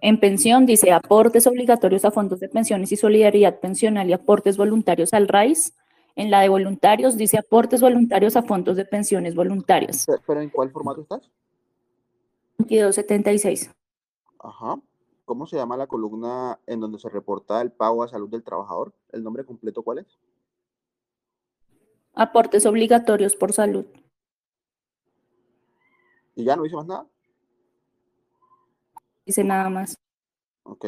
En 0.00 0.18
pensión 0.18 0.64
dice 0.64 0.92
aportes 0.92 1.46
obligatorios 1.46 2.04
a 2.04 2.10
fondos 2.10 2.40
de 2.40 2.48
pensiones 2.48 2.90
y 2.92 2.96
solidaridad 2.96 3.60
pensional 3.60 4.08
y 4.08 4.14
aportes 4.14 4.56
voluntarios 4.56 5.12
al 5.12 5.28
RAIS. 5.28 5.74
En 6.16 6.30
la 6.30 6.40
de 6.40 6.48
voluntarios 6.48 7.16
dice 7.16 7.38
aportes 7.38 7.82
voluntarios 7.82 8.36
a 8.36 8.42
fondos 8.42 8.76
de 8.76 8.86
pensiones 8.86 9.34
voluntarias. 9.34 10.06
¿Pero 10.26 10.40
en 10.40 10.48
cuál 10.48 10.70
formato 10.70 11.02
estás? 11.02 11.30
2276. 12.58 13.70
Ajá. 14.38 14.76
¿Cómo 15.26 15.46
se 15.46 15.56
llama 15.56 15.76
la 15.76 15.86
columna 15.86 16.58
en 16.66 16.80
donde 16.80 16.98
se 16.98 17.10
reporta 17.10 17.60
el 17.60 17.72
pago 17.72 18.04
a 18.04 18.08
salud 18.08 18.30
del 18.30 18.42
trabajador? 18.42 18.94
¿El 19.12 19.22
nombre 19.22 19.44
completo 19.44 19.82
cuál 19.82 19.98
es? 19.98 20.06
Aportes 22.14 22.64
obligatorios 22.64 23.36
por 23.36 23.52
salud. 23.52 23.84
¿Y 26.36 26.44
ya 26.44 26.54
no 26.54 26.62
dice 26.62 26.76
más 26.76 26.86
nada? 26.86 27.08
Dice 29.24 29.42
nada 29.42 29.68
más. 29.70 29.98
Ok. 30.62 30.84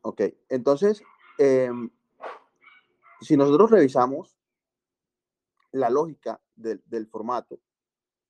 Ok. 0.00 0.22
Entonces, 0.48 1.02
eh, 1.38 1.70
si 3.20 3.36
nosotros 3.36 3.70
revisamos 3.70 4.36
la 5.70 5.90
lógica 5.90 6.40
del, 6.56 6.82
del, 6.86 7.06
formato, 7.06 7.60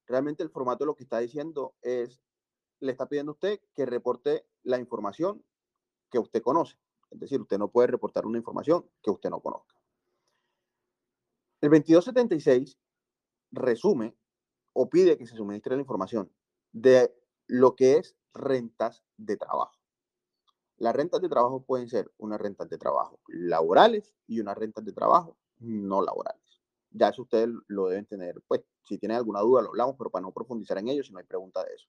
realmente 0.06 0.42
el 0.42 0.50
formato 0.50 0.84
lo 0.84 0.96
que 0.96 1.04
está 1.04 1.20
diciendo 1.20 1.74
es, 1.80 2.20
le 2.80 2.90
está 2.90 3.08
pidiendo 3.08 3.30
a 3.30 3.34
usted 3.34 3.60
que 3.72 3.86
reporte 3.86 4.44
la 4.64 4.80
información 4.80 5.44
que 6.10 6.18
usted 6.18 6.42
conoce. 6.42 6.76
Es 7.12 7.20
decir, 7.20 7.40
usted 7.40 7.58
no 7.58 7.70
puede 7.70 7.86
reportar 7.86 8.26
una 8.26 8.38
información 8.38 8.84
que 9.00 9.10
usted 9.10 9.30
no 9.30 9.40
conozca. 9.40 9.76
El 11.60 11.70
2276 11.70 12.76
resume 13.52 14.16
o 14.78 14.90
pide 14.90 15.16
que 15.16 15.26
se 15.26 15.34
suministre 15.34 15.74
la 15.74 15.80
información 15.80 16.30
de 16.70 17.10
lo 17.46 17.74
que 17.74 17.96
es 17.96 18.14
rentas 18.34 19.02
de 19.16 19.38
trabajo. 19.38 19.72
Las 20.76 20.94
rentas 20.94 21.22
de 21.22 21.30
trabajo 21.30 21.62
pueden 21.62 21.88
ser 21.88 22.12
unas 22.18 22.38
rentas 22.38 22.68
de 22.68 22.76
trabajo 22.76 23.18
laborales 23.28 24.14
y 24.26 24.40
unas 24.40 24.58
rentas 24.58 24.84
de 24.84 24.92
trabajo 24.92 25.38
no 25.60 26.02
laborales. 26.02 26.60
Ya 26.90 27.08
eso 27.08 27.22
ustedes 27.22 27.48
lo 27.68 27.88
deben 27.88 28.04
tener, 28.04 28.42
pues 28.46 28.60
si 28.84 28.98
tienen 28.98 29.16
alguna 29.16 29.40
duda 29.40 29.62
lo 29.62 29.68
hablamos, 29.68 29.96
pero 29.96 30.10
para 30.10 30.22
no 30.22 30.32
profundizar 30.32 30.76
en 30.76 30.88
ello 30.88 31.02
si 31.02 31.12
no 31.12 31.20
hay 31.20 31.24
pregunta 31.24 31.64
de 31.64 31.74
eso. 31.74 31.88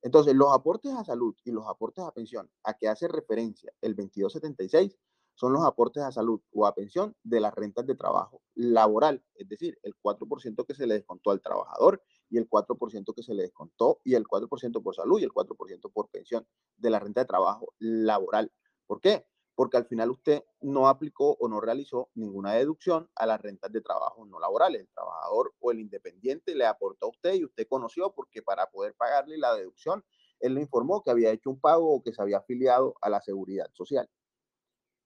Entonces, 0.00 0.34
los 0.34 0.54
aportes 0.54 0.92
a 0.94 1.04
salud 1.04 1.36
y 1.44 1.50
los 1.50 1.66
aportes 1.68 2.02
a 2.02 2.12
pensión 2.12 2.50
a 2.64 2.72
que 2.72 2.88
hace 2.88 3.08
referencia 3.08 3.70
el 3.82 3.94
2276 3.94 4.96
son 5.40 5.54
los 5.54 5.64
aportes 5.64 6.02
a 6.02 6.12
salud 6.12 6.38
o 6.52 6.66
a 6.66 6.74
pensión 6.74 7.16
de 7.22 7.40
las 7.40 7.54
rentas 7.54 7.86
de 7.86 7.94
trabajo 7.94 8.42
laboral, 8.54 9.24
es 9.36 9.48
decir, 9.48 9.78
el 9.82 9.94
4% 9.96 10.66
que 10.66 10.74
se 10.74 10.86
le 10.86 10.92
descontó 10.92 11.30
al 11.30 11.40
trabajador 11.40 12.02
y 12.28 12.36
el 12.36 12.46
4% 12.46 13.14
que 13.14 13.22
se 13.22 13.32
le 13.32 13.44
descontó 13.44 14.02
y 14.04 14.16
el 14.16 14.24
4% 14.24 14.82
por 14.82 14.94
salud 14.94 15.18
y 15.18 15.24
el 15.24 15.32
4% 15.32 15.90
por 15.94 16.10
pensión 16.10 16.46
de 16.76 16.90
la 16.90 17.00
renta 17.00 17.22
de 17.22 17.26
trabajo 17.26 17.72
laboral. 17.78 18.52
¿Por 18.86 19.00
qué? 19.00 19.24
Porque 19.54 19.78
al 19.78 19.86
final 19.86 20.10
usted 20.10 20.44
no 20.60 20.88
aplicó 20.88 21.38
o 21.40 21.48
no 21.48 21.58
realizó 21.58 22.10
ninguna 22.14 22.52
deducción 22.52 23.08
a 23.14 23.24
las 23.24 23.40
rentas 23.40 23.72
de 23.72 23.80
trabajo 23.80 24.26
no 24.26 24.40
laborales. 24.40 24.82
El 24.82 24.90
trabajador 24.90 25.54
o 25.58 25.70
el 25.70 25.80
independiente 25.80 26.54
le 26.54 26.66
aportó 26.66 27.06
a 27.06 27.10
usted 27.10 27.32
y 27.32 27.46
usted 27.46 27.66
conoció 27.66 28.12
porque 28.12 28.42
para 28.42 28.70
poder 28.70 28.94
pagarle 28.94 29.38
la 29.38 29.54
deducción, 29.54 30.04
él 30.40 30.54
le 30.54 30.60
informó 30.60 31.02
que 31.02 31.10
había 31.10 31.30
hecho 31.30 31.48
un 31.48 31.60
pago 31.60 31.94
o 31.94 32.02
que 32.02 32.12
se 32.12 32.20
había 32.20 32.38
afiliado 32.38 32.94
a 33.00 33.08
la 33.08 33.22
seguridad 33.22 33.70
social 33.72 34.06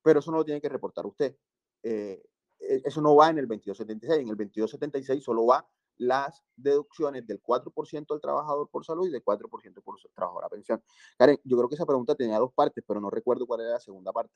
pero 0.05 0.21
eso 0.21 0.31
no 0.31 0.37
lo 0.37 0.45
tiene 0.45 0.61
que 0.61 0.69
reportar 0.69 1.07
usted. 1.07 1.35
Eh, 1.83 2.23
eso 2.59 3.01
no 3.01 3.17
va 3.17 3.31
en 3.31 3.39
el 3.39 3.49
2276. 3.49 4.21
En 4.21 4.29
el 4.29 4.37
2276 4.37 5.25
solo 5.25 5.47
va 5.47 5.67
las 5.97 6.45
deducciones 6.57 7.27
del 7.27 7.43
4% 7.43 8.07
al 8.11 8.21
trabajador 8.21 8.69
por 8.69 8.85
salud 8.85 9.09
y 9.09 9.11
del 9.11 9.25
4% 9.25 9.83
por 9.83 9.99
su 9.99 10.09
trabajador 10.11 10.45
a 10.45 10.49
pensión. 10.51 10.83
Karen, 11.17 11.41
yo 11.45 11.57
creo 11.57 11.69
que 11.69 11.77
esa 11.77 11.87
pregunta 11.87 12.15
tenía 12.15 12.39
dos 12.39 12.53
partes, 12.53 12.85
pero 12.87 13.01
no 13.01 13.09
recuerdo 13.09 13.47
cuál 13.47 13.63
era 13.63 13.71
la 13.71 13.81
segunda 13.81 14.13
parte. 14.13 14.35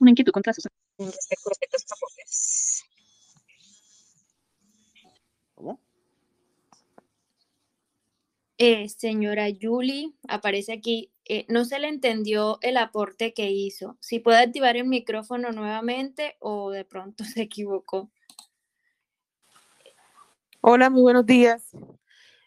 Una 0.00 0.12
inquietud 0.12 0.32
contra 0.32 0.54
sus 0.54 0.64
respecto, 0.96 1.76
a. 1.76 2.84
¿Cómo? 5.54 5.80
Eh, 8.60 8.88
señora 8.88 9.46
Julie, 9.60 10.12
aparece 10.26 10.72
aquí. 10.72 11.12
Eh, 11.24 11.46
no 11.48 11.64
se 11.64 11.78
le 11.78 11.86
entendió 11.86 12.58
el 12.60 12.76
aporte 12.76 13.32
que 13.32 13.52
hizo. 13.52 13.96
Si 14.00 14.18
puede 14.18 14.38
activar 14.38 14.76
el 14.76 14.86
micrófono 14.86 15.52
nuevamente 15.52 16.36
o 16.40 16.72
de 16.72 16.84
pronto 16.84 17.22
se 17.40 17.42
equivocó. 17.42 18.10
Hola, 20.60 20.90
muy 20.90 21.02
buenos 21.02 21.24
días. 21.24 21.70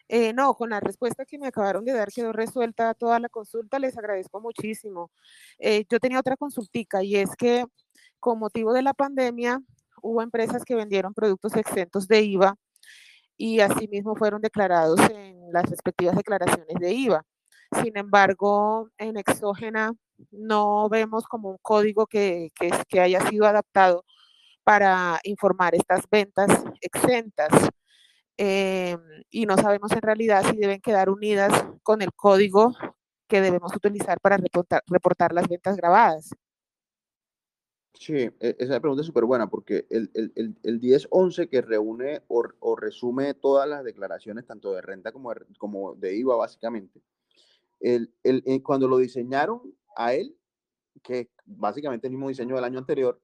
Eh, 0.06 0.34
no, 0.34 0.52
con 0.52 0.68
la 0.68 0.80
respuesta 0.80 1.24
que 1.24 1.38
me 1.38 1.46
acabaron 1.46 1.82
de 1.86 1.92
dar 1.92 2.12
quedó 2.12 2.30
resuelta 2.34 2.92
toda 2.92 3.18
la 3.18 3.30
consulta. 3.30 3.78
Les 3.78 3.96
agradezco 3.96 4.38
muchísimo. 4.38 5.10
Yo 5.58 5.98
tenía 5.98 6.20
otra 6.20 6.36
consultica 6.36 7.02
y 7.02 7.16
es 7.16 7.34
que 7.36 7.64
con 8.20 8.38
motivo 8.38 8.74
de 8.74 8.82
la 8.82 8.92
pandemia 8.92 9.62
hubo 10.02 10.20
empresas 10.20 10.62
que 10.66 10.74
vendieron 10.74 11.14
productos 11.14 11.56
exentos 11.56 12.06
de 12.06 12.20
IVA 12.20 12.58
y 13.36 13.60
asimismo 13.60 14.16
fueron 14.16 14.40
declarados 14.42 15.00
en 15.10 15.52
las 15.52 15.68
respectivas 15.68 16.16
declaraciones 16.16 16.76
de 16.78 16.92
IVA. 16.92 17.24
Sin 17.82 17.96
embargo, 17.96 18.90
en 18.98 19.16
exógena 19.16 19.92
no 20.30 20.88
vemos 20.88 21.24
como 21.24 21.50
un 21.50 21.58
código 21.62 22.06
que, 22.06 22.50
que, 22.88 23.00
haya 23.00 23.20
sido 23.28 23.46
adaptado 23.46 24.04
para 24.64 25.20
informar 25.24 25.74
estas 25.74 26.04
ventas 26.10 26.64
exentas. 26.80 27.50
Eh, 28.38 28.96
y 29.30 29.46
no 29.46 29.56
sabemos 29.56 29.92
en 29.92 30.02
realidad 30.02 30.44
si 30.50 30.56
deben 30.56 30.80
quedar 30.80 31.10
unidas 31.10 31.52
con 31.82 32.02
el 32.02 32.12
código 32.14 32.74
que 33.28 33.40
debemos 33.40 33.74
utilizar 33.74 34.20
para 34.20 34.36
reportar, 34.36 34.82
reportar 34.86 35.32
las 35.32 35.48
ventas 35.48 35.76
grabadas. 35.76 36.30
Sí, 37.94 38.14
e, 38.14 38.56
esa 38.58 38.80
pregunta 38.80 39.02
es 39.02 39.06
súper 39.06 39.24
buena 39.24 39.48
porque 39.48 39.86
el, 39.90 40.10
el, 40.14 40.32
el, 40.34 40.56
el 40.62 40.80
1011 40.80 41.48
que 41.48 41.62
reúne 41.62 42.22
o, 42.28 42.42
o, 42.60 42.76
resume 42.76 43.34
todas 43.34 43.68
las 43.68 43.84
declaraciones, 43.84 44.46
tanto 44.46 44.72
de 44.72 44.82
renta 44.82 45.12
como 45.12 45.32
de, 45.32 45.44
como 45.58 45.94
de 45.94 46.16
IVA, 46.16 46.36
básicamente, 46.36 47.02
el, 47.80 48.12
el, 48.22 48.42
eh, 48.46 48.62
cuando 48.62 48.88
lo 48.88 48.96
diseñaron 48.96 49.74
a 49.96 50.14
él, 50.14 50.36
que 51.02 51.30
básicamente 51.44 52.06
el 52.06 52.12
mismo 52.12 52.28
diseño 52.28 52.54
del 52.54 52.64
año 52.64 52.78
anterior, 52.78 53.20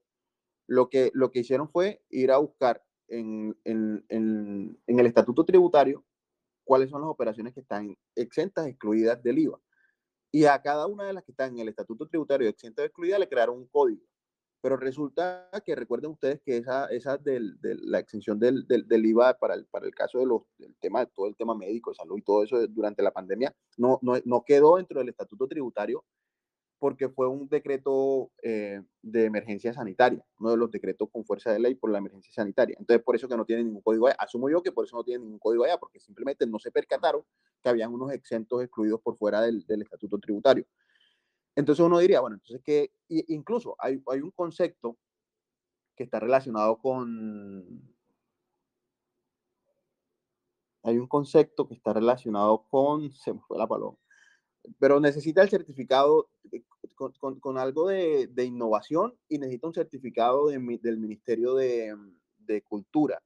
lo 0.67 0.89
que, 0.89 1.11
lo 1.13 1.31
que 1.31 1.39
hicieron 1.39 1.69
fue 1.69 2.03
ir 2.09 2.31
a 2.31 2.37
buscar 2.37 2.83
en, 3.07 3.57
en, 3.63 4.05
en, 4.09 4.77
en 4.85 4.99
el 4.99 5.05
estatuto 5.07 5.43
tributario 5.43 6.05
cuáles 6.63 6.91
son 6.91 7.01
las 7.01 7.09
operaciones 7.09 7.53
que 7.53 7.61
están 7.61 7.97
exentas, 8.15 8.67
excluidas 8.67 9.23
del 9.23 9.39
IVA. 9.39 9.59
Y 10.31 10.45
a 10.45 10.61
cada 10.61 10.85
una 10.85 11.05
de 11.05 11.13
las 11.13 11.23
que 11.23 11.31
están 11.31 11.53
en 11.53 11.59
el 11.59 11.69
estatuto 11.69 12.07
tributario 12.07 12.47
exenta 12.47 12.83
o 12.83 12.85
excluida 12.85 13.17
le 13.17 13.27
crearon 13.27 13.57
un 13.57 13.67
código. 13.67 14.03
Pero 14.61 14.77
resulta 14.77 15.49
que 15.65 15.75
recuerden 15.75 16.11
ustedes 16.11 16.41
que 16.41 16.57
esa, 16.57 16.85
esa 16.87 17.17
del, 17.17 17.59
de 17.61 17.75
la 17.75 17.99
exención 17.99 18.39
del, 18.39 18.67
del, 18.67 19.05
IVA 19.05 19.35
para 19.35 19.55
el, 19.55 19.65
para 19.65 19.85
el 19.85 19.95
caso 19.95 20.19
de 20.19 20.25
los, 20.25 20.41
del 20.57 20.75
tema, 20.77 21.05
todo 21.05 21.27
el 21.27 21.35
tema 21.35 21.55
médico, 21.55 21.93
salud 21.93 22.17
y 22.17 22.21
todo 22.21 22.43
eso 22.43 22.67
durante 22.67 23.01
la 23.01 23.11
pandemia, 23.11 23.55
no, 23.77 23.99
no, 24.01 24.15
no 24.25 24.43
quedó 24.43 24.77
dentro 24.77 24.99
del 24.99 25.09
estatuto 25.09 25.47
tributario 25.47 26.03
porque 26.79 27.09
fue 27.09 27.27
un 27.27 27.47
decreto 27.49 28.31
eh, 28.41 28.81
de 29.01 29.25
emergencia 29.25 29.73
sanitaria, 29.73 30.25
uno 30.39 30.51
de 30.51 30.57
los 30.57 30.71
decretos 30.71 31.09
con 31.11 31.25
fuerza 31.25 31.51
de 31.51 31.59
ley 31.59 31.75
por 31.75 31.91
la 31.91 31.97
emergencia 31.97 32.31
sanitaria. 32.33 32.75
Entonces, 32.79 33.03
por 33.03 33.15
eso 33.15 33.27
que 33.27 33.35
no 33.35 33.45
tiene 33.45 33.65
ningún 33.65 33.81
código 33.81 34.07
allá. 34.07 34.15
Asumo 34.17 34.49
yo 34.49 34.63
que 34.63 34.71
por 34.71 34.85
eso 34.85 34.95
no 34.95 35.03
tiene 35.03 35.23
ningún 35.23 35.39
código 35.39 35.65
allá, 35.65 35.77
porque 35.77 35.99
simplemente 35.99 36.47
no 36.47 36.57
se 36.57 36.71
percataron 36.71 37.21
que 37.61 37.69
habían 37.69 37.93
unos 37.93 38.13
exentos 38.13 38.63
excluidos 38.63 39.01
por 39.01 39.17
fuera 39.17 39.41
del, 39.41 39.65
del 39.65 39.81
estatuto 39.81 40.17
tributario. 40.19 40.65
Entonces 41.59 41.85
uno 41.85 41.99
diría, 41.99 42.21
bueno, 42.21 42.37
entonces 42.37 42.61
que 42.63 42.93
incluso 43.09 43.75
hay, 43.79 44.01
un 44.21 44.31
concepto 44.31 44.97
que 45.93 46.05
está 46.05 46.17
relacionado 46.19 46.77
con... 46.77 47.93
Hay 50.83 50.97
un 50.97 51.07
concepto 51.07 51.67
que 51.67 51.73
está 51.73 51.91
relacionado 51.91 52.65
con... 52.69 53.11
Se 53.11 53.33
me 53.33 53.41
fue 53.41 53.57
la 53.57 53.67
palabra 53.67 53.97
pero 54.77 54.99
necesita 54.99 55.41
el 55.41 55.49
certificado 55.49 56.29
con, 56.95 57.39
con, 57.39 57.57
algo 57.57 57.87
de, 57.87 58.29
innovación 58.45 59.17
y 59.27 59.39
necesita 59.39 59.67
un 59.67 59.73
certificado 59.73 60.47
de, 60.47 60.79
del 60.81 60.97
Ministerio 60.97 61.55
de 61.55 62.61
Cultura. 62.67 63.21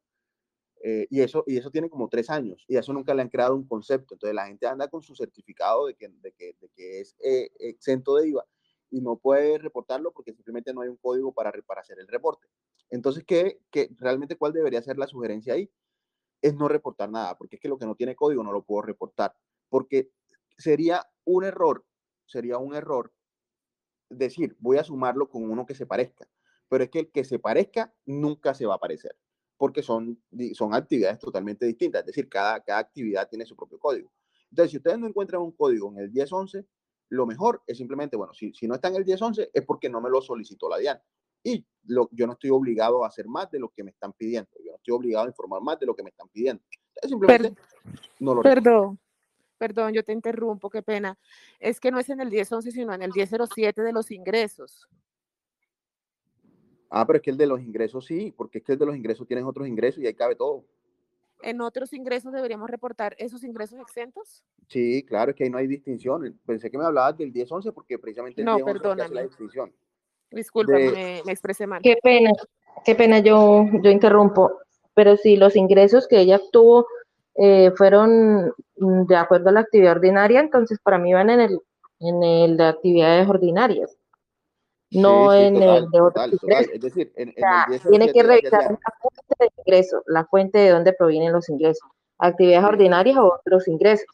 Eh, 0.85 1.07
y, 1.09 1.21
eso, 1.21 1.45
y 1.47 1.55
eso 1.55 1.71
tiene 1.71 1.89
como 1.89 2.09
tres 2.09 2.29
años 2.29 2.65
y 2.67 2.75
eso 2.75 2.91
nunca 2.91 3.13
le 3.13 3.21
han 3.21 3.29
creado 3.29 3.55
un 3.55 3.65
concepto. 3.65 4.15
Entonces 4.15 4.35
la 4.35 4.47
gente 4.47 4.67
anda 4.67 4.89
con 4.89 5.01
su 5.01 5.15
certificado 5.15 5.87
de 5.87 5.95
que, 5.95 6.09
de 6.09 6.33
que, 6.33 6.57
de 6.59 6.69
que 6.75 6.99
es 6.99 7.15
eh, 7.23 7.49
exento 7.59 8.17
de 8.17 8.27
IVA 8.27 8.45
y 8.89 8.99
no 8.99 9.15
puede 9.15 9.57
reportarlo 9.57 10.11
porque 10.11 10.33
simplemente 10.33 10.73
no 10.73 10.81
hay 10.81 10.89
un 10.89 10.97
código 10.97 11.33
para, 11.33 11.53
para 11.65 11.81
hacer 11.81 11.99
el 11.99 12.07
reporte. 12.09 12.49
Entonces, 12.89 13.23
¿qué, 13.25 13.61
qué, 13.71 13.89
realmente 13.97 14.35
cuál 14.35 14.51
debería 14.51 14.81
ser 14.81 14.97
la 14.97 15.07
sugerencia 15.07 15.53
ahí? 15.53 15.71
Es 16.41 16.53
no 16.53 16.67
reportar 16.67 17.09
nada, 17.09 17.37
porque 17.37 17.55
es 17.55 17.61
que 17.61 17.69
lo 17.69 17.77
que 17.77 17.85
no 17.85 17.95
tiene 17.95 18.15
código 18.15 18.43
no 18.43 18.51
lo 18.51 18.63
puedo 18.63 18.81
reportar, 18.81 19.35
porque 19.69 20.11
sería 20.57 21.03
un 21.23 21.45
error, 21.45 21.85
sería 22.25 22.57
un 22.57 22.75
error 22.75 23.13
decir, 24.09 24.55
voy 24.59 24.77
a 24.77 24.83
sumarlo 24.83 25.29
con 25.29 25.49
uno 25.49 25.65
que 25.65 25.75
se 25.75 25.85
parezca, 25.85 26.29
pero 26.67 26.83
es 26.83 26.89
que 26.89 26.99
el 26.99 27.11
que 27.11 27.23
se 27.23 27.39
parezca 27.39 27.93
nunca 28.05 28.53
se 28.53 28.65
va 28.65 28.75
a 28.75 28.79
parecer, 28.79 29.17
porque 29.57 29.81
son, 29.81 30.21
son 30.53 30.73
actividades 30.73 31.19
totalmente 31.19 31.65
distintas, 31.65 32.01
es 32.01 32.07
decir, 32.07 32.27
cada, 32.27 32.59
cada 32.61 32.79
actividad 32.79 33.27
tiene 33.29 33.45
su 33.45 33.55
propio 33.55 33.79
código. 33.79 34.11
Entonces, 34.49 34.71
si 34.71 34.77
ustedes 34.77 34.99
no 34.99 35.07
encuentran 35.07 35.41
un 35.41 35.51
código 35.51 35.91
en 35.91 35.99
el 35.99 36.11
1011, 36.11 36.65
lo 37.09 37.25
mejor 37.25 37.61
es 37.67 37.77
simplemente, 37.77 38.17
bueno, 38.17 38.33
si, 38.33 38.53
si 38.53 38.67
no 38.67 38.75
está 38.75 38.89
en 38.89 38.95
el 38.95 39.05
1011 39.05 39.51
es 39.53 39.65
porque 39.65 39.89
no 39.89 40.01
me 40.01 40.09
lo 40.09 40.21
solicitó 40.21 40.69
la 40.69 40.77
DIAN. 40.77 40.99
Y 41.43 41.65
lo, 41.85 42.09
yo 42.11 42.25
no 42.25 42.33
estoy 42.33 42.49
obligado 42.51 43.03
a 43.03 43.07
hacer 43.07 43.27
más 43.27 43.51
de 43.51 43.59
lo 43.59 43.69
que 43.69 43.83
me 43.83 43.91
están 43.91 44.13
pidiendo. 44.13 44.49
Yo 44.63 44.71
no 44.71 44.77
estoy 44.77 44.93
obligado 44.93 45.25
a 45.25 45.29
informar 45.29 45.61
más 45.61 45.79
de 45.79 45.85
lo 45.85 45.95
que 45.95 46.03
me 46.03 46.09
están 46.09 46.29
pidiendo. 46.29 46.63
Entonces, 46.95 47.09
simplemente 47.09 47.49
Per 47.49 48.01
no 48.19 48.35
lo 48.35 48.41
Perdón 48.41 48.99
perdón, 49.63 49.93
yo 49.93 50.03
te 50.03 50.11
interrumpo, 50.11 50.69
qué 50.69 50.81
pena, 50.81 51.17
es 51.57 51.79
que 51.79 51.89
no 51.89 51.97
es 51.97 52.09
en 52.09 52.19
el 52.19 52.29
1011, 52.29 52.69
sino 52.69 52.93
en 52.93 53.01
el 53.01 53.13
1007 53.13 53.81
de 53.81 53.93
los 53.93 54.11
ingresos. 54.11 54.89
Ah, 56.95 57.07
pero 57.07 57.17
es 57.17 57.23
que 57.23 57.31
el 57.31 57.37
de 57.37 57.47
los 57.47 57.59
ingresos 57.59 58.05
sí, 58.05 58.31
porque 58.37 58.59
es 58.59 58.63
que 58.63 58.73
el 58.73 58.77
de 58.77 58.85
los 58.85 58.95
ingresos 58.95 59.25
tienes 59.25 59.43
otros 59.45 59.67
ingresos 59.67 60.03
y 60.03 60.05
ahí 60.05 60.13
cabe 60.13 60.35
todo. 60.35 60.63
¿En 61.41 61.59
otros 61.59 61.91
ingresos 61.91 62.31
deberíamos 62.31 62.69
reportar 62.69 63.15
esos 63.17 63.43
ingresos 63.43 63.79
exentos? 63.79 64.43
Sí, 64.67 65.03
claro, 65.03 65.31
es 65.31 65.35
que 65.35 65.45
ahí 65.45 65.49
no 65.49 65.57
hay 65.57 65.65
distinción. 65.65 66.39
Pensé 66.45 66.69
que 66.69 66.77
me 66.77 66.85
hablabas 66.85 67.17
del 67.17 67.31
1011 67.31 67.71
porque 67.71 67.97
precisamente 67.97 68.41
el 68.41 68.45
no, 68.45 68.57
10 68.57 68.65
perdóname. 68.65 69.15
la 69.15 69.23
distinción. 69.23 69.73
Disculpa, 70.29 70.73
de... 70.73 70.91
me, 70.91 71.21
me, 71.25 71.31
expresé 71.31 71.65
mal. 71.65 71.81
Qué 71.81 71.97
pena, 72.01 72.29
qué 72.85 72.93
pena, 72.93 73.17
yo, 73.17 73.65
yo 73.81 73.89
interrumpo. 73.89 74.59
Pero 74.93 75.17
si 75.17 75.35
los 75.35 75.55
ingresos 75.55 76.07
que 76.07 76.19
ella 76.19 76.35
obtuvo 76.35 76.85
eh, 77.33 77.71
fueron 77.75 78.53
de 78.75 79.15
acuerdo 79.15 79.49
a 79.49 79.53
la 79.53 79.61
actividad 79.61 79.93
ordinaria, 79.93 80.39
entonces 80.39 80.77
para 80.77 80.99
mí 80.99 81.11
van 81.11 81.31
en 81.31 81.39
el, 81.39 81.59
en 82.01 82.21
el 82.21 82.57
de 82.57 82.65
actividades 82.65 83.27
ordinarias, 83.27 83.97
no 85.01 85.31
sí, 85.31 85.37
sí, 85.37 85.43
en 85.45 85.53
total, 85.55 85.83
el 85.83 85.89
de 85.91 86.01
otros 86.01 86.13
total, 86.13 86.29
ingresos. 86.33 86.41
total. 86.41 86.69
Es 86.75 86.81
decir, 86.81 87.13
en, 87.15 87.29
o 87.29 87.33
sea, 87.33 87.65
en 87.67 87.73
el 87.73 87.81
tiene 87.81 88.05
que 88.11 88.23
1007 88.23 88.27
revisar 88.27 88.61
la 88.71 88.93
fuente 89.01 89.35
de 89.39 89.49
ingreso, 89.57 90.03
la 90.07 90.25
fuente 90.25 90.59
de 90.59 90.69
dónde 90.69 90.93
provienen 90.93 91.31
los 91.33 91.49
ingresos, 91.49 91.89
actividades 92.17 92.63
Sí. 92.65 92.69
ordinarias 92.73 93.17
o 93.17 93.33
otros 93.33 93.67
ingresos. 93.67 94.07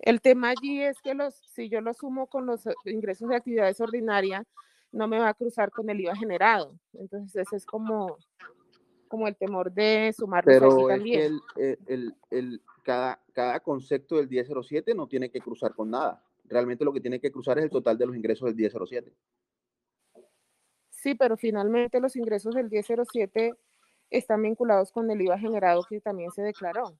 El 0.00 0.20
tema 0.20 0.50
allí 0.50 0.80
es 0.82 1.00
que 1.02 1.14
los, 1.14 1.34
si 1.34 1.68
yo 1.68 1.80
lo 1.80 1.92
sumo 1.92 2.28
con 2.28 2.46
los 2.46 2.62
ingresos 2.84 3.28
de 3.28 3.36
actividades 3.36 3.80
ordinarias, 3.80 4.46
no 4.92 5.08
me 5.08 5.18
va 5.18 5.28
a 5.28 5.34
cruzar 5.34 5.70
con 5.70 5.90
el 5.90 6.00
IVA 6.00 6.14
generado. 6.16 6.72
Entonces, 6.94 7.34
ese 7.46 7.56
es 7.56 7.66
como, 7.66 8.16
como 9.08 9.26
el 9.28 9.36
temor 9.36 9.72
de 9.72 10.12
allí 10.16 10.42
Pero 10.44 10.88
es 10.90 10.96
también. 10.96 11.20
que 11.20 11.26
el, 11.26 11.40
el, 11.56 11.78
el, 11.86 12.14
el- 12.30 12.62
cada, 12.84 13.20
cada 13.34 13.60
concepto 13.60 14.16
del 14.16 14.28
1007 14.28 14.94
no 14.94 15.06
tiene 15.06 15.30
que 15.30 15.40
cruzar 15.40 15.74
con 15.74 15.90
nada. 15.90 16.24
Realmente 16.44 16.86
lo 16.86 16.92
que 16.94 17.02
tiene 17.02 17.20
que 17.20 17.30
cruzar 17.30 17.58
es 17.58 17.64
el 17.64 17.70
total 17.70 17.98
de 17.98 18.06
los 18.06 18.16
ingresos 18.16 18.46
del 18.46 18.54
1007. 18.54 19.12
Sí, 21.02 21.14
pero 21.14 21.36
finalmente 21.36 22.00
los 22.00 22.16
ingresos 22.16 22.54
del 22.54 22.68
1007 22.68 23.54
están 24.10 24.42
vinculados 24.42 24.90
con 24.90 25.08
el 25.10 25.20
IVA 25.20 25.38
generado 25.38 25.84
que 25.88 26.00
también 26.00 26.32
se 26.32 26.42
declaró. 26.42 26.88
Eh, 26.90 26.98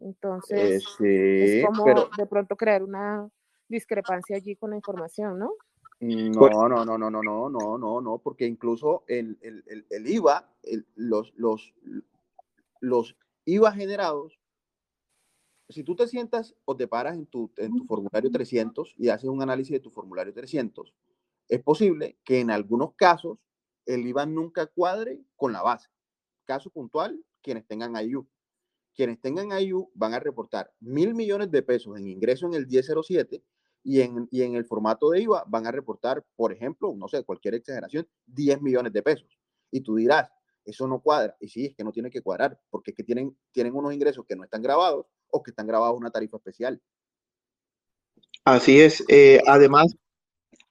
Entonces, 0.00 0.84
sí, 0.84 1.04
es 1.04 1.66
como 1.66 1.84
pero 1.84 2.08
de 2.16 2.26
pronto 2.26 2.56
crear 2.56 2.82
una 2.84 3.28
discrepancia 3.68 4.36
allí 4.36 4.54
con 4.54 4.70
la 4.70 4.76
información, 4.76 5.38
¿no? 5.38 5.52
no, 6.00 6.68
no, 6.68 6.84
no, 6.84 6.96
no, 6.98 7.10
no, 7.10 7.22
no, 7.22 7.48
no, 7.48 7.78
no, 7.78 8.00
no, 8.00 8.18
porque 8.18 8.46
incluso 8.46 9.04
el, 9.08 9.38
el, 9.40 9.64
el, 9.66 9.86
el 9.90 10.06
IVA, 10.06 10.48
el- 10.62 10.86
los, 10.94 11.32
los, 11.36 11.74
los 12.80 13.16
IVA 13.46 13.72
generados, 13.72 14.38
si 15.70 15.82
tú 15.82 15.96
te 15.96 16.06
sientas 16.06 16.54
o 16.66 16.76
te 16.76 16.86
paras 16.86 17.16
en 17.16 17.26
tu, 17.26 17.50
en 17.56 17.74
tu 17.74 17.84
formulario 17.84 18.30
300 18.30 18.94
y 18.98 19.08
haces 19.08 19.30
un 19.30 19.42
análisis 19.42 19.72
de 19.72 19.80
tu 19.80 19.90
formulario 19.90 20.32
300, 20.34 20.94
es 21.48 21.62
posible 21.62 22.18
que 22.24 22.40
en 22.40 22.50
algunos 22.50 22.94
casos 22.94 23.38
el 23.86 24.06
IVA 24.06 24.26
nunca 24.26 24.66
cuadre 24.66 25.20
con 25.36 25.52
la 25.52 25.62
base. 25.62 25.88
Caso 26.44 26.70
puntual, 26.70 27.22
quienes 27.42 27.66
tengan 27.66 27.96
IU. 27.96 28.26
Quienes 28.94 29.20
tengan 29.20 29.50
IU 29.58 29.90
van 29.94 30.14
a 30.14 30.20
reportar 30.20 30.72
mil 30.80 31.14
millones 31.14 31.50
de 31.50 31.62
pesos 31.62 31.98
en 31.98 32.06
ingreso 32.06 32.46
en 32.46 32.54
el 32.54 32.66
1007 32.66 33.42
y 33.82 34.00
en, 34.00 34.28
y 34.30 34.42
en 34.42 34.54
el 34.54 34.64
formato 34.64 35.10
de 35.10 35.20
IVA 35.22 35.44
van 35.46 35.66
a 35.66 35.72
reportar, 35.72 36.24
por 36.36 36.52
ejemplo, 36.52 36.94
no 36.96 37.08
sé, 37.08 37.22
cualquier 37.24 37.54
exageración, 37.54 38.08
10 38.26 38.62
millones 38.62 38.92
de 38.92 39.02
pesos. 39.02 39.38
Y 39.70 39.80
tú 39.80 39.96
dirás, 39.96 40.30
eso 40.64 40.86
no 40.88 41.00
cuadra. 41.00 41.36
Y 41.40 41.48
sí, 41.48 41.66
es 41.66 41.74
que 41.74 41.84
no 41.84 41.92
tiene 41.92 42.10
que 42.10 42.22
cuadrar, 42.22 42.58
porque 42.70 42.92
es 42.92 42.96
que 42.96 43.04
tienen, 43.04 43.36
tienen 43.52 43.74
unos 43.74 43.92
ingresos 43.92 44.24
que 44.26 44.36
no 44.36 44.44
están 44.44 44.62
grabados 44.62 45.06
o 45.28 45.42
que 45.42 45.50
están 45.50 45.66
grabados 45.66 45.98
una 45.98 46.10
tarifa 46.10 46.38
especial. 46.38 46.80
Así 48.44 48.80
es. 48.80 49.04
eh, 49.08 49.40
además, 49.46 49.94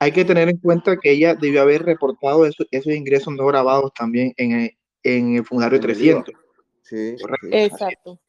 hay 0.04 0.12
que 0.12 0.26
tener 0.26 0.50
en 0.50 0.58
cuenta 0.58 0.98
que 0.98 1.12
ella 1.12 1.36
debió 1.36 1.62
haber 1.62 1.84
reportado 1.84 2.46
eso- 2.46 2.66
esos 2.72 2.94
ingresos 2.94 3.34
no 3.34 3.46
grabados 3.46 3.92
también 3.94 4.34
en 4.38 4.52
el, 4.52 4.78
en 5.04 5.36
el 5.36 5.44
IVA. 5.50 5.70
300. 5.80 6.34
Sí, 6.82 7.16
Correcto. 7.20 7.48
sí. 7.48 7.54
Exacto. 7.54 8.20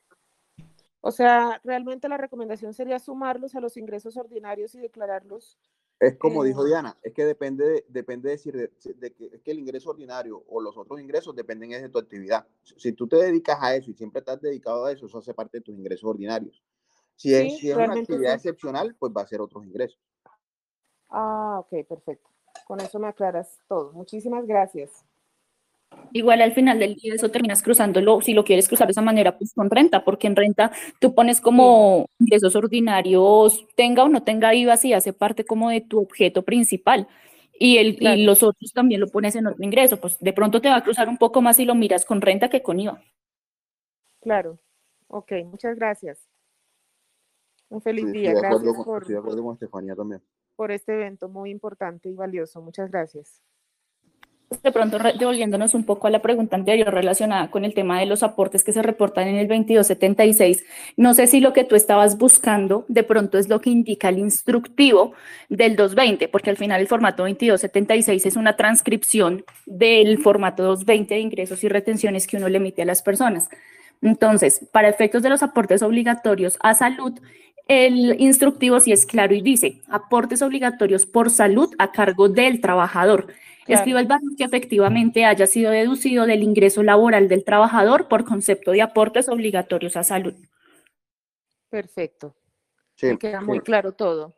O 1.00 1.10
sea, 1.10 1.60
realmente 1.64 2.08
la 2.08 2.16
recomendación 2.16 2.72
sería 2.72 2.98
sumarlos 2.98 3.54
a 3.54 3.60
los 3.60 3.76
ingresos 3.76 4.16
ordinarios 4.16 4.74
y 4.74 4.80
declararlos. 4.80 5.58
Es 6.00 6.16
como 6.16 6.42
dijo 6.44 6.64
Eh, 6.64 6.68
Diana, 6.68 6.96
es 7.02 7.12
que 7.12 7.24
depende, 7.24 7.64
de- 7.66 7.84
depende 7.88 8.28
de, 8.28 8.34
decir 8.36 8.54
de, 8.56 8.70
de 8.94 9.12
que, 9.12 9.26
es 9.26 9.40
que 9.42 9.50
el 9.50 9.58
ingreso 9.58 9.90
ordinario 9.90 10.42
o 10.48 10.60
los 10.60 10.76
otros 10.76 11.00
ingresos 11.00 11.36
dependen 11.36 11.70
de 11.70 11.88
tu 11.88 11.98
actividad. 11.98 12.46
Si 12.62 12.92
tú 12.92 13.06
te 13.06 13.16
dedicas 13.16 13.58
a 13.60 13.76
eso 13.76 13.90
y 13.90 13.94
siempre 13.94 14.20
estás 14.20 14.40
dedicado 14.40 14.86
a 14.86 14.92
eso, 14.92 15.06
eso 15.06 15.18
hace 15.18 15.34
parte 15.34 15.58
de 15.58 15.62
tus 15.62 15.76
ingresos 15.76 16.04
ordinarios. 16.08 16.62
Si 17.16 17.32
es, 17.34 17.58
si 17.58 17.70
es 17.70 17.76
una 17.76 17.92
actividad 17.94 18.34
excepcional, 18.34 18.96
pues 18.98 19.12
va 19.16 19.22
a 19.22 19.26
ser 19.26 19.40
otros 19.40 19.64
ingresos. 19.64 20.00
Ah, 21.16 21.60
ok, 21.60 21.86
perfecto. 21.86 22.28
Con 22.66 22.80
eso 22.80 22.98
me 22.98 23.06
aclaras 23.06 23.60
todo. 23.68 23.92
Muchísimas 23.92 24.46
gracias. 24.46 25.04
Igual 26.12 26.42
al 26.42 26.52
final 26.52 26.80
del 26.80 26.96
día 26.96 27.14
eso 27.14 27.30
terminas 27.30 27.62
cruzándolo, 27.62 28.20
si 28.20 28.34
lo 28.34 28.44
quieres 28.44 28.66
cruzar 28.66 28.88
de 28.88 28.92
esa 28.92 29.00
manera, 29.00 29.38
pues 29.38 29.54
con 29.54 29.70
renta, 29.70 30.04
porque 30.04 30.26
en 30.26 30.34
renta 30.34 30.72
tú 30.98 31.14
pones 31.14 31.40
como 31.40 32.06
ingresos 32.18 32.56
ordinarios, 32.56 33.64
tenga 33.76 34.02
o 34.02 34.08
no 34.08 34.24
tenga 34.24 34.54
IVA, 34.54 34.76
si 34.76 34.92
hace 34.92 35.12
parte 35.12 35.44
como 35.44 35.70
de 35.70 35.82
tu 35.82 36.00
objeto 36.00 36.42
principal. 36.42 37.06
Y, 37.60 37.78
el, 37.78 37.96
y 38.00 38.24
los 38.24 38.42
otros 38.42 38.72
también 38.72 39.00
lo 39.00 39.06
pones 39.06 39.36
en 39.36 39.46
otro 39.46 39.62
ingreso, 39.62 40.00
pues 40.00 40.18
de 40.18 40.32
pronto 40.32 40.60
te 40.60 40.68
va 40.68 40.76
a 40.76 40.82
cruzar 40.82 41.08
un 41.08 41.16
poco 41.16 41.40
más 41.40 41.56
si 41.56 41.64
lo 41.64 41.76
miras 41.76 42.04
con 42.04 42.20
renta 42.20 42.48
que 42.48 42.60
con 42.60 42.80
IVA. 42.80 43.00
Claro, 44.20 44.58
ok, 45.06 45.30
muchas 45.44 45.76
gracias. 45.76 46.28
Un 47.68 47.80
feliz 47.80 48.10
día, 48.10 48.32
gracias 48.32 48.74
por, 48.84 49.06
de 49.06 49.16
acuerdo 49.16 49.44
con 49.44 49.54
Estefanía 49.54 49.94
también. 49.94 50.20
Por 50.56 50.72
este 50.72 50.94
evento 50.94 51.28
muy 51.28 51.50
importante 51.50 52.08
y 52.08 52.14
valioso. 52.14 52.62
Muchas 52.62 52.90
gracias 52.90 53.42
de 54.62 54.72
pronto 54.72 54.98
devolviéndonos 54.98 55.74
un 55.74 55.84
poco 55.84 56.06
a 56.06 56.10
la 56.10 56.22
pregunta 56.22 56.56
anterior 56.56 56.92
relacionada 56.92 57.50
con 57.50 57.64
el 57.64 57.74
tema 57.74 57.98
de 57.98 58.06
los 58.06 58.22
aportes 58.22 58.64
que 58.64 58.72
se 58.72 58.82
reportan 58.82 59.28
en 59.28 59.36
el 59.36 59.48
2276, 59.48 60.64
no 60.96 61.14
sé 61.14 61.26
si 61.26 61.40
lo 61.40 61.52
que 61.52 61.64
tú 61.64 61.74
estabas 61.74 62.18
buscando 62.18 62.84
de 62.88 63.02
pronto 63.02 63.38
es 63.38 63.48
lo 63.48 63.60
que 63.60 63.70
indica 63.70 64.08
el 64.08 64.18
instructivo 64.18 65.12
del 65.48 65.76
220, 65.76 66.28
porque 66.28 66.50
al 66.50 66.56
final 66.56 66.80
el 66.80 66.88
formato 66.88 67.22
2276 67.22 68.26
es 68.26 68.36
una 68.36 68.56
transcripción 68.56 69.44
del 69.66 70.18
formato 70.18 70.62
220 70.62 71.14
de 71.14 71.20
ingresos 71.20 71.64
y 71.64 71.68
retenciones 71.68 72.26
que 72.26 72.36
uno 72.36 72.48
le 72.48 72.58
emite 72.58 72.82
a 72.82 72.86
las 72.86 73.02
personas. 73.02 73.48
Entonces, 74.02 74.66
para 74.70 74.88
efectos 74.88 75.22
de 75.22 75.30
los 75.30 75.42
aportes 75.42 75.82
obligatorios 75.82 76.58
a 76.60 76.74
salud, 76.74 77.18
el 77.66 78.20
instructivo 78.20 78.78
sí 78.80 78.92
es 78.92 79.06
claro 79.06 79.34
y 79.34 79.40
dice 79.40 79.80
aportes 79.88 80.42
obligatorios 80.42 81.06
por 81.06 81.30
salud 81.30 81.74
a 81.78 81.92
cargo 81.92 82.28
del 82.28 82.60
trabajador. 82.60 83.28
Escriba 83.66 84.00
el 84.00 84.06
valor 84.06 84.36
que 84.36 84.44
efectivamente 84.44 85.24
haya 85.24 85.46
sido 85.46 85.70
deducido 85.70 86.26
del 86.26 86.42
ingreso 86.42 86.82
laboral 86.82 87.28
del 87.28 87.44
trabajador 87.44 88.08
por 88.08 88.24
concepto 88.24 88.72
de 88.72 88.82
aportes 88.82 89.28
obligatorios 89.28 89.96
a 89.96 90.04
salud. 90.04 90.34
Perfecto. 91.70 92.36
Sí, 92.94 93.16
queda 93.16 93.40
muy 93.40 93.60
claro 93.60 93.92
todo. 93.92 94.34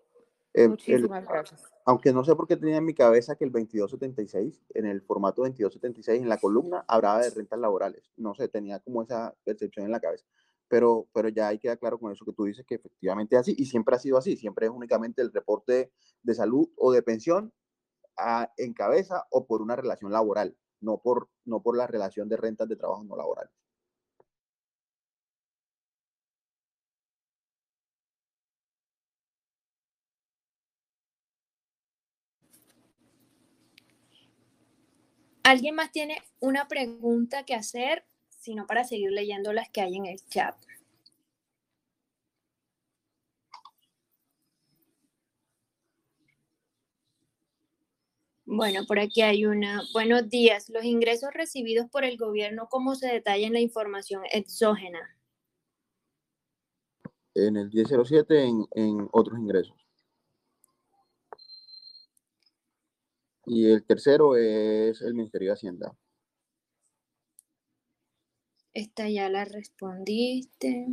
Eh, 0.54 0.68
Muchísimas 0.68 1.26
gracias. 1.26 1.62
Aunque 1.84 2.12
no 2.12 2.24
sé 2.24 2.34
por 2.34 2.48
qué 2.48 2.56
tenía 2.56 2.78
en 2.78 2.84
mi 2.84 2.94
cabeza 2.94 3.36
que 3.36 3.44
el 3.44 3.52
2276, 3.52 4.64
en 4.74 4.86
el 4.86 5.02
formato 5.02 5.42
2276, 5.42 6.22
en 6.22 6.28
la 6.28 6.38
columna, 6.38 6.84
hablaba 6.88 7.20
de 7.20 7.30
rentas 7.30 7.58
laborales. 7.58 8.10
No 8.16 8.34
sé, 8.34 8.48
tenía 8.48 8.80
como 8.80 9.02
esa 9.02 9.34
percepción 9.44 9.86
en 9.86 9.92
la 9.92 10.00
cabeza. 10.00 10.24
Pero, 10.68 11.08
pero 11.12 11.28
ya 11.28 11.48
hay 11.48 11.58
queda 11.58 11.76
claro 11.76 11.98
con 11.98 12.12
eso 12.12 12.24
que 12.24 12.32
tú 12.32 12.44
dices 12.44 12.64
que 12.66 12.76
efectivamente 12.76 13.36
es 13.36 13.40
así 13.40 13.54
y 13.56 13.66
siempre 13.66 13.96
ha 13.96 13.98
sido 13.98 14.18
así. 14.18 14.36
Siempre 14.36 14.66
es 14.66 14.72
únicamente 14.72 15.22
el 15.22 15.32
reporte 15.32 15.92
de 16.22 16.34
salud 16.34 16.68
o 16.76 16.92
de 16.92 17.02
pensión 17.02 17.52
en 18.56 18.72
cabeza 18.72 19.26
o 19.30 19.46
por 19.46 19.62
una 19.62 19.76
relación 19.76 20.12
laboral, 20.12 20.56
no 20.80 20.98
por, 20.98 21.28
no 21.44 21.62
por 21.62 21.76
la 21.76 21.86
relación 21.86 22.28
de 22.28 22.36
rentas 22.36 22.68
de 22.68 22.76
trabajo 22.76 23.04
no 23.04 23.16
laboral. 23.16 23.50
¿Alguien 35.44 35.76
más 35.76 35.92
tiene 35.92 36.20
una 36.40 36.66
pregunta 36.66 37.44
que 37.44 37.54
hacer? 37.54 38.04
Sino 38.46 38.64
para 38.64 38.84
seguir 38.84 39.10
leyendo 39.10 39.52
las 39.52 39.68
que 39.70 39.80
hay 39.80 39.96
en 39.96 40.06
el 40.06 40.24
chat. 40.28 40.54
Bueno, 48.44 48.86
por 48.86 49.00
aquí 49.00 49.22
hay 49.22 49.46
una. 49.46 49.82
Buenos 49.92 50.28
días. 50.30 50.68
Los 50.68 50.84
ingresos 50.84 51.30
recibidos 51.34 51.90
por 51.90 52.04
el 52.04 52.16
gobierno, 52.16 52.68
¿cómo 52.70 52.94
se 52.94 53.08
detalla 53.08 53.48
en 53.48 53.52
la 53.52 53.58
información 53.58 54.22
exógena? 54.30 55.18
En 57.34 57.56
el 57.56 57.68
1007, 57.68 58.44
en, 58.44 58.64
en 58.76 59.08
otros 59.10 59.40
ingresos. 59.40 59.74
Y 63.44 63.72
el 63.72 63.84
tercero 63.84 64.36
es 64.36 65.02
el 65.02 65.14
Ministerio 65.14 65.48
de 65.48 65.54
Hacienda. 65.54 65.96
Esta 68.76 69.08
ya 69.08 69.30
la 69.30 69.46
respondiste. 69.46 70.86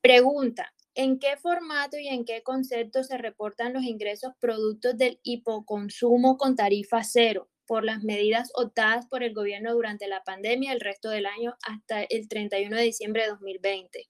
Pregunta, 0.00 0.72
¿En 0.94 1.18
qué 1.18 1.36
formato 1.36 1.96
y 1.98 2.06
en 2.06 2.24
qué 2.24 2.42
concepto 2.42 3.02
se 3.02 3.18
reportan 3.18 3.72
los 3.72 3.82
ingresos 3.82 4.32
productos 4.40 4.96
del 4.96 5.18
hipoconsumo 5.24 6.36
con 6.36 6.54
tarifa 6.54 7.02
cero 7.02 7.48
por 7.66 7.84
las 7.84 8.02
medidas 8.02 8.50
optadas 8.54 9.06
por 9.06 9.24
el 9.24 9.34
gobierno 9.34 9.74
durante 9.74 10.06
la 10.06 10.22
pandemia 10.22 10.72
el 10.72 10.80
resto 10.80 11.10
del 11.10 11.26
año 11.26 11.56
hasta 11.62 12.02
el 12.02 12.28
31 12.28 12.76
de 12.76 12.82
diciembre 12.82 13.22
de 13.22 13.28
2020? 13.28 14.08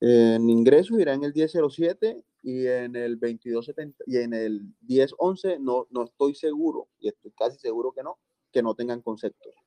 En 0.00 0.48
ingresos 0.48 0.98
irá 0.98 1.14
en 1.14 1.24
el 1.24 1.32
1007 1.32 2.24
y 2.42 2.66
en 2.66 2.94
el 2.94 3.18
2270 3.18 4.04
y 4.06 4.16
en 4.16 4.34
el 4.34 4.62
1011 4.88 5.58
no, 5.58 5.88
no 5.90 6.04
estoy 6.04 6.36
seguro, 6.36 6.88
y 7.00 7.08
estoy 7.08 7.32
casi 7.32 7.58
seguro 7.58 7.92
que 7.92 8.04
no, 8.04 8.18
que 8.52 8.62
no 8.62 8.74
tengan 8.74 9.02
conceptos. 9.02 9.59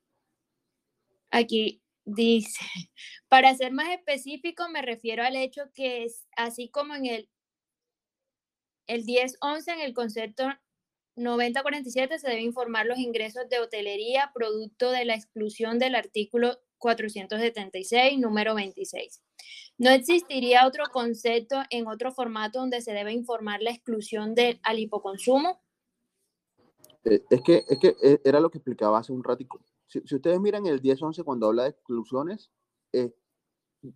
Aquí 1.33 1.83
Dice, 2.05 2.59
para 3.29 3.55
ser 3.55 3.71
más 3.71 3.89
específico, 3.89 4.67
me 4.69 4.81
refiero 4.81 5.23
al 5.23 5.35
hecho 5.35 5.63
que 5.73 6.03
es 6.03 6.27
así 6.35 6.69
como 6.69 6.95
en 6.95 7.05
el, 7.05 7.29
el 8.87 9.05
10-11, 9.05 9.73
en 9.73 9.79
el 9.79 9.93
concepto 9.93 10.43
9047, 11.15 12.19
se 12.19 12.27
debe 12.27 12.41
informar 12.41 12.87
los 12.87 12.97
ingresos 12.97 13.47
de 13.47 13.59
hotelería 13.59 14.31
producto 14.33 14.91
de 14.91 15.05
la 15.05 15.15
exclusión 15.15 15.79
del 15.79 15.95
artículo 15.95 16.59
476, 16.79 18.19
número 18.19 18.55
26. 18.55 19.21
¿No 19.77 19.91
existiría 19.91 20.67
otro 20.67 20.85
concepto 20.91 21.61
en 21.69 21.87
otro 21.87 22.11
formato 22.11 22.59
donde 22.59 22.81
se 22.81 22.93
debe 22.93 23.13
informar 23.13 23.61
la 23.61 23.71
exclusión 23.71 24.35
del 24.35 24.59
al 24.63 24.79
hipoconsumo? 24.79 25.61
Eh, 27.05 27.21
es, 27.29 27.41
que, 27.41 27.63
es 27.67 27.79
que 27.79 27.95
eh, 28.03 28.19
era 28.25 28.39
lo 28.39 28.49
que 28.49 28.57
explicaba 28.57 28.99
hace 28.99 29.13
un 29.13 29.23
ratico 29.23 29.61
si, 30.05 30.15
ustedes 30.15 30.39
miran 30.39 30.65
el 30.65 30.81
10-11 30.81 31.23
cuando 31.23 31.47
habla 31.47 31.63
de 31.63 31.69
exclusiones, 31.69 32.51
eh, 32.91 33.13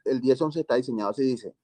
el 0.06 0.22
10-11 0.22 0.60
está 0.60 0.76
diseñado 0.76 1.12
así, 1.12 1.24
dice, 1.24 1.56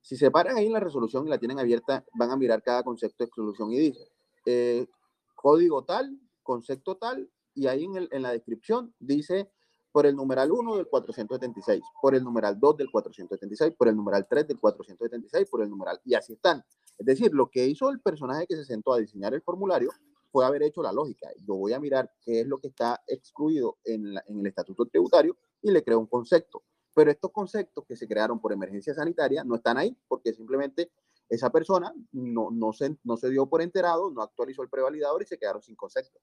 si 0.00 0.16
se 0.16 0.30
paran 0.30 0.56
ahí 0.56 0.66
en 0.66 0.72
la 0.72 0.80
resolución 0.80 1.26
y 1.26 1.30
la 1.30 1.38
tienen 1.38 1.58
abierta, 1.58 2.04
van 2.14 2.30
a 2.30 2.36
mirar 2.36 2.62
cada 2.62 2.82
concepto 2.84 3.24
de 3.24 3.26
exclusión 3.26 3.72
y 3.72 3.78
dice, 3.78 4.08
eh, 4.44 4.86
código 5.34 5.84
tal, 5.84 6.18
concepto 6.42 6.96
tal, 6.96 7.28
y 7.54 7.66
ahí 7.66 7.84
en, 7.84 7.96
el, 7.96 8.08
en 8.12 8.22
la 8.22 8.32
descripción 8.32 8.94
dice 8.98 9.50
por 9.90 10.04
el 10.06 10.14
numeral 10.14 10.52
1 10.52 10.76
del 10.76 10.86
476, 10.88 11.82
por 12.02 12.14
el 12.14 12.22
numeral 12.22 12.60
2 12.60 12.76
del 12.76 12.90
476, 12.90 13.74
por 13.78 13.88
el 13.88 13.96
numeral 13.96 14.26
3 14.28 14.46
del 14.46 14.60
476, 14.60 15.48
por 15.48 15.62
el 15.62 15.70
numeral, 15.70 15.98
y 16.04 16.14
así 16.14 16.34
están. 16.34 16.62
Es 16.98 17.06
decir, 17.06 17.32
lo 17.32 17.48
que 17.50 17.66
hizo 17.66 17.88
el 17.90 18.00
personaje 18.00 18.46
que 18.46 18.56
se 18.56 18.64
sentó 18.64 18.92
a 18.92 18.98
diseñar 18.98 19.32
el 19.32 19.42
formulario 19.42 19.90
puede 20.36 20.48
haber 20.48 20.64
hecho 20.64 20.82
la 20.82 20.92
lógica. 20.92 21.30
Yo 21.46 21.54
voy 21.54 21.72
a 21.72 21.80
mirar 21.80 22.12
qué 22.20 22.40
es 22.40 22.46
lo 22.46 22.58
que 22.58 22.68
está 22.68 23.02
excluido 23.06 23.78
en, 23.84 24.18
el 24.18 24.46
estatuto 24.46 24.84
tributario 24.84 25.34
y 25.62 25.70
le 25.70 25.82
creo 25.82 25.98
un 25.98 26.08
concepto. 26.08 26.62
Pero 26.92 27.10
estos 27.10 27.32
conceptos 27.32 27.86
que 27.88 27.96
se 27.96 28.06
crearon 28.06 28.38
por 28.38 28.52
emergencia 28.52 28.92
sanitaria 28.92 29.44
no 29.44 29.54
están 29.54 29.78
ahí 29.78 29.96
porque 30.06 30.34
simplemente 30.34 30.92
esa 31.30 31.48
persona 31.48 31.90
no, 32.12 32.50
no, 32.50 32.74
se, 32.74 32.98
no 33.02 33.16
se 33.16 33.30
dio 33.30 33.46
por 33.46 33.62
enterado, 33.62 34.10
no 34.10 34.20
actualizó 34.20 34.62
el 34.62 34.68
prevalidador 34.68 35.22
y 35.22 35.24
se 35.24 35.38
quedaron 35.38 35.62
sin 35.62 35.74
concepto. 35.74 36.20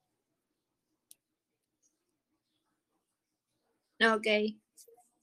Ok. 4.00 4.28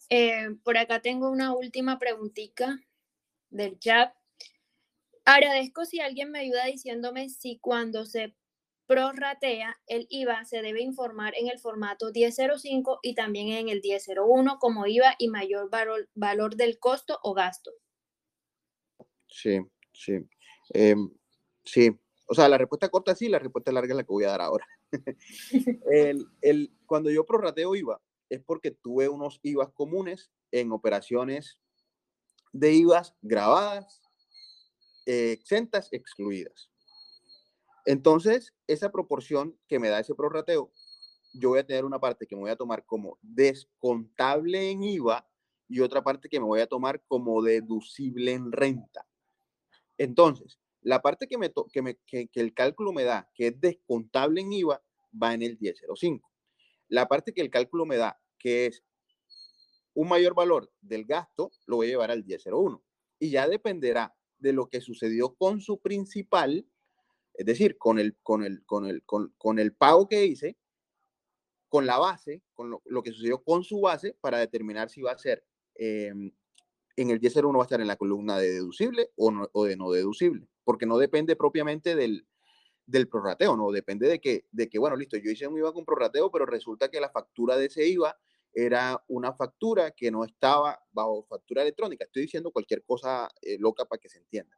Eh, 0.08 0.48
por 0.64 0.76
acá 0.78 1.00
tengo 1.00 1.30
una 1.30 1.54
última 1.54 2.00
preguntita 2.00 2.80
del 3.50 3.78
chat. 3.78 4.12
Agradezco 5.24 5.84
si 5.84 6.00
alguien 6.00 6.32
me 6.32 6.40
ayuda 6.40 6.64
diciéndome 6.64 7.28
si 7.28 7.60
cuando 7.60 8.04
se 8.04 8.34
prorratea, 8.90 9.80
el 9.86 10.08
IVA 10.10 10.44
se 10.44 10.62
debe 10.62 10.82
informar 10.82 11.34
en 11.36 11.46
el 11.46 11.60
formato 11.60 12.10
1005 12.12 12.98
y 13.04 13.14
también 13.14 13.46
en 13.50 13.68
el 13.68 13.80
1001 13.80 14.58
como 14.58 14.84
IVA 14.84 15.14
y 15.16 15.28
mayor 15.28 15.70
valor, 16.16 16.56
del 16.56 16.80
costo 16.80 17.16
o 17.22 17.32
gasto. 17.32 17.70
Sí, 19.28 19.60
sí. 19.92 20.14
Em, 20.70 21.08
sí, 21.62 21.96
o 22.26 22.34
sea, 22.34 22.48
la 22.48 22.58
respuesta 22.58 22.88
corta 22.88 23.14
sí, 23.14 23.28
la 23.28 23.38
respuesta 23.38 23.70
larga 23.70 23.92
es 23.92 23.96
la 23.96 24.02
que 24.02 24.12
voy 24.12 24.24
a 24.24 24.30
dar 24.30 24.40
ahora. 24.40 24.66
el, 26.42 26.76
cuando 26.84 27.10
yo 27.10 27.24
prorrateo 27.24 27.76
IVA 27.76 28.02
es 28.28 28.42
porque 28.42 28.72
tuve 28.72 29.08
unos 29.08 29.38
IVAs 29.44 29.70
comunes 29.72 30.32
en 30.50 30.72
operaciones 30.72 31.60
de 32.52 32.72
IVAs 32.72 33.14
grabadas, 33.22 34.02
exentas, 35.06 35.92
excluidas. 35.92 36.69
Entonces, 37.86 38.54
esa 38.66 38.90
proporción 38.90 39.58
que 39.68 39.78
me 39.78 39.88
da 39.88 40.00
ese 40.00 40.14
prorrateo, 40.14 40.72
yo 41.32 41.50
voy 41.50 41.60
a 41.60 41.66
tener 41.66 41.84
una 41.84 42.00
parte 42.00 42.26
que 42.26 42.34
me 42.36 42.42
voy 42.42 42.50
a 42.50 42.56
tomar 42.56 42.84
como 42.84 43.18
descontable 43.22 44.70
en 44.70 44.82
IVA 44.82 45.28
y 45.68 45.80
otra 45.80 46.02
parte 46.02 46.28
que 46.28 46.40
me 46.40 46.46
voy 46.46 46.60
a 46.60 46.66
tomar 46.66 47.02
como 47.06 47.42
deducible 47.42 48.32
en 48.32 48.50
renta. 48.50 49.06
Entonces, 49.98 50.58
la 50.82 51.02
parte 51.02 51.28
que, 51.28 51.38
me 51.38 51.52
que, 52.06 52.28
el 52.34 52.54
cálculo 52.54 52.92
me 52.92 53.04
da, 53.04 53.30
que 53.34 53.48
es 53.48 53.60
descontable 53.60 54.40
en 54.40 54.52
IVA, 54.52 54.82
va 55.22 55.34
en 55.34 55.42
el 55.42 55.58
1005. 55.60 56.28
La 56.88 57.06
parte 57.06 57.32
que 57.32 57.40
el 57.40 57.50
cálculo 57.50 57.86
me 57.86 57.96
da, 57.96 58.20
que 58.38 58.66
es 58.66 58.82
un 59.94 60.08
mayor 60.08 60.34
valor 60.34 60.72
del 60.80 61.04
gasto, 61.04 61.52
lo 61.66 61.76
voy 61.76 61.88
a 61.88 61.90
llevar 61.90 62.10
al 62.10 62.24
1001. 62.24 62.82
Y 63.18 63.30
ya 63.30 63.46
dependerá 63.46 64.16
de 64.38 64.52
lo 64.52 64.68
que 64.68 64.80
sucedió 64.80 65.34
con 65.34 65.60
su 65.60 65.80
principal, 65.80 66.66
es 67.34 67.46
decir, 67.46 67.78
con 67.78 67.98
el, 67.98 68.16
con 68.22 68.44
el, 68.44 68.64
con 68.64 68.86
el, 68.86 69.02
con, 69.04 69.58
el 69.58 69.74
pago 69.74 70.08
que 70.08 70.24
hice, 70.26 70.56
con 71.68 71.86
la 71.86 71.98
base, 71.98 72.42
con 72.52 72.70
lo, 72.84 73.02
que 73.02 73.12
sucedió 73.12 73.42
con 73.42 73.64
su 73.64 73.80
base, 73.80 74.16
para 74.20 74.38
determinar 74.38 74.90
si 74.90 75.02
va 75.02 75.12
a 75.12 75.18
ser 75.18 75.44
em, 75.74 76.32
en 76.96 77.10
el 77.10 77.20
1001 77.20 77.58
va 77.58 77.64
a 77.64 77.66
estar 77.66 77.80
en 77.80 77.86
la 77.86 77.96
columna 77.96 78.38
de 78.38 78.50
deducible 78.50 79.10
o, 79.16 79.32
o 79.52 79.64
de 79.64 79.76
no 79.76 79.90
deducible 79.90 80.48
porque 80.70 80.86
no 80.86 80.98
depende 80.98 81.34
propiamente 81.34 81.96
del, 81.96 82.24
del 82.86 83.08
prorrateo, 83.08 83.56
no 83.56 83.72
depende 83.72 84.08
de 84.08 84.20
que, 84.20 84.46
de 84.52 84.68
que, 84.68 84.78
bueno, 84.78 84.94
listo, 84.94 85.16
yo 85.16 85.30
hice 85.30 85.48
un 85.48 85.58
IVA 85.58 85.72
con 85.72 85.84
prorrateo, 85.84 86.30
pero 86.30 86.46
resulta 86.46 86.88
que 86.88 87.00
la 87.00 87.10
factura 87.10 87.56
de 87.56 87.66
ese 87.66 87.88
IVA 87.88 88.16
era 88.52 89.02
una 89.08 89.32
factura 89.32 89.90
que 89.90 90.12
no 90.12 90.24
estaba 90.24 90.80
bajo 90.92 91.24
factura 91.24 91.62
electrónica. 91.62 92.04
Estoy 92.04 92.22
diciendo 92.22 92.52
cualquier 92.52 92.84
cosa 92.84 93.28
eh, 93.42 93.58
loca 93.58 93.84
para 93.84 93.98
que 93.98 94.08
se 94.08 94.18
entienda. 94.18 94.56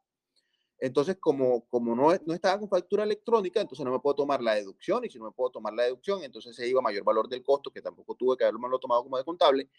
Entonces, 0.84 1.16
como, 1.20 1.64
como 1.68 1.94
no, 1.94 2.08
no 2.26 2.34
estaba 2.34 2.58
con 2.58 2.68
factura 2.68 3.04
electrónica, 3.04 3.60
entonces 3.60 3.84
no 3.84 3.92
me 3.92 4.00
puedo 4.00 4.16
tomar 4.16 4.42
la 4.42 4.54
deducción 4.54 5.04
y 5.04 5.10
si 5.10 5.16
no 5.16 5.26
me 5.26 5.30
puedo 5.30 5.50
tomar 5.50 5.72
la 5.72 5.84
deducción, 5.84 6.24
entonces 6.24 6.58
ese 6.58 6.68
IVA 6.68 6.82
mayor 6.82 7.04
valor 7.04 7.28
del 7.28 7.44
costo, 7.44 7.70
que 7.70 7.80
tampoco 7.80 8.16
tuve 8.16 8.36
que 8.36 8.44
haberlo 8.44 8.80
tomado 8.80 9.04
como 9.04 9.16
de 9.16 9.24
contable, 9.24 9.70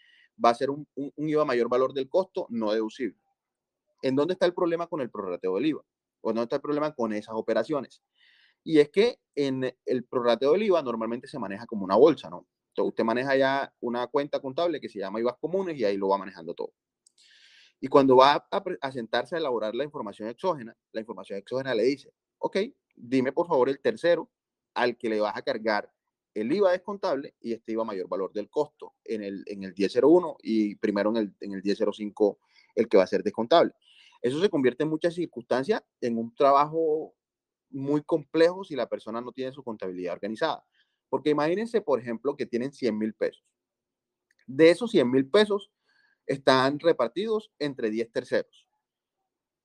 va 0.44 0.52
a 0.52 0.56
ser 0.56 0.70
un, 0.70 0.88
un, 0.96 1.12
IVA 1.30 1.44
mayor 1.44 1.68
valor 1.68 1.94
del 1.94 2.08
costo 2.08 2.48
no 2.50 2.72
deducible. 2.72 3.20
¿En 4.02 4.16
dónde 4.16 4.32
está 4.34 4.46
el 4.46 4.54
problema 4.54 4.88
con 4.88 5.02
el 5.02 5.12
prorrateo 5.12 5.56
del 5.56 5.66
IVA? 5.66 5.84
o 6.24 6.32
no 6.32 6.44
está 6.44 6.56
el 6.56 6.62
problema 6.62 6.94
con 6.94 7.12
esas 7.12 7.36
operaciones. 7.36 8.02
Y 8.64 8.80
es 8.80 8.90
que 8.90 9.20
en 9.36 9.76
el 9.86 10.06
prorrateo 10.06 10.54
del 10.54 10.64
IVA 10.64 10.82
normalmente 10.82 11.28
se 11.28 11.38
maneja 11.38 11.66
como 11.66 11.84
una 11.84 11.98
bolsa, 11.98 12.30
¿no? 12.30 12.48
Entonces 12.70 12.92
usted 12.92 13.04
maneja 13.04 13.36
ya 13.36 13.74
una 13.82 14.08
cuenta 14.08 14.40
contable 14.40 14.80
que 14.80 14.88
se 14.88 15.00
llama 15.00 15.20
IVA 15.20 15.38
comunes 15.38 15.78
y 15.78 15.84
ahí 15.84 15.98
lo 15.98 16.08
va 16.08 16.18
manejando 16.18 16.54
todo. 16.54 16.72
Y 17.84 17.90
cuando 17.90 18.16
va 18.16 18.48
a, 18.50 18.92
sentarse 18.94 19.36
a 19.36 19.40
elaborar 19.40 19.76
la 19.76 19.84
información 19.84 20.30
exógena, 20.30 20.74
la 20.94 21.02
información 21.02 21.38
exógena 21.38 21.76
le 21.76 21.84
dice, 21.84 22.14
ok, 22.38 22.60
dime 22.96 23.34
por 23.34 23.46
favor 23.46 23.68
el 23.68 23.82
tercero 23.82 24.32
al 24.74 24.98
que 24.98 25.10
le 25.10 25.20
vas 25.20 25.36
a 25.36 25.42
cargar 25.42 25.92
el 26.34 26.50
IVA 26.54 26.72
descontable 26.72 27.36
y 27.42 27.52
este 27.52 27.74
IVA 27.74 27.84
mayor 27.84 28.08
valor 28.08 28.32
del 28.32 28.50
costo 28.50 28.94
en 29.04 29.22
el, 29.22 29.44
en 29.48 29.64
el 29.64 29.74
1001 29.78 30.38
y 30.42 30.76
primero 30.76 31.10
en 31.10 31.18
el, 31.18 31.36
en 31.42 31.52
el 31.52 31.62
1005 31.62 32.40
el 32.76 32.88
que 32.88 32.96
va 32.96 33.04
a 33.04 33.08
ser 33.08 33.22
descontable. 33.22 33.74
Eso 34.22 34.40
se 34.40 34.50
convierte 34.50 34.84
en 34.84 34.90
muchas 34.90 35.16
circunstancias 35.16 35.84
en 36.00 36.18
un 36.18 36.34
trabajo 36.34 37.14
muy 37.70 38.02
complejo 38.02 38.64
si 38.64 38.78
la 38.78 38.88
persona 38.88 39.20
no 39.20 39.34
tiene 39.34 39.52
su 39.52 39.62
contabilidad 39.62 40.14
organizada. 40.14 40.64
Porque 41.10 41.32
imagínense, 41.32 41.82
por 41.82 42.00
ejemplo, 42.00 42.38
que 42.38 42.46
tienen 42.46 42.72
100 42.72 42.98
mil 42.98 43.14
pesos. 43.14 43.44
De 44.48 44.70
esos 44.70 44.90
100 44.90 45.12
mil 45.12 45.30
pesos 45.30 45.73
están 46.28 46.80
repartidos 46.80 47.52
entre 47.60 47.90
10 47.90 48.12
terceros. 48.12 48.68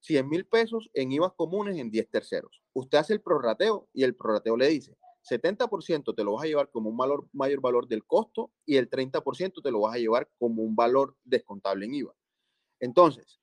100 0.01 0.29
mil 0.29 0.47
pesos 0.47 0.91
en 0.95 1.13
IVA 1.13 1.35
comunes 1.35 1.79
en 1.79 1.91
10 1.91 2.09
terceros. 2.11 2.63
Usted 2.73 2.99
hace 2.99 3.15
el 3.15 3.21
prorrateo 3.21 3.89
y 3.93 4.05
el 4.05 4.15
prorrateo 4.15 4.57
le 4.57 4.69
dice, 4.69 4.97
70% 5.29 6.15
te 6.15 6.25
lo 6.25 6.35
vas 6.35 6.45
a 6.45 6.47
llevar 6.47 6.71
como 6.71 6.89
un 6.89 6.97
valor, 6.97 7.29
mayor 7.33 7.61
valor 7.61 7.89
del 7.89 8.05
costo 8.05 8.53
y 8.65 8.77
el 8.77 8.89
30% 8.89 9.63
te 9.63 9.71
lo 9.71 9.81
vas 9.81 9.95
a 9.95 9.99
llevar 9.99 10.31
como 10.39 10.63
un 10.63 10.77
valor 10.77 11.17
descontable 11.25 11.87
en 11.87 11.95
IVA. 11.95 12.15
Entonces, 12.81 13.41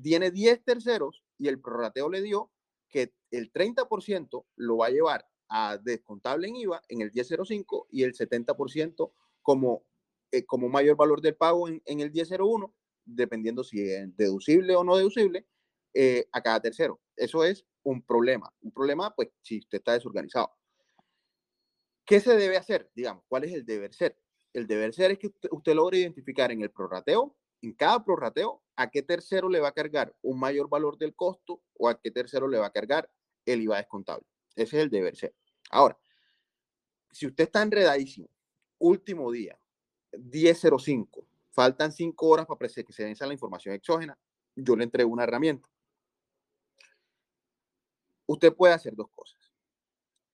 tiene 0.00 0.30
10 0.30 0.64
terceros 0.64 1.22
y 1.38 1.48
el 1.48 1.60
prorrateo 1.60 2.08
le 2.08 2.22
dio 2.22 2.50
que 2.88 3.12
el 3.30 3.52
30% 3.52 4.44
lo 4.56 4.76
va 4.78 4.86
a 4.86 4.90
llevar 4.90 5.26
a 5.48 5.78
descontable 5.78 6.48
en 6.48 6.56
IVA 6.56 6.82
en 6.88 7.02
el 7.02 7.12
1005 7.12 7.88
y 7.90 8.02
el 8.04 8.14
70% 8.14 9.12
como, 9.42 9.84
eh, 10.32 10.44
como 10.44 10.68
mayor 10.68 10.96
valor 10.96 11.20
del 11.20 11.36
pago 11.36 11.68
en, 11.68 12.00
el 12.00 12.10
1001, 12.10 12.74
dependiendo 13.04 13.62
si 13.62 13.80
es 13.80 14.16
deducible 14.16 14.74
o 14.74 14.82
no 14.82 14.96
deducible, 14.96 15.46
eh, 15.94 16.26
a 16.32 16.42
cada 16.42 16.60
tercero. 16.60 17.00
Eso 17.16 17.44
es 17.44 17.64
un 17.82 18.02
problema. 18.02 18.52
Un 18.62 18.72
problema, 18.72 19.14
pues, 19.14 19.28
si 19.42 19.58
usted 19.58 19.78
está 19.78 19.92
desorganizado. 19.92 20.50
¿Qué 22.04 22.18
se 22.18 22.36
debe 22.36 22.56
hacer? 22.56 22.90
Digamos, 22.94 23.22
¿cuál 23.28 23.44
es 23.44 23.52
el 23.52 23.64
deber 23.64 23.94
ser? 23.94 24.18
El 24.52 24.66
deber 24.66 24.92
ser 24.92 25.12
es 25.12 25.18
que 25.18 25.30
usted 25.50 25.74
logre 25.74 25.98
identificar 25.98 26.50
en 26.50 26.62
el 26.62 26.70
prorrateo 26.70 27.36
en 27.62 27.72
cada 27.72 28.04
prorrateo, 28.04 28.62
a 28.76 28.90
qué 28.90 29.02
tercero 29.02 29.48
le 29.48 29.60
va 29.60 29.68
a 29.68 29.72
cargar 29.72 30.14
un 30.22 30.38
mayor 30.38 30.68
valor 30.68 30.98
del 30.98 31.14
costo 31.14 31.62
o 31.74 31.88
a 31.88 32.00
qué 32.00 32.10
tercero 32.10 32.48
le 32.48 32.58
va 32.58 32.66
a 32.66 32.72
cargar 32.72 33.08
el 33.46 33.62
IVA 33.62 33.78
descontable. 33.78 34.26
Ese 34.56 34.78
es 34.78 34.82
el 34.82 34.90
deber 34.90 35.16
ser. 35.16 35.34
Ahora, 35.70 35.98
si 37.12 37.26
usted 37.26 37.44
está 37.44 37.62
enredadísimo, 37.62 38.28
último 38.78 39.30
día, 39.30 39.58
10.05, 40.12 41.24
faltan 41.50 41.92
cinco 41.92 42.28
horas 42.28 42.46
para 42.46 42.58
que 42.58 42.92
se 42.92 43.04
venza 43.04 43.26
la 43.26 43.32
información 43.32 43.74
exógena, 43.74 44.18
yo 44.54 44.76
le 44.76 44.84
entrego 44.84 45.10
una 45.10 45.24
herramienta. 45.24 45.68
Usted 48.26 48.54
puede 48.54 48.74
hacer 48.74 48.94
dos 48.94 49.08
cosas. 49.14 49.40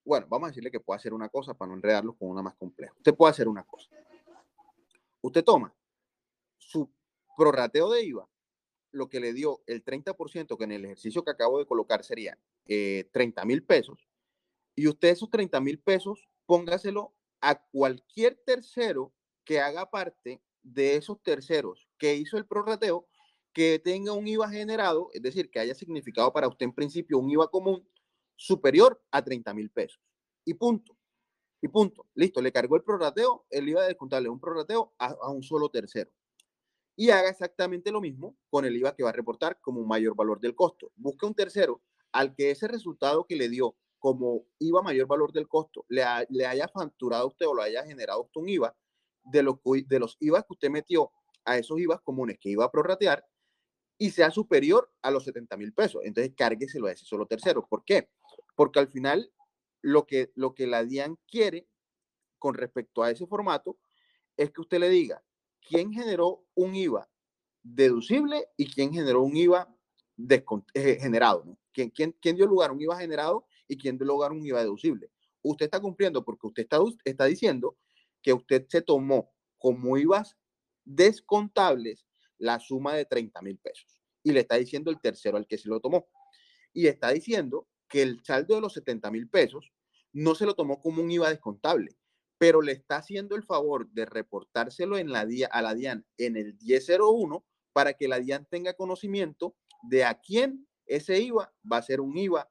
Bueno, 0.05 0.27
vamos 0.29 0.47
a 0.47 0.51
decirle 0.51 0.71
que 0.71 0.81
puede 0.81 0.97
hacer 0.97 1.13
una 1.13 1.29
cosa 1.29 1.55
para 1.55 1.69
no 1.69 1.75
enredarlo 1.75 2.15
con 2.15 2.31
una 2.31 2.43
más 2.43 2.55
compleja. 2.55 2.95
Usted 2.97 3.15
puede 3.15 3.31
hacer 3.31 3.49
una 3.49 3.65
cosa. 3.65 3.91
Usted 5.21 5.45
toma 5.45 5.75
su 6.57 6.91
prorrateo 7.37 7.91
de 7.91 8.05
IVA, 8.05 8.29
lo 8.93 9.09
que 9.09 9.21
le 9.21 9.33
dio 9.33 9.63
el 9.67 9.85
30% 9.85 10.57
que 10.57 10.65
en 10.65 10.73
el 10.73 10.85
ejercicio 10.85 11.25
que 11.25 11.31
acabo 11.31 11.59
de 11.59 11.67
colocar 11.67 12.05
sería 12.05 12.39
30 12.67 13.43
eh, 13.43 13.45
mil 13.45 13.63
pesos, 13.65 14.09
y 14.75 14.87
usted 14.87 15.09
esos 15.09 15.29
30 15.31 15.61
mil 15.61 15.79
pesos 15.81 16.29
póngaselo 16.47 17.13
a 17.41 17.61
cualquier 17.61 18.37
tercero 18.47 19.13
que 19.49 19.61
haga 19.61 19.91
parte 19.91 20.43
de 20.63 20.97
esos 20.97 21.23
terceros 21.23 21.89
que 21.97 22.15
hizo 22.15 22.37
el 22.37 22.45
prorrateo, 22.45 23.09
que 23.55 23.79
tenga 23.79 24.13
un 24.13 24.29
IVA 24.29 24.51
generado, 24.51 25.09
es 25.15 25.23
decir, 25.23 25.51
que 25.51 25.59
haya 25.59 25.75
significado 25.75 26.31
para 26.35 26.49
usted 26.49 26.67
en 26.67 26.75
principio 26.75 27.19
un 27.19 27.31
IVA 27.31 27.49
común 27.49 27.89
superior 28.37 29.03
a 29.11 29.25
30 29.25 29.55
mil 29.55 29.71
pesos. 29.71 30.01
Y 30.45 30.53
punto. 30.53 30.95
Y 31.63 31.69
punto. 31.69 32.07
Listo, 32.15 32.43
le 32.43 32.53
cargó 32.53 32.77
el 32.77 32.83
prorrateo, 32.83 33.47
el 33.49 33.71
IVA 33.71 33.87
descontable, 33.87 34.29
un 34.29 34.39
prorrateo 34.39 34.93
a 34.99 35.31
un 35.31 35.43
solo 35.43 35.71
tercero 35.71 36.13
y 36.99 37.11
haga 37.11 37.29
exactamente 37.29 37.93
lo 37.93 38.01
mismo 38.01 38.37
con 38.51 38.65
el 38.65 38.77
IVA 38.77 38.97
que 38.97 39.05
va 39.05 39.11
a 39.11 39.13
reportar 39.13 39.61
como 39.61 39.85
mayor 39.85 40.17
valor 40.17 40.41
del 40.41 40.57
costo. 40.57 40.91
Busque 40.97 41.27
un 41.27 41.35
tercero 41.35 41.81
al 42.11 42.35
que 42.35 42.51
ese 42.51 42.67
resultado 42.67 43.25
que 43.25 43.37
le 43.37 43.49
dio 43.49 43.77
como 44.01 44.47
IVA 44.59 44.83
mayor 44.83 45.07
valor 45.07 45.33
del 45.33 45.47
costo 45.47 45.87
le, 45.89 46.03
haya 46.03 46.67
facturado 46.67 47.29
usted 47.29 47.47
o 47.47 47.55
lo 47.55 47.63
haya 47.63 47.85
generado 47.85 48.25
usted 48.25 48.41
un 48.41 48.49
IVA 48.49 48.77
de 49.31 49.43
los, 49.43 49.57
de 49.87 49.99
los 49.99 50.17
IVA 50.21 50.43
que 50.43 50.53
usted 50.53 50.71
metió 50.71 51.11
a 51.45 51.59
esos 51.59 51.79
IVA 51.79 51.99
comunes 52.01 52.39
que 52.41 52.51
iba 52.51 52.65
a 52.65 52.71
prorratear 52.71 53.25
y 53.99 54.11
sea 54.11 54.31
superior 54.31 54.93
a 55.03 55.11
los 55.11 55.25
70 55.25 55.57
mil 55.57 55.73
pesos. 55.73 56.03
Entonces, 56.05 56.33
cárgueselo 56.37 56.87
a 56.87 56.93
ese 56.93 57.05
solo 57.05 57.27
tercero. 57.27 57.67
¿Por 57.67 57.85
qué? 57.85 58.09
Porque 58.55 58.79
al 58.79 58.89
final, 58.89 59.33
lo 59.83 60.07
que, 60.07 60.31
lo 60.35 60.55
que 60.55 60.67
la 60.67 60.85
DIAN 60.85 61.19
quiere 61.27 61.67
con 62.39 62.55
respecto 62.55 63.03
a 63.03 63.11
ese 63.11 63.27
formato 63.27 63.79
es 64.37 64.53
que 64.53 64.61
usted 64.61 64.79
le 64.79 64.89
diga, 64.89 65.23
quién 65.61 65.93
generó 65.93 66.45
un 66.55 66.77
IVA 66.77 67.11
deducible 67.63 68.47
y 68.57 68.71
quién 68.71 68.93
generó 68.93 69.23
un 69.23 69.37
IVA 69.37 69.69
eh, 70.75 70.99
generado. 71.01 71.45
¿Quién, 71.73 71.91
quién, 71.91 72.17
quién 72.21 72.37
dio 72.37 72.47
lugar 72.47 72.71
a 72.71 72.73
un 72.73 72.81
IVA 72.81 72.99
generado 72.99 73.47
y 73.67 73.77
quién 73.77 73.99
dio 73.99 74.07
lugar 74.07 74.31
a 74.31 74.35
un 74.35 74.47
IVA 74.47 74.61
deducible? 74.61 75.11
Usted 75.43 75.67
está 75.67 75.81
cumpliendo 75.81 76.25
porque 76.25 76.47
usted 76.47 76.63
está, 76.63 76.79
está 77.05 77.25
diciendo 77.25 77.77
que 78.23 78.33
usted 78.33 78.67
se 78.69 78.83
tomó 78.83 79.33
como 79.59 79.97
IVAs 79.97 80.37
descontables 80.85 82.07
la 82.39 82.61
suma 82.61 82.95
de 82.95 83.05
30 83.05 83.43
mil 83.43 83.59
pesos. 83.59 84.01
Y 84.23 84.33
le 84.33 84.41
está 84.41 84.57
diciendo 84.57 84.91
el 84.91 85.01
tercero 85.01 85.37
al 85.37 85.47
que 85.47 85.59
se 85.59 85.69
lo 85.69 85.81
tomó. 85.81 86.09
Y 86.73 86.87
está 86.87 87.11
diciendo 87.11 87.69
que 87.89 88.03
el 88.03 88.23
saldo 88.25 88.55
de 88.55 88.61
los 88.61 88.75
70 88.75 89.11
mil 89.11 89.29
pesos 89.29 89.73
no 90.13 90.35
se 90.35 90.47
lo 90.47 90.55
tomó 90.55 90.81
como 90.81 91.03
un 91.03 91.11
IVA 91.11 91.31
descontable, 91.31 91.97
pero 92.39 92.63
le 92.63 92.73
está 92.73 92.97
haciendo 92.97 93.37
el 93.37 93.43
favor 93.43 93.89
de 93.91 94.07
reportárselo 94.07 94.99
en 94.99 95.11
la 95.11 95.27
a 95.51 95.63
la 95.63 95.75
DIAN 95.75 96.07
en 96.17 96.37
el 96.37 96.57
1001 96.61 97.45
para 97.73 97.95
que 97.95 98.09
la 98.09 98.21
DIAN 98.21 98.47
tenga 98.51 98.75
conocimiento 98.75 99.57
de 99.83 100.05
a 100.05 100.19
quién 100.21 100.67
ese 100.87 101.21
IVA 101.21 101.53
va 101.71 101.79
a 101.79 101.83
ser 101.83 102.01
un 102.01 102.17
IVA 102.17 102.51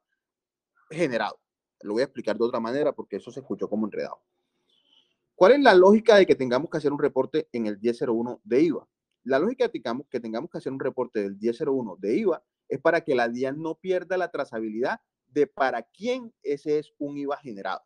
generado. 0.89 1.39
Lo 1.81 1.93
voy 1.93 2.01
a 2.01 2.05
explicar 2.05 2.37
de 2.37 2.45
otra 2.45 2.59
manera 2.59 2.93
porque 2.93 3.17
eso 3.17 3.31
se 3.31 3.39
escuchó 3.39 3.69
como 3.69 3.85
enredado. 3.85 4.21
¿Cuál 5.37 5.51
es 5.51 5.59
la 5.59 5.75
lógica 5.75 6.15
de 6.15 6.25
que 6.25 6.33
tengamos 6.33 6.67
que 6.71 6.77
hacer 6.79 6.91
un 6.91 6.97
reporte 6.97 7.47
en 7.51 7.67
el 7.67 7.77
1001 7.79 8.41
de 8.43 8.59
IVA? 8.59 8.89
La 9.23 9.37
lógica 9.37 9.67
de 9.67 9.83
que 10.09 10.19
tengamos 10.19 10.49
que 10.49 10.57
hacer 10.57 10.71
un 10.71 10.79
reporte 10.79 11.21
del 11.21 11.37
1001 11.37 11.95
de 11.99 12.17
IVA 12.17 12.43
es 12.67 12.81
para 12.81 13.01
que 13.01 13.13
la 13.13 13.29
DIAN 13.29 13.61
no 13.61 13.75
pierda 13.75 14.17
la 14.17 14.31
trazabilidad 14.31 14.99
de 15.27 15.45
para 15.45 15.83
quién 15.83 16.33
ese 16.41 16.79
es 16.79 16.91
un 16.97 17.19
IVA 17.19 17.37
generado. 17.37 17.83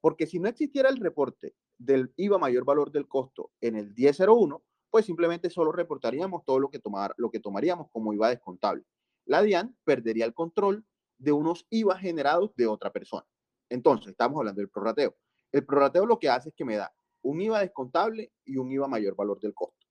Porque 0.00 0.28
si 0.28 0.38
no 0.38 0.48
existiera 0.48 0.88
el 0.88 0.98
reporte 0.98 1.56
del 1.76 2.12
IVA 2.14 2.38
mayor 2.38 2.64
valor 2.64 2.92
del 2.92 3.08
costo 3.08 3.50
en 3.60 3.74
el 3.74 3.92
1001, 3.92 4.62
pues 4.88 5.06
simplemente 5.06 5.50
solo 5.50 5.72
reportaríamos 5.72 6.44
todo 6.44 6.60
lo 6.60 6.70
que, 6.70 6.78
tomar, 6.78 7.14
lo 7.16 7.32
que 7.32 7.40
tomaríamos 7.40 7.90
como 7.90 8.12
IVA 8.12 8.28
descontable. 8.28 8.84
La 9.24 9.42
DIAN 9.42 9.76
perdería 9.82 10.24
el 10.24 10.34
control 10.34 10.86
de 11.18 11.32
unos 11.32 11.66
IVA 11.68 11.98
generados 11.98 12.54
de 12.54 12.68
otra 12.68 12.92
persona. 12.92 13.26
Entonces, 13.68 14.12
estamos 14.12 14.38
hablando 14.38 14.60
del 14.60 14.70
prorrateo. 14.70 15.16
El 15.56 15.64
prorrateo 15.64 16.04
lo 16.04 16.18
que 16.18 16.28
hace 16.28 16.50
es 16.50 16.54
que 16.54 16.66
me 16.66 16.76
da 16.76 16.94
un 17.22 17.40
IVA 17.40 17.60
descontable 17.60 18.30
y 18.44 18.58
un 18.58 18.70
IVA 18.70 18.88
mayor 18.88 19.16
valor 19.16 19.40
del 19.40 19.54
costo. 19.54 19.86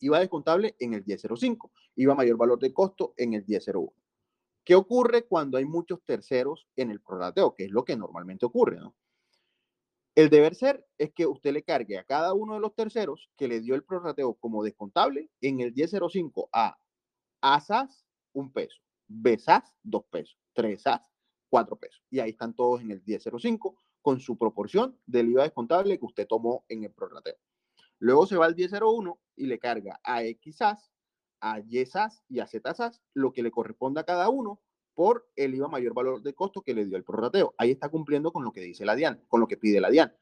IVA 0.00 0.18
descontable 0.18 0.76
en 0.78 0.92
el 0.92 1.02
1005, 1.02 1.72
IVA 1.94 2.14
mayor 2.14 2.36
valor 2.36 2.58
del 2.58 2.74
costo 2.74 3.14
en 3.16 3.32
el 3.32 3.46
1001. 3.46 3.90
¿Qué 4.66 4.74
ocurre 4.74 5.22
cuando 5.22 5.56
hay 5.56 5.64
muchos 5.64 6.04
terceros 6.04 6.68
en 6.76 6.90
el 6.90 7.00
prorrateo? 7.00 7.54
Que 7.54 7.64
es 7.64 7.70
lo 7.70 7.86
que 7.86 7.96
normalmente 7.96 8.44
ocurre, 8.44 8.76
¿no? 8.78 8.94
El 10.14 10.28
deber 10.28 10.54
ser 10.54 10.86
es 10.98 11.10
que 11.14 11.26
usted 11.26 11.54
le 11.54 11.62
cargue 11.62 11.96
a 11.96 12.04
cada 12.04 12.34
uno 12.34 12.52
de 12.52 12.60
los 12.60 12.74
terceros 12.74 13.30
que 13.38 13.48
le 13.48 13.62
dio 13.62 13.74
el 13.76 13.82
prorrateo 13.82 14.34
como 14.34 14.62
descontable 14.62 15.30
en 15.40 15.60
el 15.60 15.72
1005 15.72 16.50
a 16.52 16.78
ASAS 17.40 18.04
un 18.34 18.52
peso, 18.52 18.82
BSAS 19.08 19.74
dos 19.82 20.04
pesos, 20.10 20.38
3SAS 20.54 21.00
cuatro 21.48 21.76
pesos. 21.76 22.02
Y 22.10 22.20
ahí 22.20 22.30
están 22.30 22.54
todos 22.54 22.82
en 22.82 22.90
el 22.90 23.02
1005 23.06 23.85
con 24.06 24.20
su 24.20 24.38
proporción 24.38 24.96
del 25.04 25.30
IVA 25.30 25.42
descontable 25.42 25.98
que 25.98 26.04
usted 26.04 26.28
tomó 26.28 26.64
en 26.68 26.84
el 26.84 26.92
prorrateo. 26.92 27.34
Luego 27.98 28.24
se 28.24 28.36
va 28.36 28.46
al 28.46 28.54
1001 28.54 29.18
y 29.34 29.46
le 29.46 29.58
carga 29.58 29.98
a 30.04 30.20
XAS, 30.20 30.92
a 31.40 31.58
YSAS 31.58 32.22
y 32.28 32.38
a 32.38 32.46
ZSAS 32.46 33.02
lo 33.14 33.32
que 33.32 33.42
le 33.42 33.50
corresponda 33.50 34.02
a 34.02 34.04
cada 34.04 34.28
uno 34.28 34.60
por 34.94 35.28
el 35.34 35.56
IVA 35.56 35.66
mayor 35.66 35.92
valor 35.92 36.22
de 36.22 36.34
costo 36.34 36.62
que 36.62 36.72
le 36.72 36.84
dio 36.84 36.96
el 36.96 37.02
prorrateo. 37.02 37.56
Ahí 37.58 37.72
está 37.72 37.88
cumpliendo 37.88 38.30
con 38.30 38.44
lo 38.44 38.52
que 38.52 38.60
dice 38.60 38.84
la 38.84 38.94
DIAN, 38.94 39.24
con 39.26 39.40
lo 39.40 39.48
que 39.48 39.56
pide 39.56 39.80
la 39.80 39.90
DIAN. 39.90 40.16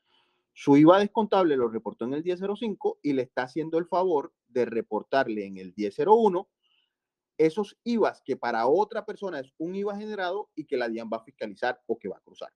Su 0.55 0.79
IVA 0.79 1.01
descontable 1.01 1.55
lo 1.55 1.69
reportó 1.69 2.07
en 2.07 2.15
el 2.15 2.25
1005 2.25 3.01
y 3.03 3.13
le 3.13 3.21
está 3.21 3.43
haciendo 3.43 3.77
el 3.77 3.85
favor 3.85 4.33
de 4.49 4.65
reportarle 4.65 5.45
en 5.45 5.59
el 5.59 5.75
1001 5.77 6.49
esos 7.37 7.77
IVAs 7.85 8.23
que 8.25 8.39
para 8.39 8.67
otra 8.67 9.05
persona 9.05 9.41
es 9.41 9.53
un 9.59 9.75
IVA 9.75 9.95
generado 9.99 10.49
y 10.55 10.65
que 10.65 10.79
la 10.79 10.89
DIAN 10.89 11.11
va 11.13 11.19
a 11.19 11.25
fiscalizar 11.25 11.83
o 11.87 11.99
que 11.99 12.09
va 12.09 12.17
a 12.17 12.23
cruzar. 12.23 12.51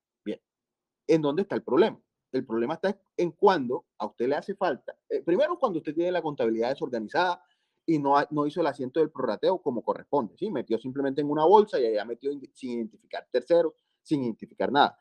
¿En 1.08 1.22
dónde 1.22 1.42
está 1.42 1.56
el 1.56 1.64
problema? 1.64 2.00
El 2.30 2.44
problema 2.44 2.74
está 2.74 2.96
en 3.16 3.32
cuando 3.32 3.86
a 3.98 4.06
usted 4.06 4.28
le 4.28 4.36
hace 4.36 4.54
falta, 4.54 4.96
eh, 5.08 5.22
primero 5.22 5.58
cuando 5.58 5.78
usted 5.78 5.94
tiene 5.94 6.12
la 6.12 6.22
contabilidad 6.22 6.68
desorganizada 6.68 7.42
y 7.86 7.98
no, 7.98 8.14
no 8.30 8.46
hizo 8.46 8.60
el 8.60 8.66
asiento 8.66 9.00
del 9.00 9.10
prorrateo 9.10 9.62
como 9.62 9.82
corresponde, 9.82 10.36
¿sí? 10.36 10.50
Metió 10.50 10.78
simplemente 10.78 11.22
en 11.22 11.30
una 11.30 11.46
bolsa 11.46 11.80
y 11.80 11.86
allá 11.86 12.04
metió 12.04 12.30
sin 12.52 12.72
identificar 12.72 13.26
terceros, 13.30 13.72
sin 14.02 14.22
identificar 14.24 14.70
nada. 14.70 14.98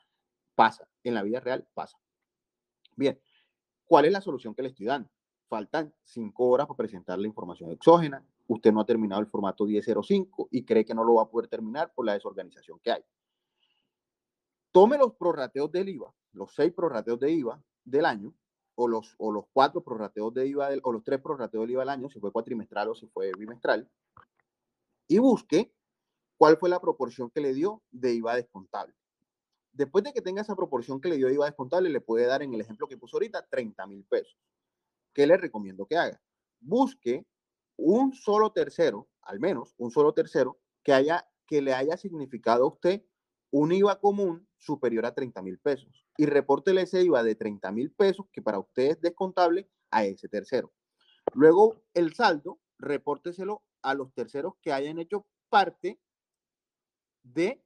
Pasa, 0.56 0.88
en 1.04 1.14
la 1.14 1.22
vida 1.22 1.42
real 1.42 1.68
pasa. 1.74 2.00
Bien, 2.96 3.20
¿cuál 3.86 4.06
es 4.06 4.14
la 4.14 4.22
solución 4.22 4.56
que 4.56 4.62
le 4.62 4.70
estoy 4.70 4.86
dando? 4.86 5.10
Faltan 5.50 5.94
cinco 6.02 6.48
horas 6.48 6.66
para 6.66 6.78
presentar 6.78 7.20
la 7.20 7.28
información 7.28 7.72
exógena, 7.72 8.26
usted 8.48 8.72
no 8.72 8.80
ha 8.80 8.86
terminado 8.86 9.22
el 9.22 9.28
formato 9.28 9.66
1005 9.66 10.48
y 10.52 10.64
cree 10.64 10.86
que 10.86 10.96
no 10.96 11.04
lo 11.04 11.16
va 11.16 11.24
a 11.24 11.30
poder 11.30 11.50
terminar 11.50 11.92
por 11.94 12.06
la 12.06 12.14
desorganización 12.14 12.80
que 12.80 12.92
hay. 12.92 13.04
Tome 14.78 15.00
los 15.00 15.16
prorrateos 15.16 15.72
del 15.72 15.90
IVA, 15.90 16.14
los 16.34 16.54
seis 16.54 16.72
prorrateos 16.72 17.20
de 17.20 17.32
IVA 17.32 17.60
del 17.84 18.06
año, 18.06 18.36
o 18.76 18.88
los, 18.88 19.16
o 19.18 19.32
los 19.32 19.46
cuatro 19.52 19.84
prorrateos 19.84 20.32
de 20.36 20.46
IVA, 20.50 20.70
o 20.84 20.92
los 20.92 21.04
tres 21.04 21.20
prorrateos 21.20 21.64
del 21.64 21.72
IVA 21.72 21.82
del 21.82 21.90
año, 21.90 22.10
si 22.12 22.20
fue 22.20 22.32
cuatrimestral 22.32 22.90
o 22.90 22.94
si 22.94 23.08
fue 23.08 23.32
bimestral, 23.36 23.90
y 25.08 25.18
busque 25.18 25.74
cuál 26.38 26.58
fue 26.58 26.70
la 26.70 26.80
proporción 26.80 27.32
que 27.32 27.42
le 27.42 27.56
dio 27.56 27.82
de 27.90 28.14
IVA 28.14 28.36
descontable. 28.36 28.94
Después 29.72 30.04
de 30.04 30.14
que 30.14 30.22
tenga 30.22 30.44
esa 30.44 30.56
proporción 30.56 31.02
que 31.02 31.10
le 31.10 31.18
dio 31.18 31.28
IVA 31.32 31.48
descontable, 31.48 31.90
le 31.90 32.00
puede 32.00 32.28
dar 32.28 32.44
en 32.44 32.54
el 32.54 32.62
ejemplo 32.62 32.88
que 32.88 32.98
puso 32.98 33.18
ahorita 33.18 33.48
30 33.50 33.88
mil 33.88 34.06
pesos. 34.06 34.38
¿Qué 35.12 35.26
le 35.26 35.38
recomiendo 35.38 35.88
que 35.88 35.98
haga? 35.98 36.22
Busque 36.60 37.26
un 37.78 38.14
solo 38.14 38.52
tercero, 38.52 39.08
al 39.24 39.40
menos 39.40 39.74
un 39.80 39.90
solo 39.90 40.14
tercero, 40.14 40.60
que, 40.84 40.94
haya, 40.94 41.28
que 41.48 41.64
le 41.64 41.74
haya 41.74 41.98
significado 41.98 42.66
a 42.66 42.68
usted 42.68 43.04
un 43.58 43.72
IVA 43.72 44.00
común 44.00 44.48
superior 44.58 45.06
a 45.06 45.14
30 45.14 45.42
mil 45.42 45.60
pesos 45.60 46.06
y 46.18 46.26
repórtele 46.26 46.82
ese 46.82 47.04
IVA 47.04 47.24
de 47.24 47.36
30 47.36 47.72
mil 47.72 47.92
pesos 47.92 48.28
que 48.32 48.42
para 48.42 48.60
usted 48.60 48.92
es 48.92 49.02
descontable 49.02 49.70
a 49.92 50.06
ese 50.06 50.28
tercero. 50.28 50.72
Luego 51.34 51.84
el 51.94 52.14
saldo, 52.14 52.60
repórteselo 52.78 53.64
a 53.82 53.94
los 53.94 54.14
terceros 54.14 54.54
que 54.62 54.74
hayan 54.74 55.00
hecho 55.00 55.26
parte 55.50 56.00
de 57.24 57.64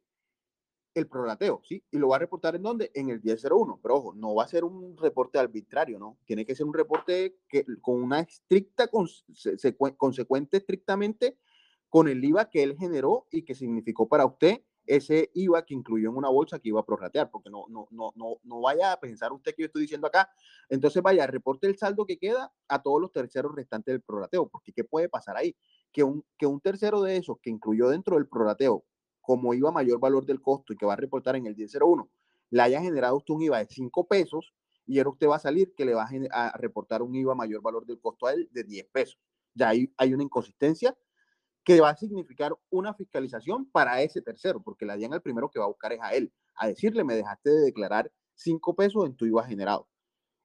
el 0.94 1.08
prorrateo, 1.08 1.62
¿sí? 1.64 1.86
Y 1.90 1.98
lo 1.98 2.10
va 2.10 2.18
a 2.18 2.20
reportar 2.20 2.56
en 2.56 2.64
dónde? 2.64 2.92
En 2.94 3.10
el 3.10 3.22
1001. 3.22 3.80
Pero 3.82 3.96
ojo, 3.96 4.14
no 4.14 4.36
va 4.36 4.44
a 4.44 4.48
ser 4.48 4.66
un 4.66 4.98
reporte 4.98 5.40
arbitrario, 5.40 6.00
¿no? 6.00 6.18
Tiene 6.26 6.46
que 6.46 6.56
ser 6.56 6.66
un 6.66 6.74
reporte 6.74 7.38
que, 7.48 7.66
con 7.82 8.04
una 8.04 8.20
estricta, 8.20 8.90
consecuente 9.98 10.58
estrictamente 10.58 11.38
con 11.88 12.08
el 12.08 12.24
IVA 12.24 12.50
que 12.50 12.64
él 12.64 12.78
generó 12.78 13.28
y 13.32 13.44
que 13.44 13.56
significó 13.56 14.08
para 14.10 14.26
usted 14.26 14.62
ese 14.86 15.30
IVA 15.34 15.66
que 15.66 15.74
incluyó 15.74 16.10
en 16.10 16.18
una 16.18 16.30
bolsa 16.30 16.60
que 16.60 16.70
iba 16.70 16.80
a 16.80 16.86
prorratear, 16.86 17.30
porque 17.30 17.50
no, 17.50 17.66
no, 17.70 17.88
no, 17.92 18.12
no, 18.16 18.38
no 18.44 18.62
vaya 18.62 18.94
a 18.94 19.00
pensar 19.00 19.32
usted 19.32 19.54
que 19.56 19.64
yo 19.64 19.66
estoy 19.68 19.84
diciendo 19.84 20.08
acá. 20.08 20.30
Entonces 20.70 21.02
vaya, 21.02 21.28
reporte 21.28 21.68
el 21.68 21.78
saldo 21.78 22.06
que 22.06 22.18
queda 22.18 22.52
a 22.68 22.82
todos 22.82 23.02
los 23.02 23.12
terceros 23.12 23.56
restantes 23.56 23.94
del 23.94 24.02
prorrateo, 24.02 24.50
porque 24.50 24.74
¿qué 24.74 24.84
puede 24.84 25.10
pasar 25.10 25.38
ahí? 25.38 25.56
Que 25.92 26.04
un, 26.04 26.26
que 26.38 26.46
un 26.46 26.60
tercero 26.62 27.02
de 27.02 27.18
esos 27.18 27.38
que 27.42 27.50
incluyó 27.50 27.90
dentro 27.90 28.16
del 28.16 28.28
prorrateo 28.28 28.84
como 29.22 29.54
IVA 29.54 29.72
mayor 29.72 30.00
valor 30.00 30.26
del 30.26 30.42
costo 30.42 30.74
y 30.74 30.78
que 30.78 30.86
va 30.86 30.94
a 30.94 30.98
reportar 30.98 31.36
en 31.36 31.46
el 31.46 31.56
1001, 31.56 32.10
le 32.50 32.62
haya 32.62 32.82
generado 32.82 33.18
usted 33.18 33.34
un 33.34 33.44
IVA 33.44 33.60
de 33.60 33.68
5 33.68 34.08
pesos 34.08 34.54
y 34.86 34.98
ahora 34.98 35.12
usted 35.12 35.28
va 35.28 35.36
a 35.38 35.40
salir 35.40 35.74
que 35.76 35.86
le 35.86 35.94
va 35.94 36.10
a, 36.32 36.58
reportar 36.58 37.02
un 37.02 37.16
IVA 37.16 37.36
mayor 37.36 37.62
valor 37.62 37.86
del 37.86 38.00
costo 38.00 38.28
a 38.28 38.34
él 38.34 38.50
de 38.52 38.64
10 38.64 38.88
pesos. 38.92 39.20
Ya 39.54 39.70
hay, 39.70 39.94
hay 39.98 40.14
una 40.14 40.24
inconsistencia 40.24 40.98
que 41.64 41.80
va 41.80 41.90
a 41.90 41.96
significar 41.96 42.56
una 42.70 42.94
fiscalización 42.94 43.70
para 43.70 44.02
ese 44.02 44.22
tercero, 44.22 44.62
porque 44.62 44.86
la 44.86 44.96
DIAN 44.96 45.14
el 45.14 45.22
primero 45.22 45.50
que 45.50 45.60
va 45.60 45.66
a 45.66 45.70
buscar 45.70 45.94
es 45.94 46.00
a 46.02 46.14
él, 46.14 46.34
a 46.56 46.68
decirle, 46.68 47.04
me 47.04 47.16
dejaste 47.16 47.50
de 47.50 47.62
declarar 47.62 48.12
5 48.36 48.76
pesos 48.76 49.06
en 49.06 49.16
tu 49.16 49.26
IVA 49.26 49.46
generado. 49.46 49.88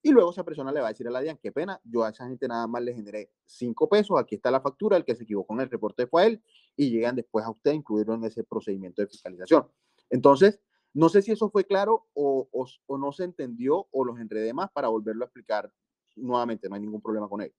Y 0.02 0.12
luego 0.12 0.30
esa 0.30 0.44
persona 0.44 0.70
le 0.70 0.80
va 0.80 0.86
a 0.86 0.90
decir 0.90 1.08
a 1.08 1.10
la 1.10 1.20
DIAN, 1.20 1.38
qué 1.42 1.50
pena, 1.50 1.80
yo 1.84 2.04
a 2.04 2.10
esa 2.10 2.28
gente 2.28 2.46
nada 2.46 2.66
más 2.66 2.82
le 2.82 2.94
generé 2.94 3.30
5 3.46 3.88
pesos, 3.88 4.18
aquí 4.20 4.36
está 4.36 4.50
la 4.50 4.60
factura, 4.60 4.96
el 4.96 5.04
que 5.04 5.16
se 5.16 5.24
equivocó 5.24 5.54
en 5.54 5.62
el 5.62 5.70
reporte 5.70 6.06
fue 6.06 6.22
a 6.22 6.26
él, 6.26 6.42
y 6.76 6.90
llegan 6.90 7.16
después 7.16 7.44
a 7.44 7.50
usted 7.50 7.72
a 7.72 7.74
incluirlo 7.74 8.14
en 8.14 8.24
ese 8.24 8.44
procedimiento 8.44 9.02
de 9.02 9.08
fiscalización. 9.08 9.66
Entonces, 10.10 10.60
no 10.96 11.08
sé 11.08 11.22
si 11.22 11.32
eso 11.32 11.50
fue 11.50 11.64
claro 11.64 12.06
o, 12.14 12.48
o, 12.52 12.98
no 12.98 13.12
se 13.12 13.24
entendió 13.24 13.86
o 13.90 14.04
los 14.04 14.18
enredé 14.18 14.54
más 14.54 14.70
para 14.70 14.88
volverlo 14.88 15.24
a 15.24 15.26
explicar 15.26 15.70
nuevamente, 16.14 16.68
no 16.68 16.74
hay 16.74 16.80
ningún 16.80 17.02
problema 17.02 17.28
con 17.28 17.42
él. 17.42 17.52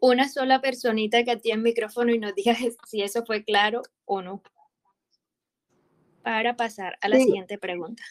Una 0.00 0.28
sola 0.28 0.60
personita 0.60 1.24
que 1.24 1.36
tiene 1.36 1.58
el 1.58 1.62
micrófono 1.62 2.12
y 2.12 2.18
nos 2.18 2.34
diga 2.34 2.54
si 2.86 3.02
eso 3.02 3.24
fue 3.24 3.44
claro 3.44 3.82
o 4.04 4.22
no. 4.22 4.42
Para 6.22 6.56
pasar 6.56 6.98
a 7.00 7.08
la 7.08 7.16
siguiente 7.16 7.58
pregunta. 7.58 8.02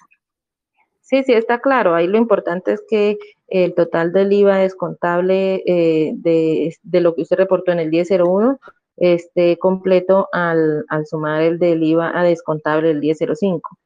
Sí, 1.02 1.24
sí, 1.24 1.34
está 1.34 1.60
claro. 1.62 1.94
Ahí 1.94 2.08
lo 2.08 2.18
importante 2.18 2.74
es 2.74 2.84
que 2.90 3.18
el 3.48 3.74
total 3.76 4.12
del 4.12 4.34
IVA 4.34 4.58
descontable 4.58 5.64
eh, 5.66 6.12
de, 6.16 6.76
de, 6.82 7.02
lo 7.02 7.16
que 7.16 7.22
usted 7.22 7.38
reportó 7.38 7.72
en 7.72 7.80
el 7.80 7.90
1001 7.90 8.60
esté 8.98 9.58
completo 9.58 10.28
al, 10.34 10.84
al 10.90 11.06
sumar 11.06 11.44
el 11.44 11.60
del 11.60 11.84
IVA 11.84 12.18
a 12.18 12.24
descontable 12.24 12.90
del 12.90 13.00
1005. 13.00 13.78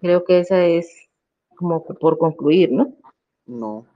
Creo 0.00 0.24
que 0.24 0.40
esa 0.40 0.66
es 0.66 1.08
como 1.56 1.82
por 1.84 2.18
concluir, 2.18 2.72
¿no? 2.72 2.92
No, 3.46 3.86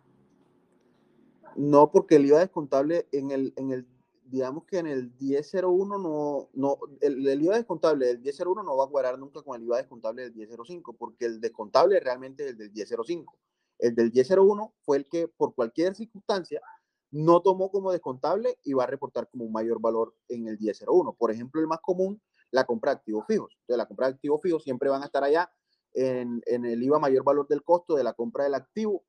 no, 1.60 1.90
porque 1.90 2.16
el 2.16 2.24
IVA 2.24 2.40
descontable 2.40 3.06
en 3.12 3.30
el, 3.30 3.52
en 3.56 3.70
el 3.70 3.86
digamos 4.24 4.64
que 4.64 4.78
en 4.78 4.86
el 4.86 5.12
1001 5.20 5.98
no, 5.98 6.48
no 6.54 6.78
el, 7.02 7.42
IVA 7.42 7.56
descontable 7.56 8.06
del 8.06 8.20
1001 8.20 8.62
no 8.62 8.76
va 8.78 8.84
a 8.86 8.88
cuadrar 8.88 9.18
nunca 9.18 9.42
con 9.42 9.60
el 9.60 9.66
IVA 9.66 9.76
descontable 9.76 10.22
del 10.22 10.34
1005, 10.34 10.94
porque 10.94 11.26
el 11.26 11.38
descontable 11.38 12.00
realmente 12.00 12.44
es 12.44 12.50
el 12.52 12.56
del 12.56 12.70
1005. 12.72 13.38
El 13.78 13.94
del 13.94 14.10
1001 14.10 14.72
fue 14.80 14.96
el 14.96 15.06
que 15.06 15.28
por 15.28 15.54
cualquier 15.54 15.94
circunstancia 15.94 16.62
no 17.10 17.42
tomó 17.42 17.70
como 17.70 17.92
descontable 17.92 18.56
y 18.64 18.72
va 18.72 18.84
a 18.84 18.86
reportar 18.86 19.28
como 19.28 19.44
un 19.44 19.52
mayor 19.52 19.82
valor 19.82 20.14
en 20.28 20.48
el 20.48 20.58
1001. 20.58 21.12
Por 21.12 21.30
ejemplo, 21.30 21.60
el 21.60 21.66
más 21.66 21.80
común, 21.80 22.22
la 22.50 22.64
compra 22.64 22.92
de 22.92 22.98
activos 23.00 23.26
fijos. 23.26 23.54
Entonces, 23.60 23.76
la 23.76 23.86
compra 23.86 24.06
de 24.06 24.14
activos 24.14 24.40
fijos 24.40 24.62
siempre 24.62 24.88
van 24.88 25.02
a 25.02 25.06
estar 25.06 25.24
allá 25.24 25.52
en, 25.92 26.40
en 26.46 26.64
el 26.64 26.82
IVA 26.82 26.98
mayor 26.98 27.22
valor 27.22 27.46
del 27.48 27.62
costo 27.62 27.96
de 27.96 28.04
la 28.04 28.14
compra 28.14 28.44
del 28.44 28.54
activo. 28.54 29.04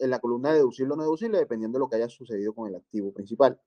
En 0.00 0.10
la 0.10 0.18
columna 0.18 0.50
de 0.50 0.56
deducible 0.56 0.94
o 0.94 0.96
no 0.96 1.02
deducible, 1.02 1.38
dependiendo 1.38 1.78
de 1.78 1.80
lo 1.80 1.88
que 1.88 1.96
haya 1.96 2.08
sucedido 2.08 2.52
con 2.52 2.68
el 2.68 2.76
activo 2.76 3.12
principal. 3.12 3.58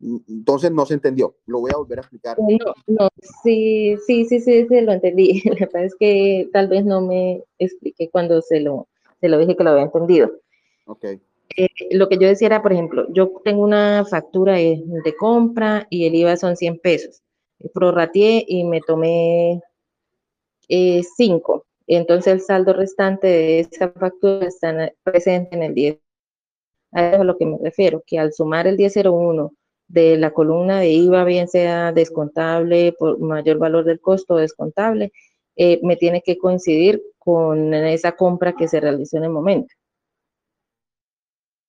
Entonces 0.00 0.70
no 0.70 0.86
se 0.86 0.94
entendió. 0.94 1.36
Lo 1.46 1.60
voy 1.60 1.72
a 1.72 1.76
volver 1.76 1.98
a 1.98 2.02
explicar. 2.02 2.38
No, 2.38 2.74
no, 2.86 3.08
sí, 3.42 3.96
sí, 4.06 4.24
sí, 4.24 4.40
sí, 4.40 4.66
sí 4.66 4.80
lo 4.80 4.92
entendí. 4.92 5.42
La 5.44 5.66
verdad 5.66 5.84
es 5.84 5.94
que 5.94 6.48
tal 6.52 6.68
vez 6.68 6.84
no 6.84 7.02
me 7.02 7.44
expliqué 7.58 8.08
cuando 8.08 8.40
se 8.40 8.60
lo, 8.60 8.88
se 9.20 9.28
lo 9.28 9.38
dije 9.38 9.56
que 9.56 9.64
lo 9.64 9.70
había 9.70 9.84
entendido. 9.84 10.30
Ok. 10.86 11.04
eh, 11.56 11.68
lo 11.90 12.08
que 12.08 12.16
yo 12.16 12.28
decía 12.28 12.46
era, 12.46 12.62
por 12.62 12.72
ejemplo, 12.72 13.06
yo 13.12 13.30
tengo 13.44 13.62
una 13.62 14.04
factura 14.06 14.54
de, 14.54 14.82
de 15.04 15.16
compra 15.16 15.86
y 15.90 16.06
el 16.06 16.14
IVA 16.14 16.36
son 16.36 16.56
100 16.56 16.78
pesos. 16.78 17.22
Prorrateé 17.74 18.44
y 18.48 18.64
me 18.64 18.80
tomé 18.80 19.60
5. 20.68 21.66
Entonces 21.96 22.32
el 22.32 22.40
saldo 22.40 22.72
restante 22.72 23.26
de 23.26 23.60
esa 23.60 23.90
factura 23.90 24.46
está 24.46 24.92
presente 25.02 25.56
en 25.56 25.62
el 25.62 25.74
10. 25.74 25.98
A 26.92 27.06
eso 27.06 27.14
es 27.16 27.20
a 27.20 27.24
lo 27.24 27.36
que 27.36 27.46
me 27.46 27.58
refiero, 27.62 28.02
que 28.06 28.18
al 28.18 28.32
sumar 28.32 28.66
el 28.66 28.76
1001 28.76 29.52
de 29.88 30.16
la 30.16 30.32
columna 30.32 30.80
de 30.80 30.90
IVA, 30.90 31.24
bien 31.24 31.48
sea 31.48 31.92
descontable 31.92 32.92
por 32.98 33.18
mayor 33.18 33.58
valor 33.58 33.84
del 33.84 34.00
costo 34.00 34.36
descontable, 34.36 35.12
eh, 35.56 35.80
me 35.82 35.96
tiene 35.96 36.22
que 36.22 36.38
coincidir 36.38 37.02
con 37.18 37.74
esa 37.74 38.12
compra 38.12 38.54
que 38.54 38.68
se 38.68 38.80
realizó 38.80 39.16
en 39.18 39.24
el 39.24 39.30
momento. 39.30 39.74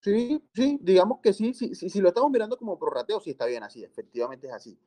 Sí, 0.00 0.42
sí, 0.52 0.78
digamos 0.82 1.20
que 1.20 1.32
sí, 1.32 1.54
sí, 1.54 1.74
sí, 1.74 1.88
si 1.88 2.00
lo 2.00 2.08
estamos 2.08 2.30
mirando 2.30 2.56
como 2.56 2.78
prorrateo, 2.78 3.20
sí 3.20 3.30
está 3.30 3.46
bien 3.46 3.62
así, 3.62 3.84
efectivamente 3.84 4.48
es 4.48 4.52
así. 4.52 4.78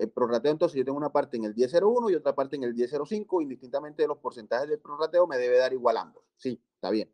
El 0.00 0.08
prorrateo, 0.10 0.52
entonces 0.52 0.78
yo 0.78 0.84
tengo 0.86 0.96
una 0.96 1.12
parte 1.12 1.36
en 1.36 1.44
el 1.44 1.54
1001 1.54 2.08
y 2.08 2.14
otra 2.14 2.34
parte 2.34 2.56
en 2.56 2.64
el 2.64 2.72
1005, 2.72 3.42
indistintamente 3.42 4.02
de 4.02 4.08
los 4.08 4.16
porcentajes 4.16 4.66
del 4.66 4.78
prorrateo, 4.78 5.26
me 5.26 5.36
debe 5.36 5.58
dar 5.58 5.74
igual 5.74 5.98
ambos. 5.98 6.24
Sí, 6.38 6.58
está 6.74 6.88
bien. 6.88 7.12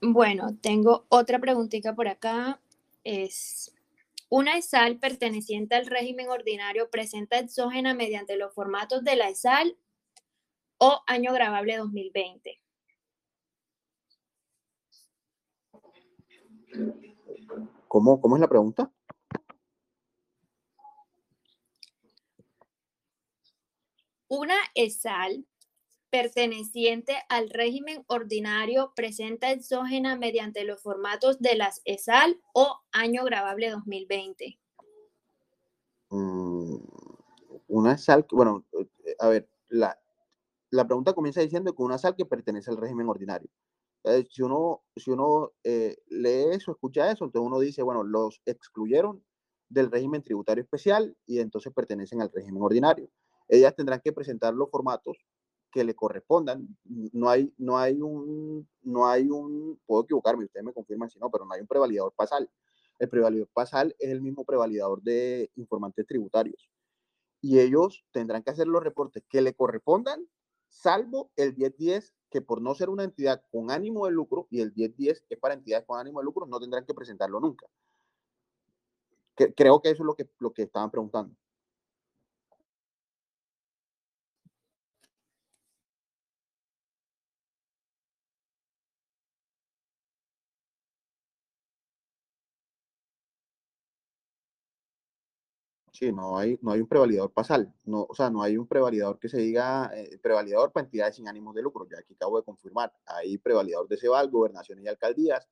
Bueno, 0.00 0.56
tengo 0.62 1.04
otra 1.10 1.38
preguntita 1.38 1.94
por 1.94 2.08
acá. 2.08 2.62
Es, 3.04 3.74
¿una 4.30 4.56
ESAL 4.56 4.98
perteneciente 4.98 5.74
al 5.74 5.84
régimen 5.84 6.30
ordinario 6.30 6.88
presenta 6.88 7.38
exógena 7.38 7.92
mediante 7.92 8.36
los 8.38 8.54
formatos 8.54 9.04
de 9.04 9.16
la 9.16 9.28
ESAL 9.28 9.76
o 10.84 11.00
año 11.06 11.32
grabable 11.32 11.78
2020? 11.78 12.60
¿Cómo, 17.88 18.20
cómo 18.20 18.36
es 18.36 18.40
la 18.40 18.48
pregunta? 18.48 18.92
Una 24.28 24.56
ESAL 24.74 25.46
perteneciente 26.10 27.16
al 27.30 27.48
régimen 27.48 28.04
ordinario 28.06 28.92
presenta 28.94 29.52
exógena 29.52 30.16
mediante 30.16 30.64
los 30.64 30.82
formatos 30.82 31.40
de 31.40 31.54
las 31.54 31.80
ESAL 31.86 32.42
o 32.52 32.80
año 32.92 33.24
grabable 33.24 33.70
2020? 33.70 34.58
Mm, 36.10 36.76
una 37.68 37.92
ESAL, 37.94 38.26
bueno, 38.30 38.66
eh, 38.72 39.16
a 39.18 39.28
ver, 39.28 39.48
la, 39.68 39.98
la 40.74 40.86
pregunta 40.86 41.12
comienza 41.12 41.40
diciendo 41.40 41.72
que 41.72 41.82
una 41.82 41.98
SAL 41.98 42.16
que 42.16 42.26
pertenece 42.26 42.68
al 42.70 42.76
régimen 42.76 43.08
ordinario. 43.08 43.48
si 44.28 44.42
uno, 44.42 44.82
si 44.96 45.12
uno 45.12 45.52
eh, 45.62 45.96
lee 46.08 46.50
eso, 46.50 46.72
escucha 46.72 47.12
eso, 47.12 47.24
entonces 47.24 47.46
uno 47.46 47.60
dice, 47.60 47.82
bueno, 47.82 48.02
los 48.02 48.42
excluyeron 48.44 49.24
del 49.68 49.90
régimen 49.90 50.22
tributario 50.22 50.64
especial 50.64 51.16
y 51.26 51.38
entonces 51.38 51.72
pertenecen 51.72 52.20
al 52.20 52.30
régimen 52.32 52.60
ordinario. 52.60 53.08
Ellas 53.48 53.74
tendrán 53.76 54.00
que 54.00 54.12
presentar 54.12 54.52
los 54.52 54.68
formatos 54.68 55.16
que 55.70 55.84
le 55.84 55.94
correspondan. 55.94 56.66
No 56.84 57.30
hay, 57.30 57.54
no 57.56 57.78
hay 57.78 58.00
un, 58.00 58.68
no 58.82 59.06
hay 59.06 59.30
un, 59.30 59.80
puedo 59.86 60.02
equivocarme, 60.02 60.44
ustedes 60.44 60.66
me 60.66 60.72
confirman 60.72 61.08
si 61.08 61.20
no, 61.20 61.30
pero 61.30 61.44
no 61.44 61.54
hay 61.54 61.60
un 61.60 61.68
prevalidador 61.68 62.12
pasal. 62.16 62.50
El 62.98 63.08
prevalidador 63.08 63.50
pasal 63.52 63.94
es 64.00 64.10
el 64.10 64.22
mismo 64.22 64.44
prevalidador 64.44 65.02
de 65.02 65.50
informantes 65.54 66.04
tributarios. 66.04 66.68
Y 67.40 67.60
ellos 67.60 68.04
tendrán 68.10 68.42
que 68.42 68.50
hacer 68.50 68.66
los 68.66 68.82
reportes 68.82 69.22
que 69.28 69.40
le 69.40 69.54
correspondan, 69.54 70.26
salvo 70.74 71.30
el 71.36 71.56
1010, 71.56 72.14
que 72.30 72.42
por 72.42 72.60
no 72.60 72.74
ser 72.74 72.90
una 72.90 73.04
entidad 73.04 73.42
con 73.50 73.70
ánimo 73.70 74.06
de 74.06 74.12
lucro, 74.12 74.48
y 74.50 74.60
el 74.60 74.72
1010 74.74 75.24
es 75.30 75.38
para 75.38 75.54
entidades 75.54 75.86
con 75.86 75.98
ánimo 75.98 76.20
de 76.20 76.24
lucro, 76.24 76.46
no 76.46 76.60
tendrán 76.60 76.84
que 76.84 76.94
presentarlo 76.94 77.40
nunca. 77.40 77.66
creo 79.34 79.80
que 79.80 79.90
eso 79.90 80.02
es 80.02 80.06
lo 80.06 80.14
que, 80.14 80.28
lo 80.38 80.52
que 80.52 80.62
estaban 80.62 80.90
preguntando. 80.90 81.34
Sí, 95.94 96.10
no 96.10 96.36
hay, 96.36 96.58
no 96.60 96.72
hay 96.72 96.80
un 96.80 96.88
prevalidador 96.88 97.32
pasal, 97.32 97.72
no, 97.84 98.04
o 98.08 98.14
sea, 98.16 98.28
no 98.28 98.42
hay 98.42 98.56
un 98.56 98.66
prevalidador 98.66 99.20
que 99.20 99.28
se 99.28 99.38
diga 99.38 99.92
eh, 99.94 100.18
prevalidador 100.20 100.72
para 100.72 100.86
entidades 100.86 101.14
sin 101.14 101.28
ánimos 101.28 101.54
de 101.54 101.62
lucro, 101.62 101.86
ya 101.88 102.00
aquí 102.00 102.14
acabo 102.14 102.36
de 102.36 102.44
confirmar, 102.44 102.92
hay 103.06 103.38
prevalidador 103.38 103.86
de 103.86 103.96
CEBAL, 103.96 104.28
gobernaciones 104.28 104.84
y 104.84 104.88
alcaldías, 104.88 105.48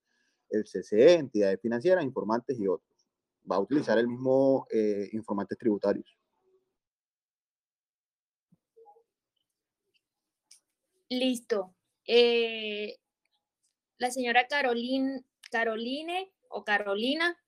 el 0.50 0.64
CCE, 0.64 1.14
entidades 1.14 1.60
financieras, 1.60 2.04
informantes 2.04 2.58
y 2.58 2.66
otros. 2.66 2.90
Va 3.48 3.54
a 3.54 3.60
utilizar 3.60 3.98
el 3.98 4.08
mismo 4.08 4.66
eh, 4.72 5.10
informantes 5.12 5.56
tributarios. 5.56 6.18
Listo. 11.08 11.76
Eh, 12.04 12.98
la 13.98 14.10
señora 14.10 14.48
Caroline, 14.48 15.24
Caroline 15.52 16.32
o 16.48 16.64
Carolina 16.64 17.38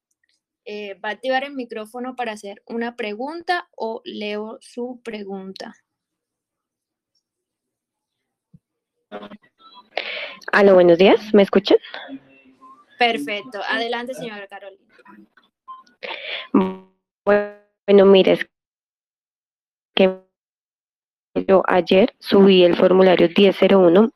eh, 0.65 0.95
va 0.95 1.11
a 1.11 1.12
activar 1.12 1.45
el 1.45 1.55
micrófono 1.55 2.17
para 2.17 2.33
hacer 2.33 2.62
una 2.67 2.97
pregunta 2.97 3.69
o 3.77 4.01
leo 4.05 4.59
su 4.61 5.01
pregunta. 5.05 5.75
Aló, 10.53 10.75
buenos 10.75 10.99
días, 10.99 11.33
¿me 11.33 11.43
escuchan? 11.43 11.79
Perfecto, 12.99 13.61
adelante 13.69 14.15
señora 14.15 14.47
Carolina. 14.47 14.85
Bueno, 17.25 18.07
mire, 18.07 18.39
que 19.95 20.21
yo 21.47 21.62
ayer 21.67 22.15
subí 22.19 22.65
el 22.65 22.77
formulario 22.77 23.29
1001 23.29 24.11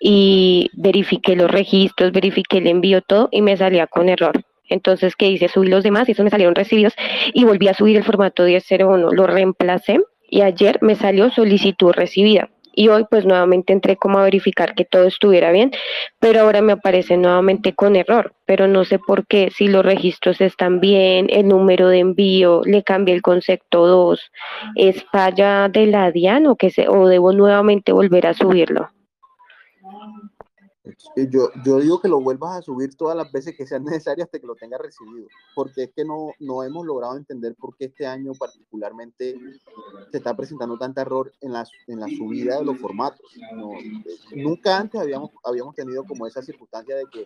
y 0.00 0.70
verifiqué 0.74 1.36
los 1.36 1.50
registros, 1.50 2.12
verifiqué 2.12 2.58
el 2.58 2.66
envío, 2.66 3.02
todo 3.02 3.28
y 3.30 3.42
me 3.42 3.56
salía 3.56 3.86
con 3.86 4.08
error. 4.08 4.44
Entonces, 4.68 5.16
¿qué 5.16 5.28
hice? 5.28 5.48
Subí 5.48 5.68
los 5.68 5.84
demás 5.84 6.08
y 6.08 6.12
esos 6.12 6.24
me 6.24 6.30
salieron 6.30 6.54
recibidos 6.54 6.94
y 7.32 7.44
volví 7.44 7.68
a 7.68 7.74
subir 7.74 7.96
el 7.96 8.04
formato 8.04 8.44
1001. 8.44 9.10
Lo 9.12 9.26
reemplacé 9.26 10.00
y 10.28 10.42
ayer 10.42 10.78
me 10.82 10.96
salió 10.96 11.30
solicitud 11.30 11.92
recibida. 11.92 12.50
Y 12.76 12.88
hoy 12.88 13.04
pues 13.08 13.24
nuevamente 13.24 13.72
entré 13.72 13.96
como 13.96 14.18
a 14.18 14.24
verificar 14.24 14.74
que 14.74 14.84
todo 14.84 15.04
estuviera 15.04 15.52
bien, 15.52 15.70
pero 16.18 16.40
ahora 16.40 16.60
me 16.60 16.72
aparece 16.72 17.16
nuevamente 17.16 17.72
con 17.72 17.94
error, 17.94 18.34
pero 18.46 18.66
no 18.66 18.84
sé 18.84 18.98
por 18.98 19.28
qué, 19.28 19.50
si 19.54 19.68
los 19.68 19.84
registros 19.84 20.40
están 20.40 20.80
bien, 20.80 21.28
el 21.30 21.46
número 21.46 21.86
de 21.86 22.00
envío, 22.00 22.62
le 22.64 22.82
cambié 22.82 23.14
el 23.14 23.22
concepto 23.22 23.86
2, 23.86 24.32
¿es 24.74 25.04
falla 25.04 25.68
de 25.68 25.86
la 25.86 26.10
DIAN 26.10 26.48
o, 26.48 26.56
que 26.56 26.70
se, 26.70 26.88
o 26.88 27.06
debo 27.06 27.32
nuevamente 27.32 27.92
volver 27.92 28.26
a 28.26 28.34
subirlo? 28.34 28.90
Yo, 31.30 31.48
yo 31.64 31.80
digo 31.80 32.00
que 32.00 32.08
lo 32.08 32.20
vuelvas 32.20 32.58
a 32.58 32.62
subir 32.62 32.94
todas 32.94 33.16
las 33.16 33.32
veces 33.32 33.56
que 33.56 33.66
sean 33.66 33.84
necesarias 33.84 34.26
hasta 34.26 34.38
que 34.38 34.46
lo 34.46 34.54
tengas 34.54 34.80
recibido, 34.80 35.28
porque 35.54 35.84
es 35.84 35.92
que 35.96 36.04
no, 36.04 36.32
no 36.40 36.62
hemos 36.62 36.84
logrado 36.84 37.16
entender 37.16 37.54
por 37.54 37.74
qué 37.76 37.86
este 37.86 38.06
año 38.06 38.32
particularmente 38.38 39.34
se 40.10 40.18
está 40.18 40.36
presentando 40.36 40.76
tanto 40.76 41.00
error 41.00 41.32
en 41.40 41.52
la, 41.52 41.66
en 41.86 42.00
la 42.00 42.08
subida 42.08 42.58
de 42.58 42.64
los 42.64 42.78
formatos. 42.78 43.20
nunca 44.34 44.78
antes 44.78 45.00
habíamos, 45.00 45.30
habíamos 45.42 45.74
tenido 45.74 46.04
como 46.04 46.26
esa 46.26 46.42
circunstancia 46.42 46.96
de 46.96 47.06
que, 47.06 47.24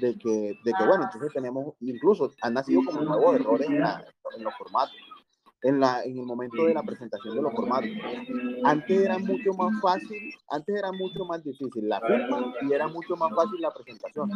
de 0.00 0.18
que, 0.18 0.58
de 0.64 0.72
que, 0.72 0.86
bueno, 0.86 1.04
entonces 1.04 1.32
tenemos, 1.34 1.74
incluso 1.80 2.32
han 2.40 2.54
nacido 2.54 2.80
como 2.86 3.02
nuevos 3.02 3.36
errores 3.36 3.68
en, 3.68 3.76
en 3.76 4.44
los 4.44 4.54
formatos 4.56 4.96
en, 5.66 5.80
la, 5.80 6.02
en 6.04 6.18
el 6.18 6.24
momento 6.24 6.64
de 6.64 6.74
la 6.74 6.82
presentación 6.82 7.34
de 7.34 7.42
los 7.42 7.52
formatos. 7.52 7.90
Antes 8.64 9.00
era 9.00 9.18
mucho 9.18 9.52
más 9.54 9.80
fácil, 9.80 10.32
antes 10.50 10.76
era 10.76 10.92
mucho 10.92 11.24
más 11.24 11.42
difícil 11.42 11.88
la 11.88 12.00
firma 12.00 12.54
y 12.62 12.72
era 12.72 12.86
mucho 12.86 13.16
más 13.16 13.34
fácil 13.34 13.60
la 13.60 13.72
presentación. 13.72 14.30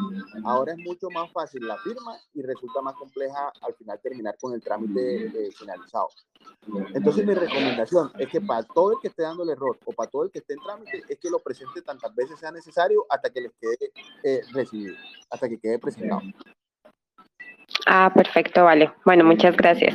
Ahora 0.45 0.73
es 0.73 0.79
mucho 0.79 1.09
más 1.11 1.31
fácil 1.33 1.67
la 1.67 1.77
firma 1.79 2.17
y 2.35 2.43
resulta 2.43 2.81
más 2.83 2.95
compleja 2.95 3.53
al 3.63 3.75
final 3.75 4.01
terminar 4.03 4.37
con 4.41 4.55
el 4.55 4.63
trámite 4.63 5.27
eh, 5.27 5.51
finalizado. 5.57 6.09
Entonces 6.95 7.25
mi 7.25 7.35
recomendación 7.35 8.11
es 8.19 8.29
que 8.29 8.41
para 8.41 8.63
todo 8.65 8.93
el 8.93 8.99
que 9.01 9.09
esté 9.09 9.23
dando 9.23 9.45
el 9.45 9.51
error 9.51 9.79
o 9.85 9.93
para 9.93 10.11
todo 10.11 10.25
el 10.25 10.31
que 10.31 10.41
esté 10.41 10.55
en 10.55 10.61
trámite 10.61 11.03
es 11.09 11.19
que 11.19 11.31
lo 11.31 11.39
presente 11.39 11.83
tantas 11.83 12.13
veces 12.15 12.39
sea 12.41 12.51
necesario 12.51 13.07
hasta 13.09 13.31
que 13.31 13.41
les 13.41 13.53
quede 13.61 13.93
eh, 14.25 14.41
recibido, 14.53 14.97
hasta 15.31 15.49
que 15.49 15.59
quede 15.61 15.79
presentado. 15.79 16.23
Ah, 17.87 18.11
perfecto, 18.15 18.65
vale. 18.65 18.93
Bueno, 19.05 19.25
muchas 19.25 19.57
gracias. 19.57 19.95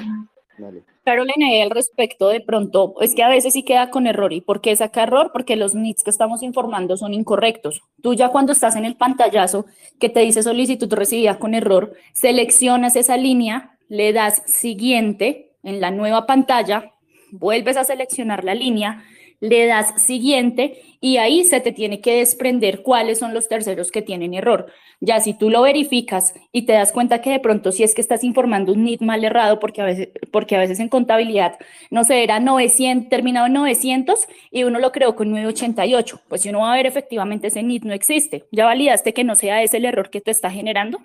Carolina, 1.03 1.63
al 1.63 1.69
respecto 1.69 2.29
de 2.29 2.41
pronto, 2.41 2.95
es 3.01 3.13
que 3.13 3.23
a 3.23 3.29
veces 3.29 3.53
sí 3.53 3.63
queda 3.63 3.89
con 3.89 4.07
error. 4.07 4.33
¿Y 4.33 4.41
por 4.41 4.61
qué 4.61 4.75
saca 4.75 5.03
error? 5.03 5.31
Porque 5.31 5.55
los 5.55 5.75
NITs 5.75 6.03
que 6.03 6.09
estamos 6.09 6.41
informando 6.43 6.97
son 6.97 7.13
incorrectos. 7.13 7.83
Tú 8.01 8.13
ya 8.13 8.29
cuando 8.29 8.53
estás 8.53 8.75
en 8.75 8.85
el 8.85 8.95
pantallazo 8.95 9.65
que 9.99 10.09
te 10.09 10.21
dice 10.21 10.43
solicitud 10.43 10.91
recibida 10.93 11.37
con 11.37 11.53
error, 11.53 11.93
seleccionas 12.13 12.95
esa 12.95 13.17
línea 13.17 13.77
le 13.87 14.13
das 14.13 14.41
siguiente 14.45 15.51
en 15.63 15.81
la 15.81 15.91
nueva 15.91 16.25
pantalla, 16.25 16.93
vuelves 17.31 17.77
a 17.77 17.83
seleccionar 17.83 18.43
la 18.43 18.55
línea, 18.55 19.03
le 19.39 19.65
das 19.67 20.01
siguiente 20.01 20.81
y 21.01 21.17
ahí 21.17 21.43
se 21.43 21.59
te 21.59 21.71
tiene 21.71 22.01
que 22.01 22.17
desprender 22.17 22.81
cuáles 22.81 23.19
son 23.19 23.33
los 23.33 23.47
terceros 23.47 23.91
que 23.91 24.01
tienen 24.01 24.33
error. 24.33 24.67
Ya 25.01 25.19
si 25.19 25.33
tú 25.33 25.49
lo 25.49 25.61
verificas 25.61 26.33
y 26.51 26.63
te 26.63 26.73
das 26.73 26.91
cuenta 26.91 27.21
que 27.21 27.29
de 27.29 27.39
pronto 27.39 27.71
si 27.71 27.83
es 27.83 27.93
que 27.93 28.01
estás 28.01 28.23
informando 28.23 28.73
un 28.73 28.83
NID 28.83 29.01
mal 29.01 29.23
errado, 29.23 29.59
porque 29.59 29.81
a 29.81 29.85
veces, 29.85 30.09
porque 30.31 30.55
a 30.55 30.59
veces 30.59 30.79
en 30.79 30.89
contabilidad, 30.89 31.57
no 31.91 32.03
sé, 32.03 32.23
era 32.23 32.39
900, 32.39 33.09
terminado 33.09 33.47
en 33.47 33.53
900 33.53 34.27
y 34.51 34.63
uno 34.63 34.79
lo 34.79 34.91
creó 34.91 35.15
con 35.15 35.29
988, 35.31 36.21
pues 36.27 36.41
si 36.41 36.49
uno 36.49 36.61
va 36.61 36.73
a 36.73 36.77
ver 36.77 36.85
efectivamente 36.85 37.47
ese 37.47 37.61
NID 37.61 37.83
no 37.83 37.93
existe. 37.93 38.45
¿Ya 38.51 38.65
validaste 38.65 39.13
que 39.13 39.23
no 39.23 39.35
sea 39.35 39.61
ese 39.61 39.77
el 39.77 39.85
error 39.85 40.09
que 40.09 40.21
te 40.21 40.31
está 40.31 40.49
generando? 40.49 40.99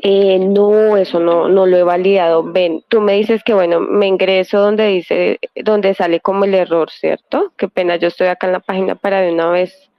Eh, 0.00 0.38
no, 0.38 0.96
eso 0.96 1.18
no, 1.18 1.48
no 1.48 1.66
lo 1.66 1.76
he 1.76 1.82
validado. 1.82 2.44
Ven, 2.44 2.84
tú 2.88 3.00
me 3.00 3.14
dices 3.14 3.42
que 3.42 3.52
bueno, 3.54 3.80
me 3.80 4.06
ingreso 4.06 4.60
donde 4.60 4.86
dice, 4.86 5.40
donde 5.56 5.94
sale 5.94 6.20
como 6.20 6.44
el 6.44 6.54
error, 6.54 6.90
¿cierto? 6.90 7.52
Qué 7.56 7.68
pena, 7.68 7.96
yo 7.96 8.08
estoy 8.08 8.28
acá 8.28 8.46
en 8.46 8.52
la 8.52 8.60
página 8.60 8.94
para 8.94 9.20
de 9.20 9.32
una 9.32 9.50
vez 9.50 9.90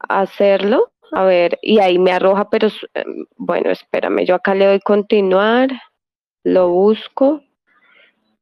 hacerlo. 0.00 0.90
A 1.12 1.24
ver, 1.24 1.58
y 1.62 1.78
ahí 1.80 1.98
me 1.98 2.12
arroja, 2.12 2.50
pero 2.50 2.68
em, 2.94 3.26
bueno, 3.36 3.70
espérame, 3.70 4.24
yo 4.24 4.36
acá 4.36 4.54
le 4.54 4.66
doy 4.66 4.80
continuar, 4.80 5.68
lo 6.44 6.68
busco, 6.68 7.42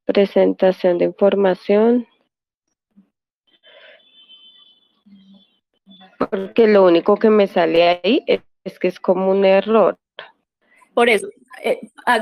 presentación 0.07 0.99
de 0.99 1.07
información. 1.07 2.07
Porque 6.18 6.66
lo 6.66 6.84
único 6.84 7.16
que 7.16 7.30
me 7.30 7.46
sale 7.46 8.01
ahí 8.03 8.24
es 8.26 8.78
que 8.78 8.88
es 8.88 9.01
como 9.01 9.30
un 9.30 9.44
error. 9.44 9.99
Por 10.99 11.09
eso, 11.09 11.28
eh, 11.62 11.78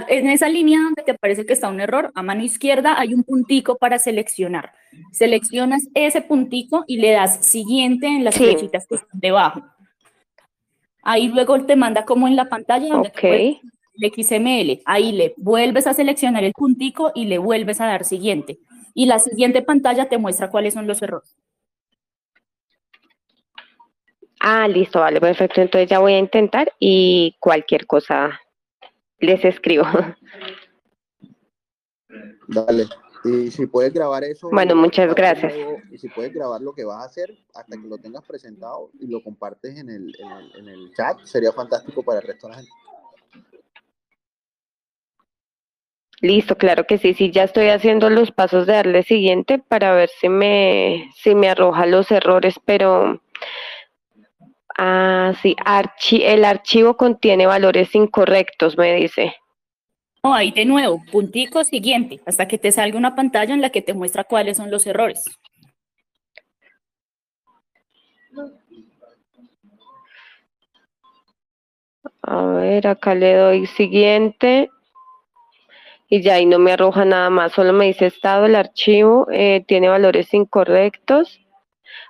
en 0.08 0.28
esa 0.28 0.50
línea 0.50 0.78
donde 0.82 1.02
te 1.02 1.14
parece 1.14 1.46
que 1.46 1.54
está 1.54 1.70
un 1.70 1.80
error, 1.80 2.12
a 2.14 2.22
mano 2.22 2.42
izquierda 2.44 3.00
hay 3.00 3.14
un 3.14 3.24
puntico 3.24 3.78
para 3.78 3.98
seleccionar. 3.98 4.74
Seleccionas 5.12 5.88
ese 5.94 6.20
puntico 6.20 6.84
y 6.86 6.98
le 6.98 7.12
das 7.12 7.46
siguiente 7.46 8.06
en 8.06 8.22
las 8.22 8.36
flechitas 8.36 8.86
que 8.86 8.96
están 8.96 9.18
debajo. 9.18 9.62
Ahí 11.02 11.28
luego 11.28 11.64
te 11.64 11.74
manda 11.74 12.04
como 12.04 12.28
en 12.28 12.36
la 12.36 12.50
pantalla 12.50 12.88
donde 12.88 13.08
okay. 13.08 13.62
el 13.98 14.12
XML. 14.12 14.82
Ahí 14.84 15.12
le 15.12 15.32
vuelves 15.38 15.86
a 15.86 15.94
seleccionar 15.94 16.44
el 16.44 16.52
puntico 16.52 17.12
y 17.14 17.24
le 17.24 17.38
vuelves 17.38 17.80
a 17.80 17.86
dar 17.86 18.04
siguiente. 18.04 18.58
Y 18.92 19.06
la 19.06 19.20
siguiente 19.20 19.62
pantalla 19.62 20.10
te 20.10 20.18
muestra 20.18 20.50
cuáles 20.50 20.74
son 20.74 20.86
los 20.86 21.00
errores. 21.00 21.34
Ah, 24.38 24.68
listo, 24.68 25.00
vale, 25.00 25.18
perfecto. 25.18 25.62
Entonces 25.62 25.88
ya 25.88 25.98
voy 25.98 26.12
a 26.12 26.18
intentar 26.18 26.74
y 26.78 27.36
cualquier 27.40 27.86
cosa 27.86 28.38
les 29.18 29.44
escribo. 29.44 29.84
Dale. 32.48 32.86
Y 33.24 33.50
si 33.50 33.66
puedes 33.66 33.92
grabar 33.92 34.22
eso. 34.24 34.48
Bueno, 34.50 34.76
muchas 34.76 35.12
gracias. 35.14 35.52
y 35.90 35.98
si 35.98 36.08
puedes 36.08 36.32
grabar 36.32 36.60
lo 36.60 36.72
que 36.72 36.84
vas 36.84 37.02
a 37.02 37.06
hacer 37.06 37.36
hasta 37.54 37.76
que 37.76 37.88
lo 37.88 37.98
tengas 37.98 38.24
presentado 38.24 38.90
y 39.00 39.08
lo 39.08 39.22
compartes 39.22 39.78
en 39.78 39.90
el, 39.90 40.14
en 40.18 40.30
el, 40.30 40.56
en 40.56 40.68
el 40.68 40.94
chat, 40.94 41.18
sería 41.24 41.52
fantástico 41.52 42.02
para 42.02 42.20
el 42.20 42.26
resto 42.26 42.46
de 42.46 42.52
la 42.52 42.58
gente. 42.58 42.72
Listo, 46.20 46.56
claro 46.56 46.86
que 46.86 46.96
sí, 46.96 47.12
sí, 47.12 47.30
ya 47.30 47.42
estoy 47.42 47.68
haciendo 47.68 48.08
los 48.08 48.32
pasos 48.32 48.66
de 48.66 48.72
darle 48.72 49.02
siguiente 49.02 49.58
para 49.58 49.94
ver 49.94 50.08
si 50.08 50.30
me, 50.30 51.10
si 51.14 51.34
me 51.34 51.50
arroja 51.50 51.84
los 51.84 52.10
errores, 52.10 52.54
pero 52.64 53.20
Ah, 54.78 55.32
sí, 55.40 55.56
archi 55.64 56.22
el 56.22 56.44
archivo 56.44 56.96
contiene 56.96 57.46
valores 57.46 57.94
incorrectos, 57.94 58.76
me 58.76 58.94
dice. 58.94 59.34
No, 60.22 60.34
ahí 60.34 60.50
de 60.50 60.64
nuevo, 60.66 61.02
puntico 61.10 61.64
siguiente, 61.64 62.20
hasta 62.26 62.46
que 62.46 62.58
te 62.58 62.72
salga 62.72 62.98
una 62.98 63.14
pantalla 63.14 63.54
en 63.54 63.62
la 63.62 63.70
que 63.70 63.80
te 63.80 63.94
muestra 63.94 64.24
cuáles 64.24 64.56
son 64.58 64.70
los 64.70 64.86
errores. 64.86 65.24
A 72.22 72.42
ver, 72.42 72.86
acá 72.86 73.14
le 73.14 73.34
doy 73.34 73.66
siguiente. 73.66 74.68
Y 76.08 76.22
ya 76.22 76.34
ahí 76.34 76.46
no 76.46 76.58
me 76.58 76.72
arroja 76.72 77.04
nada 77.04 77.30
más, 77.30 77.52
solo 77.52 77.72
me 77.72 77.86
dice 77.86 78.06
estado 78.06 78.46
el 78.46 78.54
archivo, 78.54 79.26
eh, 79.32 79.64
tiene 79.66 79.88
valores 79.88 80.32
incorrectos. 80.34 81.40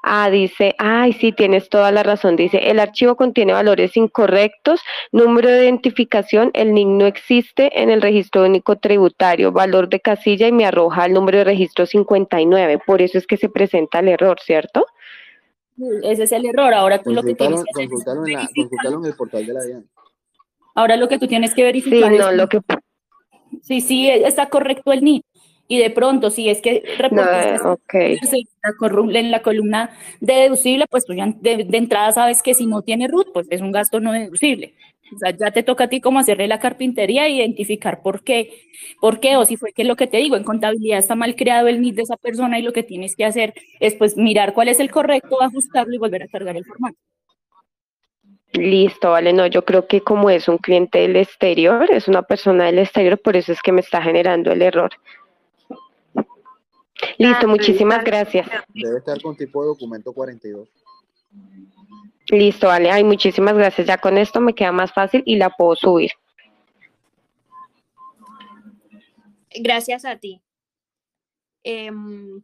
Ah, 0.02 0.30
dice, 0.30 0.74
ay, 0.78 1.12
sí, 1.12 1.32
tienes 1.32 1.68
toda 1.68 1.90
la 1.90 2.02
razón. 2.02 2.36
Dice, 2.36 2.70
el 2.70 2.78
archivo 2.78 3.16
contiene 3.16 3.52
valores 3.52 3.96
incorrectos, 3.96 4.80
número 5.12 5.50
de 5.50 5.64
identificación, 5.64 6.50
el 6.54 6.74
NIC 6.74 6.86
no 6.86 7.06
existe 7.06 7.82
en 7.82 7.90
el 7.90 8.02
registro 8.02 8.44
único 8.44 8.76
tributario, 8.76 9.52
valor 9.52 9.88
de 9.88 10.00
casilla 10.00 10.48
y 10.48 10.52
me 10.52 10.66
arroja 10.66 11.06
el 11.06 11.12
número 11.12 11.38
de 11.38 11.44
registro 11.44 11.86
59. 11.86 12.80
Por 12.86 13.02
eso 13.02 13.18
es 13.18 13.26
que 13.26 13.36
se 13.36 13.48
presenta 13.48 13.98
el 13.98 14.08
error, 14.08 14.38
¿cierto? 14.40 14.86
Ese 16.02 16.22
es 16.22 16.32
el 16.32 16.46
error. 16.46 16.72
Ahora 16.72 17.02
tú 17.02 17.12
lo 17.12 17.22
que 17.22 17.34
tienes 17.34 17.62
que 17.64 17.70
hacer 17.70 17.88
es 17.92 18.06
en, 18.54 18.94
en 18.94 19.04
el 19.04 19.14
portal 19.14 19.44
de 19.44 19.52
la 19.52 19.62
DIAN. 19.62 19.88
Ahora 20.74 20.96
lo 20.96 21.08
que 21.08 21.18
tú 21.18 21.26
tienes 21.26 21.54
que 21.54 21.62
verificar 21.62 22.10
sí, 22.10 22.18
no, 22.18 22.32
lo 22.32 22.48
que... 22.48 22.60
Sí, 23.62 23.80
sí, 23.80 24.08
está 24.08 24.48
correcto 24.48 24.92
el 24.92 25.02
NIC 25.02 25.24
y 25.68 25.78
de 25.78 25.90
pronto 25.90 26.30
si 26.30 26.48
es 26.48 26.60
que 26.60 26.82
reportaste 26.98 27.58
en 29.18 29.30
la 29.30 29.42
columna 29.42 29.90
de 30.20 30.34
deducible, 30.34 30.86
pues 30.88 31.04
tú 31.04 31.14
ya 31.14 31.26
de, 31.40 31.66
entrada 31.72 32.12
sabes 32.12 32.42
que 32.42 32.54
si 32.54 32.66
no 32.66 32.82
tiene 32.82 33.08
root, 33.08 33.32
pues 33.32 33.46
es 33.50 33.60
un 33.60 33.72
gasto 33.72 34.00
no 34.00 34.12
deducible. 34.12 34.74
O 35.14 35.18
sea, 35.18 35.30
ya 35.30 35.52
te 35.52 35.62
toca 35.62 35.84
a 35.84 35.88
ti 35.88 36.00
como 36.00 36.18
hacerle 36.18 36.48
la 36.48 36.58
carpintería 36.58 37.26
e 37.26 37.30
identificar 37.30 38.02
por 38.02 38.24
qué, 38.24 38.50
por 39.00 39.20
qué, 39.20 39.36
o 39.36 39.44
si 39.44 39.56
fue 39.56 39.72
que 39.72 39.84
lo 39.84 39.94
que 39.94 40.08
te 40.08 40.16
digo, 40.16 40.36
en 40.36 40.42
contabilidad 40.42 40.98
está 40.98 41.14
mal 41.14 41.36
creado 41.36 41.68
el 41.68 41.80
NID 41.80 41.94
de 41.94 42.02
esa 42.02 42.16
persona 42.16 42.58
y 42.58 42.62
lo 42.62 42.72
que 42.72 42.82
tienes 42.82 43.14
que 43.14 43.24
hacer 43.24 43.54
es 43.78 43.94
pues 43.94 44.16
mirar 44.16 44.52
cuál 44.52 44.68
es 44.68 44.80
el 44.80 44.90
correcto, 44.90 45.40
ajustarlo 45.40 45.94
y 45.94 45.98
volver 45.98 46.24
a 46.24 46.28
cargar 46.28 46.56
el 46.56 46.64
formato. 46.64 46.96
Listo, 48.52 49.10
vale, 49.10 49.32
no, 49.32 49.46
yo 49.46 49.64
creo 49.64 49.86
que 49.86 50.00
como 50.00 50.30
es 50.30 50.48
un 50.48 50.58
cliente 50.58 51.00
del 51.00 51.16
exterior, 51.16 51.90
es 51.90 52.08
una 52.08 52.22
persona 52.22 52.64
del 52.64 52.78
exterior, 52.78 53.18
por 53.18 53.36
eso 53.36 53.52
es 53.52 53.60
que 53.60 53.72
me 53.72 53.82
está 53.82 54.00
generando 54.00 54.50
el 54.50 54.62
error. 54.62 54.90
Listo, 57.18 57.48
muchísimas 57.48 58.04
gracias. 58.04 58.48
Debe 58.68 58.98
estar 58.98 59.20
con 59.20 59.36
tipo 59.36 59.62
de 59.62 59.68
documento 59.68 60.12
42. 60.12 60.68
Listo, 62.28 62.66
vale. 62.66 62.90
Ay, 62.90 63.04
muchísimas 63.04 63.54
gracias. 63.54 63.86
Ya 63.86 63.98
con 63.98 64.18
esto 64.18 64.40
me 64.40 64.54
queda 64.54 64.72
más 64.72 64.92
fácil 64.92 65.22
y 65.26 65.36
la 65.36 65.50
puedo 65.50 65.76
subir. 65.76 66.10
Gracias 69.58 70.04
a 70.04 70.16
ti. 70.16 70.42
Em, 71.62 72.42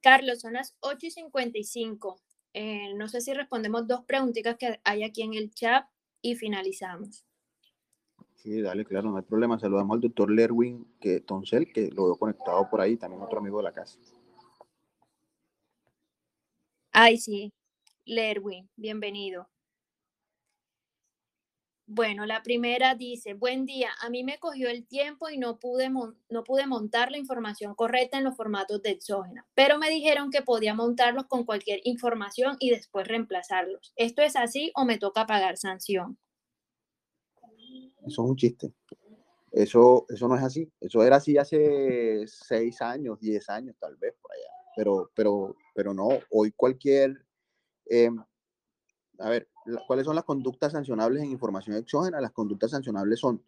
Carlos, 0.00 0.40
son 0.40 0.54
las 0.54 0.76
8 0.80 1.06
y 1.06 1.10
55. 1.10 2.20
Eh, 2.52 2.94
no 2.94 3.08
sé 3.08 3.20
si 3.20 3.32
respondemos 3.32 3.86
dos 3.86 4.04
preguntitas 4.04 4.56
que 4.56 4.80
hay 4.84 5.04
aquí 5.04 5.22
en 5.22 5.34
el 5.34 5.52
chat 5.52 5.86
y 6.22 6.34
finalizamos. 6.36 7.24
Sí, 8.42 8.62
dale, 8.62 8.86
claro, 8.86 9.10
no 9.10 9.18
hay 9.18 9.22
problema. 9.22 9.58
Saludamos 9.58 9.94
al 9.94 10.00
doctor 10.00 10.30
Lerwin 10.30 10.86
que, 10.98 11.20
Toncel, 11.20 11.70
que 11.74 11.90
lo 11.90 12.06
veo 12.06 12.16
conectado 12.16 12.70
por 12.70 12.80
ahí, 12.80 12.96
también 12.96 13.22
otro 13.22 13.38
amigo 13.38 13.58
de 13.58 13.64
la 13.64 13.72
casa. 13.72 13.98
Ay, 16.90 17.18
sí, 17.18 17.52
Lerwin, 18.06 18.70
bienvenido. 18.76 19.46
Bueno, 21.86 22.24
la 22.24 22.42
primera 22.42 22.94
dice, 22.94 23.34
buen 23.34 23.66
día, 23.66 23.90
a 24.00 24.08
mí 24.08 24.24
me 24.24 24.38
cogió 24.38 24.70
el 24.70 24.86
tiempo 24.86 25.28
y 25.28 25.36
no 25.36 25.58
pude, 25.58 25.90
no 25.90 26.44
pude 26.44 26.66
montar 26.66 27.10
la 27.10 27.18
información 27.18 27.74
correcta 27.74 28.16
en 28.16 28.24
los 28.24 28.36
formatos 28.36 28.80
de 28.80 28.90
exógena, 28.90 29.46
pero 29.54 29.76
me 29.76 29.90
dijeron 29.90 30.30
que 30.30 30.40
podía 30.40 30.72
montarlos 30.72 31.26
con 31.26 31.44
cualquier 31.44 31.80
información 31.84 32.56
y 32.58 32.70
después 32.70 33.06
reemplazarlos. 33.06 33.92
¿Esto 33.96 34.22
es 34.22 34.36
así 34.36 34.70
o 34.76 34.84
me 34.86 34.98
toca 34.98 35.26
pagar 35.26 35.58
sanción? 35.58 36.16
Eso 38.06 38.24
es 38.24 38.30
un 38.30 38.36
chiste. 38.36 38.72
Eso, 39.52 40.06
eso 40.08 40.28
no 40.28 40.36
es 40.36 40.42
así. 40.42 40.70
Eso 40.80 41.02
era 41.02 41.16
así 41.16 41.36
hace 41.36 42.24
seis 42.26 42.80
años, 42.82 43.18
diez 43.20 43.48
años 43.48 43.76
tal 43.78 43.96
vez 43.96 44.14
por 44.20 44.32
allá. 44.32 44.50
Pero, 44.76 45.10
pero, 45.14 45.56
pero 45.74 45.94
no, 45.94 46.08
hoy 46.30 46.52
cualquier... 46.52 47.24
Em, 47.86 48.16
a 49.18 49.28
ver, 49.28 49.48
¿cuáles 49.86 50.06
son 50.06 50.14
las 50.16 50.24
conductas 50.24 50.72
sancionables 50.72 51.22
en 51.22 51.30
información 51.30 51.76
exógena? 51.76 52.20
Las 52.20 52.32
conductas 52.32 52.70
sancionables 52.70 53.20
son 53.20 53.42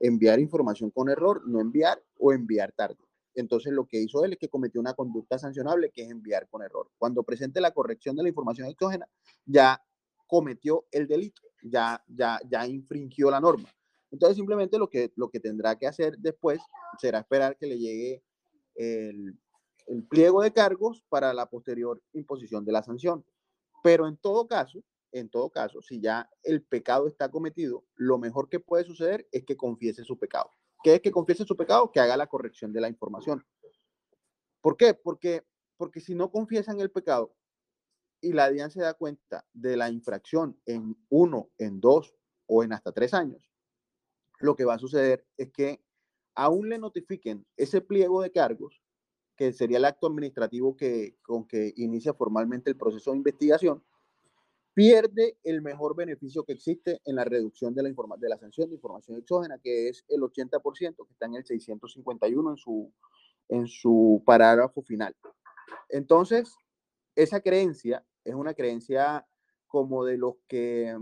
enviar 0.00 0.38
información 0.38 0.90
con 0.90 1.08
error, 1.08 1.46
no 1.46 1.60
enviar 1.60 2.02
o 2.18 2.32
enviar 2.32 2.72
tarde. 2.72 2.98
Entonces 3.34 3.72
lo 3.72 3.86
que 3.86 4.00
hizo 4.00 4.24
él 4.24 4.34
es 4.34 4.38
que 4.38 4.48
cometió 4.48 4.80
una 4.80 4.94
conducta 4.94 5.38
sancionable 5.38 5.90
que 5.90 6.02
es 6.02 6.10
enviar 6.10 6.48
con 6.48 6.62
error. 6.62 6.90
Cuando 6.98 7.22
presente 7.22 7.60
la 7.60 7.72
corrección 7.72 8.14
de 8.16 8.22
la 8.22 8.28
información 8.28 8.68
exógena, 8.68 9.08
ya 9.44 9.82
cometió 10.26 10.84
el 10.90 11.06
delito, 11.06 11.42
ya, 11.62 12.02
ya, 12.06 12.38
ya 12.48 12.66
infringió 12.66 13.30
la 13.30 13.40
norma. 13.40 13.68
Entonces, 14.14 14.36
simplemente 14.36 14.78
lo 14.78 14.88
que, 14.88 15.12
lo 15.16 15.28
que 15.28 15.40
tendrá 15.40 15.76
que 15.76 15.88
hacer 15.88 16.16
después 16.18 16.60
será 17.00 17.18
esperar 17.18 17.56
que 17.56 17.66
le 17.66 17.80
llegue 17.80 18.22
el, 18.76 19.36
pliego 20.08 20.40
de 20.40 20.52
cargos 20.52 21.02
para 21.08 21.34
la 21.34 21.50
posterior 21.50 22.00
imposición 22.12 22.64
de 22.64 22.70
la 22.70 22.84
sanción. 22.84 23.26
Pero 23.82 24.06
en 24.06 24.16
todo 24.16 24.46
caso, 24.46 24.84
en 25.10 25.28
todo 25.28 25.50
caso, 25.50 25.82
si 25.82 26.00
ya 26.00 26.30
el 26.44 26.62
pecado 26.62 27.08
está 27.08 27.28
cometido, 27.28 27.86
lo 27.96 28.16
mejor 28.18 28.48
que 28.48 28.60
puede 28.60 28.84
suceder 28.84 29.26
es 29.32 29.44
que 29.44 29.56
confiese 29.56 30.04
su 30.04 30.16
pecado. 30.16 30.48
¿Qué 30.84 30.94
es 30.94 31.00
que 31.00 31.10
confiese 31.10 31.44
su 31.44 31.56
pecado? 31.56 31.90
Que 31.90 31.98
haga 31.98 32.16
la 32.16 32.28
corrección 32.28 32.72
de 32.72 32.82
la 32.82 32.88
información. 32.88 33.44
¿Por 34.60 34.76
qué? 34.76 34.94
Porque, 34.94 35.42
porque 35.76 35.98
si 35.98 36.14
no 36.14 36.30
confiesan 36.30 36.78
el 36.78 36.92
pecado 36.92 37.34
y 38.20 38.32
la 38.32 38.48
DIAN 38.48 38.70
se 38.70 38.80
da 38.80 38.94
cuenta 38.94 39.44
de 39.52 39.76
la 39.76 39.90
infracción 39.90 40.56
en 40.66 40.96
uno, 41.08 41.50
en 41.58 41.80
dos 41.80 42.14
o 42.46 42.62
en 42.62 42.72
hasta 42.72 42.92
tres 42.92 43.12
años, 43.12 43.50
lo 44.44 44.56
que 44.56 44.64
va 44.64 44.74
a 44.74 44.78
suceder 44.78 45.26
es 45.36 45.50
que 45.50 45.80
aún 46.34 46.68
le 46.68 46.78
notifiquen 46.78 47.46
ese 47.56 47.80
pliego 47.80 48.22
de 48.22 48.30
cargos, 48.30 48.82
que 49.36 49.52
sería 49.52 49.78
el 49.78 49.84
acto 49.84 50.06
administrativo 50.06 50.76
que, 50.76 51.16
con 51.22 51.46
que 51.46 51.72
inicia 51.76 52.14
formalmente 52.14 52.70
el 52.70 52.76
proceso 52.76 53.10
de 53.10 53.18
investigación, 53.18 53.82
pierde 54.74 55.38
el 55.44 55.62
mejor 55.62 55.96
beneficio 55.96 56.44
que 56.44 56.52
existe 56.52 57.00
en 57.04 57.16
la 57.16 57.24
reducción 57.24 57.74
de 57.74 57.84
la, 57.84 57.90
de 58.18 58.28
la 58.28 58.38
sanción 58.38 58.68
de 58.68 58.74
información 58.74 59.18
exógena, 59.18 59.58
que 59.58 59.88
es 59.88 60.04
el 60.08 60.20
80%, 60.20 61.06
que 61.06 61.12
está 61.12 61.26
en 61.26 61.36
el 61.36 61.44
651 61.44 62.50
en 62.50 62.56
su, 62.56 62.92
en 63.48 63.66
su 63.66 64.22
parágrafo 64.26 64.82
final. 64.82 65.16
Entonces, 65.88 66.56
esa 67.14 67.40
creencia 67.40 68.04
es 68.24 68.34
una 68.34 68.54
creencia 68.54 69.26
como 69.68 70.04
de 70.04 70.18
los 70.18 70.34
que, 70.48 70.96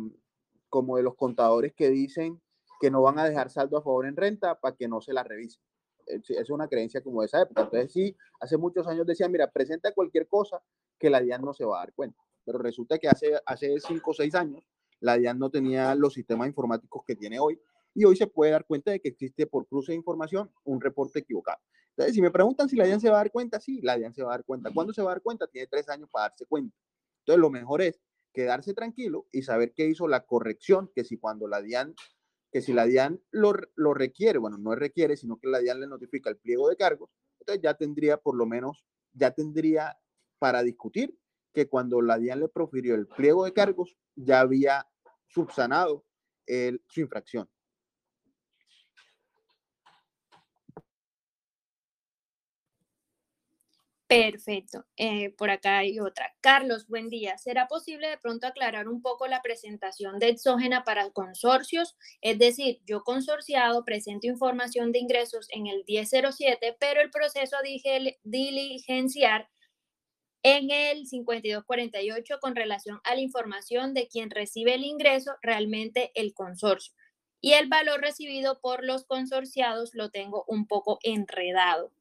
como 0.69 0.97
de 0.97 1.03
los 1.03 1.15
contadores 1.17 1.73
que 1.75 1.89
dicen 1.89 2.42
que 2.83 2.91
no 2.91 3.01
van 3.01 3.17
a 3.21 3.25
dejar 3.25 3.49
saldo 3.49 3.79
a 3.79 3.83
favor 3.83 4.07
en 4.07 4.17
renta 4.17 4.59
para 4.59 4.75
que 4.75 4.89
no 4.89 5.01
se 5.01 5.13
la 5.13 5.23
revisen. 5.23 5.63
Es 6.05 6.51
una 6.51 6.67
creencia 6.67 7.01
como 7.01 7.21
de 7.21 7.27
esa 7.27 7.43
época. 7.43 7.63
Entonces, 7.63 7.93
sí, 7.93 8.17
hace 8.41 8.57
muchos 8.57 8.89
años 8.89 9.07
decían, 9.07 9.31
mira, 9.31 9.49
presenta 9.53 9.93
cualquier 9.93 10.27
cosa 10.27 10.61
que 10.99 11.09
la 11.09 11.21
DIAN 11.21 11.43
no 11.43 11.55
se 11.55 11.65
va 11.65 11.77
a 11.77 11.85
dar 11.85 11.95
cuenta. 11.95 12.21
Pero 12.45 12.59
resulta 12.59 12.99
que 12.99 13.09
hace, 13.09 13.41
hace 13.47 13.79
cinco 13.79 14.11
o 14.11 14.15
seis 14.15 14.35
años 14.35 14.65
la 14.99 15.17
DIAN 15.17 15.39
no 15.39 15.49
tenía 15.49 15.95
los 15.95 16.15
sistemas 16.15 16.49
informáticos 16.49 17.05
que 17.07 17.15
tiene 17.15 17.39
hoy 17.39 17.61
y 17.95 18.05
hoy 18.05 18.17
se 18.17 18.27
puede 18.27 18.51
dar 18.51 18.67
cuenta 18.67 18.91
de 18.91 18.99
que 18.99 19.11
existe 19.11 19.47
por 19.47 19.69
cruce 19.69 19.93
de 19.93 19.99
información 19.99 20.51
un 20.65 20.81
reporte 20.81 21.21
equivocado. 21.21 21.61
Entonces, 21.91 22.17
si 22.17 22.21
me 22.21 22.33
preguntan 22.33 22.69
si 22.69 22.75
la 22.75 22.85
DIAN 22.85 23.01
se 23.01 23.11
va 23.11 23.15
a 23.15 23.19
dar 23.19 23.31
cuenta, 23.31 23.61
sí, 23.61 23.81
la 23.81 23.97
DIAN 23.97 24.13
se 24.13 24.25
va 24.25 24.31
a 24.31 24.39
dar 24.39 24.45
cuenta. 24.45 24.73
¿Cuándo 24.75 24.93
se 24.93 25.03
va 25.03 25.13
a 25.13 25.15
dar 25.15 25.23
cuenta? 25.23 25.47
Tiene 25.47 25.69
tres 25.69 25.89
años 25.89 26.09
para 26.11 26.31
darse 26.31 26.47
cuenta. 26.47 26.77
Entonces, 27.21 27.41
lo 27.41 27.51
mejor 27.51 27.81
es 27.81 28.01
quedarse 28.33 28.75
tranquilo 28.75 29.29
y 29.31 29.43
saber 29.43 29.73
que 29.73 29.87
hizo 29.87 30.09
la 30.09 30.27
corrección, 30.27 30.91
que 30.93 31.05
si 31.05 31.17
cuando 31.17 31.47
la 31.47 31.63
DIAN 31.63 31.95
que 32.53 32.61
si 32.61 32.73
la 32.73 32.85
DIAN 32.85 33.21
lo, 33.31 33.55
lo, 33.75 33.95
requiere, 33.95 34.39
bueno, 34.39 34.59
no 34.59 34.75
requiere, 34.75 35.17
sino 35.17 35.39
que 35.39 35.49
la 35.49 35.59
DIAN 35.59 35.81
le 35.81 35.87
notifica 35.87 36.29
el 36.29 36.37
pliego 36.37 36.69
de 36.69 36.77
cargos, 36.77 37.11
entonces 37.41 37.63
ya 37.63 37.75
tendría 37.75 38.19
por 38.19 38.37
lo 38.37 38.45
menos, 38.47 38.85
ya 39.13 39.31
tendría 39.31 39.99
para 40.39 40.63
discutir 40.63 41.19
que 41.53 41.69
cuando 41.69 42.03
la 42.03 42.19
DIAN 42.19 42.41
le 42.41 42.49
profirió 42.49 42.95
el 42.95 43.07
pliego 43.07 43.45
de 43.45 43.55
cargos, 43.55 43.97
ya 44.15 44.41
había 44.41 44.87
subsanado 45.27 46.05
su 46.87 47.01
infracción. 47.01 47.49
Perfecto. 54.13 54.85
Eh, 54.99 55.31
por 55.39 55.49
acá 55.49 55.79
hay 55.79 55.99
otra. 55.99 56.35
Carlos, 56.43 56.87
buen 56.87 57.09
día. 57.09 57.39
¿Será 57.39 57.67
posible 57.67 58.09
de 58.09 58.19
pronto 58.19 58.47
aclarar 58.47 58.87
un 58.87 59.01
poco 59.01 59.27
la 59.27 59.41
presentación 59.41 60.19
de 60.19 60.29
exógena 60.29 60.85
para 60.85 61.11
consorcios? 61.13 61.97
Es 62.21 62.39
decir, 62.39 62.83
yo 62.85 63.05
consorciado 63.05 63.87
presento 63.87 64.27
información 64.27 64.93
de 64.93 64.99
ingresos 64.99 65.47
en 65.51 65.67
el 65.67 65.83
1007, 65.89 66.77
pero 66.79 67.01
el 67.01 67.11
proceso 67.11 67.57
de 67.63 68.19
diligenciar 68.23 69.49
en 70.43 70.71
el 70.71 71.07
5248 71.07 72.39
con 72.39 72.55
relación 72.55 73.01
a 73.05 73.15
la 73.15 73.23
información 73.23 73.95
de 73.95 74.09
quien 74.09 74.29
recibe 74.29 74.75
el 74.75 74.85
ingreso, 74.85 75.37
realmente 75.41 76.13
el 76.15 76.35
consorcio. 76.35 76.93
Y 77.41 77.55
el 77.55 77.71
valor 77.71 78.03
recibido 78.03 78.61
por 78.61 78.85
los 78.85 79.07
consorciados 79.07 79.95
lo 79.95 80.11
tengo 80.11 80.45
un 80.49 80.67
poco 80.67 80.99
enredado. 81.03 81.93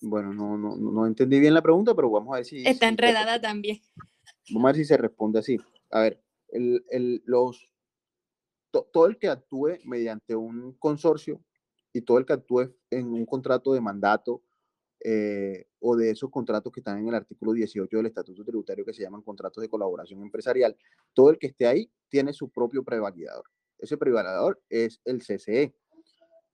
Bueno, 0.00 0.32
no, 0.32 0.58
no, 0.58 0.76
no 0.76 1.06
entendí 1.06 1.40
bien 1.40 1.54
la 1.54 1.62
pregunta, 1.62 1.94
pero 1.94 2.10
vamos 2.10 2.34
a 2.34 2.36
ver 2.36 2.44
si... 2.44 2.66
Está 2.66 2.88
enredada 2.88 3.40
también. 3.40 3.80
Vamos 4.50 4.64
a 4.64 4.72
ver 4.72 4.76
si 4.76 4.84
se 4.84 4.96
responde 4.96 5.38
así. 5.38 5.58
A 5.90 6.00
ver, 6.00 6.22
el, 6.48 6.84
el, 6.90 7.22
los, 7.24 7.70
todo 8.70 9.06
el 9.06 9.18
que 9.18 9.28
actúe 9.28 9.78
mediante 9.84 10.36
un 10.36 10.74
consorcio 10.78 11.40
y 11.92 12.02
todo 12.02 12.18
el 12.18 12.26
que 12.26 12.34
actúe 12.34 12.74
en 12.90 13.06
un 13.06 13.24
contrato 13.24 13.72
de 13.72 13.80
mandato 13.80 14.42
eh, 15.00 15.66
o 15.80 15.96
de 15.96 16.10
esos 16.10 16.30
contratos 16.30 16.72
que 16.72 16.80
están 16.80 16.98
en 16.98 17.08
el 17.08 17.14
artículo 17.14 17.52
18 17.52 17.96
del 17.96 18.06
Estatuto 18.06 18.44
Tributario 18.44 18.84
que 18.84 18.92
se 18.92 19.02
llaman 19.02 19.22
contratos 19.22 19.62
de 19.62 19.68
colaboración 19.68 20.22
empresarial, 20.22 20.76
todo 21.14 21.30
el 21.30 21.38
que 21.38 21.48
esté 21.48 21.66
ahí 21.66 21.90
tiene 22.08 22.32
su 22.32 22.50
propio 22.50 22.82
prevalidador. 22.82 23.44
Ese 23.78 23.96
prevalidador 23.96 24.60
es 24.68 25.00
el 25.04 25.20
CCE, 25.20 25.74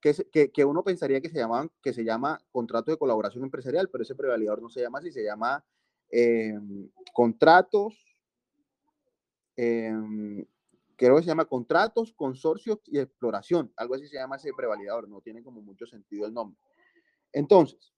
que, 0.03 0.64
uno 0.64 0.82
pensaría 0.82 1.20
que 1.20 1.30
se, 1.30 1.38
llaman, 1.38 1.70
que 1.80 1.92
se 1.92 2.05
llama 2.05 2.44
contrato 2.50 2.90
de 2.90 2.98
colaboración 2.98 3.44
empresarial, 3.44 3.88
pero 3.88 4.03
ese 4.03 4.16
prevalidador 4.16 4.61
no 4.61 4.68
se 4.68 4.80
llama 4.80 4.98
así, 4.98 5.12
se 5.12 5.22
llama 5.22 5.64
eh, 6.11 6.59
contratos, 7.12 7.94
eh, 9.57 9.94
creo 10.96 11.16
que 11.16 11.22
se 11.22 11.28
llama 11.28 11.44
contratos, 11.44 12.12
consorcios 12.14 12.80
y 12.86 12.98
exploración, 12.98 13.72
algo 13.76 13.94
así 13.94 14.09
se 14.09 14.16
llama 14.16 14.36
ese 14.36 14.50
prevalidador, 14.57 15.09
no 15.09 15.20
tiene 15.20 15.42
como 15.44 15.62
mucho 15.62 15.86
sentido 15.86 16.26
el 16.26 16.34
nombre. 16.34 16.59
Entonces, 17.32 17.94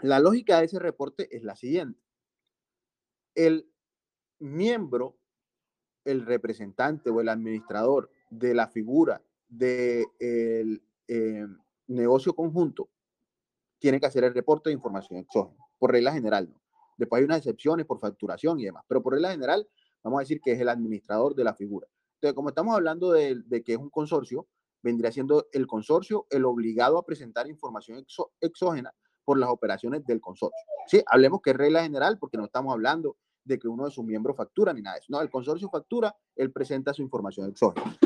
la 0.00 0.20
lógica 0.20 0.58
de 0.58 0.66
ese 0.66 0.78
reporte 0.78 1.34
es 1.34 1.42
la 1.42 1.56
siguiente. 1.56 1.98
El 3.34 3.66
miembro, 4.38 5.16
el 6.04 6.26
representante 6.26 7.08
o 7.08 7.22
el 7.22 7.30
administrador 7.30 8.10
de 8.28 8.52
la 8.52 8.68
figura 8.68 9.22
del 9.48 10.06
de 10.78 10.82
eh, 11.08 11.46
negocio 11.86 12.34
conjunto 12.34 12.88
tiene 13.78 14.00
que 14.00 14.06
hacer 14.06 14.24
el 14.24 14.34
reporte 14.34 14.70
de 14.70 14.74
información 14.74 15.18
exógena, 15.18 15.62
por 15.78 15.92
regla 15.92 16.12
general, 16.12 16.50
¿no? 16.50 16.60
Después 16.96 17.20
hay 17.20 17.24
unas 17.24 17.38
excepciones 17.38 17.86
por 17.86 17.98
facturación 17.98 18.60
y 18.60 18.64
demás, 18.64 18.84
pero 18.86 19.02
por 19.02 19.14
regla 19.14 19.30
general 19.30 19.68
vamos 20.02 20.18
a 20.18 20.20
decir 20.20 20.40
que 20.40 20.52
es 20.52 20.60
el 20.60 20.68
administrador 20.68 21.34
de 21.34 21.44
la 21.44 21.54
figura. 21.54 21.88
Entonces, 22.16 22.34
como 22.34 22.48
estamos 22.50 22.74
hablando 22.74 23.12
de, 23.12 23.62
que 23.64 23.72
es 23.72 23.78
un 23.78 23.90
consorcio, 23.90 24.46
vendría 24.82 25.10
siendo 25.10 25.46
el 25.52 25.66
consorcio 25.66 26.26
el 26.30 26.44
obligado 26.44 26.98
a 26.98 27.04
presentar 27.04 27.48
información 27.48 28.04
exógena 28.40 28.94
por 29.24 29.38
las 29.38 29.48
operaciones 29.48 30.04
del 30.04 30.20
consorcio. 30.20 30.58
Sí, 30.86 31.02
hablemos 31.06 31.40
que 31.42 31.50
es 31.50 31.56
regla 31.56 31.82
general 31.82 32.18
porque 32.18 32.36
no 32.36 32.44
estamos 32.44 32.72
hablando 32.72 33.16
de 33.44 33.58
que 33.58 33.68
uno 33.68 33.84
de 33.84 33.90
sus 33.90 34.04
miembros 34.04 34.36
factura 34.36 34.72
ni 34.72 34.80
nada 34.80 34.96
de 34.96 35.00
eso. 35.00 35.08
No, 35.10 35.20
el 35.20 35.30
consorcio 35.30 35.68
factura, 35.68 36.14
él 36.34 36.50
presenta 36.50 36.92
su 36.94 37.02
información 37.02 37.50
exógena. 37.50 37.96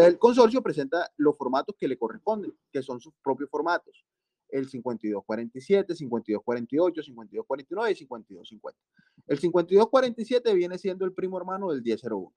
El 0.00 0.18
consorcio 0.18 0.62
presenta 0.62 1.10
los 1.16 1.36
formatos 1.36 1.76
que 1.78 1.88
le 1.88 1.98
corresponden, 1.98 2.52
que 2.72 2.82
son 2.82 3.00
sus 3.00 3.14
propios 3.22 3.48
formatos. 3.50 4.04
El 4.48 4.68
5247, 4.68 5.94
5248, 5.94 7.02
5249 7.02 7.92
y 7.92 7.94
5250. 7.94 8.80
El 9.26 9.38
5247 9.38 10.54
viene 10.54 10.78
siendo 10.78 11.04
el 11.04 11.12
primo 11.12 11.38
hermano 11.38 11.70
del 11.70 11.82
1001. 11.82 12.32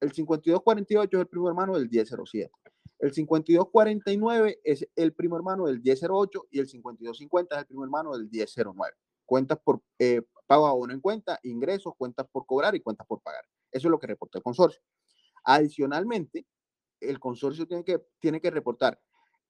El 0.00 0.12
5248 0.12 1.16
es 1.16 1.20
el 1.20 1.28
primo 1.28 1.48
hermano 1.48 1.74
del 1.74 1.88
1007. 1.88 2.50
El 2.98 3.12
5249 3.12 4.60
es 4.64 4.88
el 4.94 5.12
primo 5.14 5.36
hermano 5.36 5.66
del 5.66 5.80
1008 5.80 6.48
y 6.50 6.60
el 6.60 6.68
5250 6.68 7.54
es 7.54 7.60
el 7.60 7.66
primo 7.66 7.84
hermano 7.84 8.12
del 8.12 8.28
1009. 8.30 8.94
Cuentas 9.26 9.58
por 9.62 9.82
eh, 9.98 10.22
pago 10.50 10.66
a 10.66 10.74
uno 10.74 10.92
en 10.92 11.00
cuenta, 11.00 11.38
ingresos, 11.44 11.92
cuentas 11.96 12.26
por 12.26 12.44
cobrar 12.44 12.74
y 12.74 12.80
cuentas 12.80 13.06
por 13.06 13.22
pagar. 13.22 13.44
Eso 13.70 13.86
es 13.86 13.90
lo 13.92 14.00
que 14.00 14.08
reporta 14.08 14.38
el 14.38 14.42
consorcio. 14.42 14.82
Adicionalmente, 15.44 16.44
el 16.98 17.20
consorcio 17.20 17.68
tiene 17.68 17.84
que, 17.84 18.04
tiene 18.18 18.40
que 18.40 18.50
reportar 18.50 19.00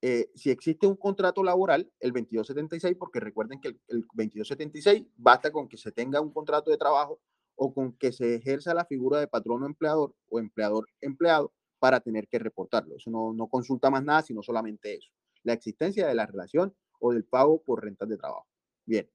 eh, 0.02 0.30
si 0.34 0.50
existe 0.50 0.86
un 0.86 0.96
contrato 0.96 1.42
laboral, 1.42 1.90
el 2.00 2.10
2276, 2.12 2.96
porque 2.98 3.18
recuerden 3.18 3.62
que 3.62 3.68
el, 3.68 3.80
el 3.88 4.00
2276 4.12 5.06
basta 5.16 5.50
con 5.50 5.68
que 5.68 5.78
se 5.78 5.90
tenga 5.90 6.20
un 6.20 6.34
contrato 6.34 6.70
de 6.70 6.76
trabajo 6.76 7.18
o 7.54 7.72
con 7.72 7.94
que 7.94 8.12
se 8.12 8.34
ejerza 8.34 8.74
la 8.74 8.84
figura 8.84 9.20
de 9.20 9.26
patrono 9.26 9.64
empleador 9.64 10.14
o 10.28 10.38
empleador 10.38 10.86
empleado 11.00 11.54
para 11.78 12.00
tener 12.00 12.28
que 12.28 12.38
reportarlo. 12.38 12.96
Eso 12.96 13.10
no, 13.10 13.32
no 13.32 13.48
consulta 13.48 13.88
más 13.88 14.04
nada, 14.04 14.20
sino 14.20 14.42
solamente 14.42 14.96
eso, 14.96 15.10
la 15.44 15.54
existencia 15.54 16.06
de 16.06 16.14
la 16.14 16.26
relación 16.26 16.74
o 16.98 17.14
del 17.14 17.24
pago 17.24 17.62
por 17.62 17.82
rentas 17.82 18.08
de 18.10 18.18
trabajo. 18.18 18.46
Bien. 18.84 19.08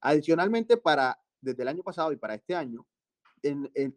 Adicionalmente, 0.00 0.76
para 0.76 1.20
desde 1.40 1.62
el 1.62 1.68
año 1.68 1.82
pasado 1.82 2.12
y 2.12 2.16
para 2.16 2.34
este 2.34 2.54
año, 2.54 2.86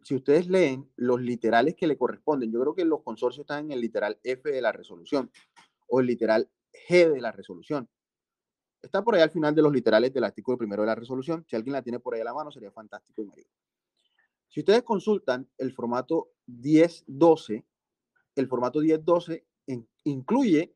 si 0.02 0.14
ustedes 0.14 0.46
leen 0.46 0.90
los 0.96 1.20
literales 1.20 1.74
que 1.74 1.86
le 1.86 1.96
corresponden, 1.96 2.52
yo 2.52 2.60
creo 2.60 2.74
que 2.74 2.84
los 2.84 3.02
consorcios 3.02 3.44
están 3.44 3.66
en 3.66 3.72
el 3.72 3.80
literal 3.80 4.18
F 4.22 4.50
de 4.50 4.62
la 4.62 4.72
resolución 4.72 5.30
o 5.88 6.00
el 6.00 6.06
literal 6.06 6.48
G 6.88 7.12
de 7.12 7.20
la 7.20 7.32
resolución. 7.32 7.88
Está 8.80 9.02
por 9.02 9.14
ahí 9.14 9.22
al 9.22 9.30
final 9.30 9.54
de 9.54 9.62
los 9.62 9.72
literales 9.72 10.12
del 10.12 10.24
artículo 10.24 10.58
primero 10.58 10.82
de 10.82 10.88
la 10.88 10.94
resolución. 10.94 11.44
Si 11.48 11.54
alguien 11.54 11.72
la 11.72 11.82
tiene 11.82 12.00
por 12.00 12.14
ahí 12.14 12.20
a 12.20 12.24
la 12.24 12.34
mano, 12.34 12.50
sería 12.50 12.72
fantástico 12.72 13.22
y 13.22 13.26
me 13.26 13.46
Si 14.48 14.60
ustedes 14.60 14.82
consultan 14.82 15.48
el 15.58 15.72
formato 15.72 16.32
1012, 16.46 17.64
el 18.34 18.48
formato 18.48 18.80
1012 18.80 19.46
incluye 20.04 20.74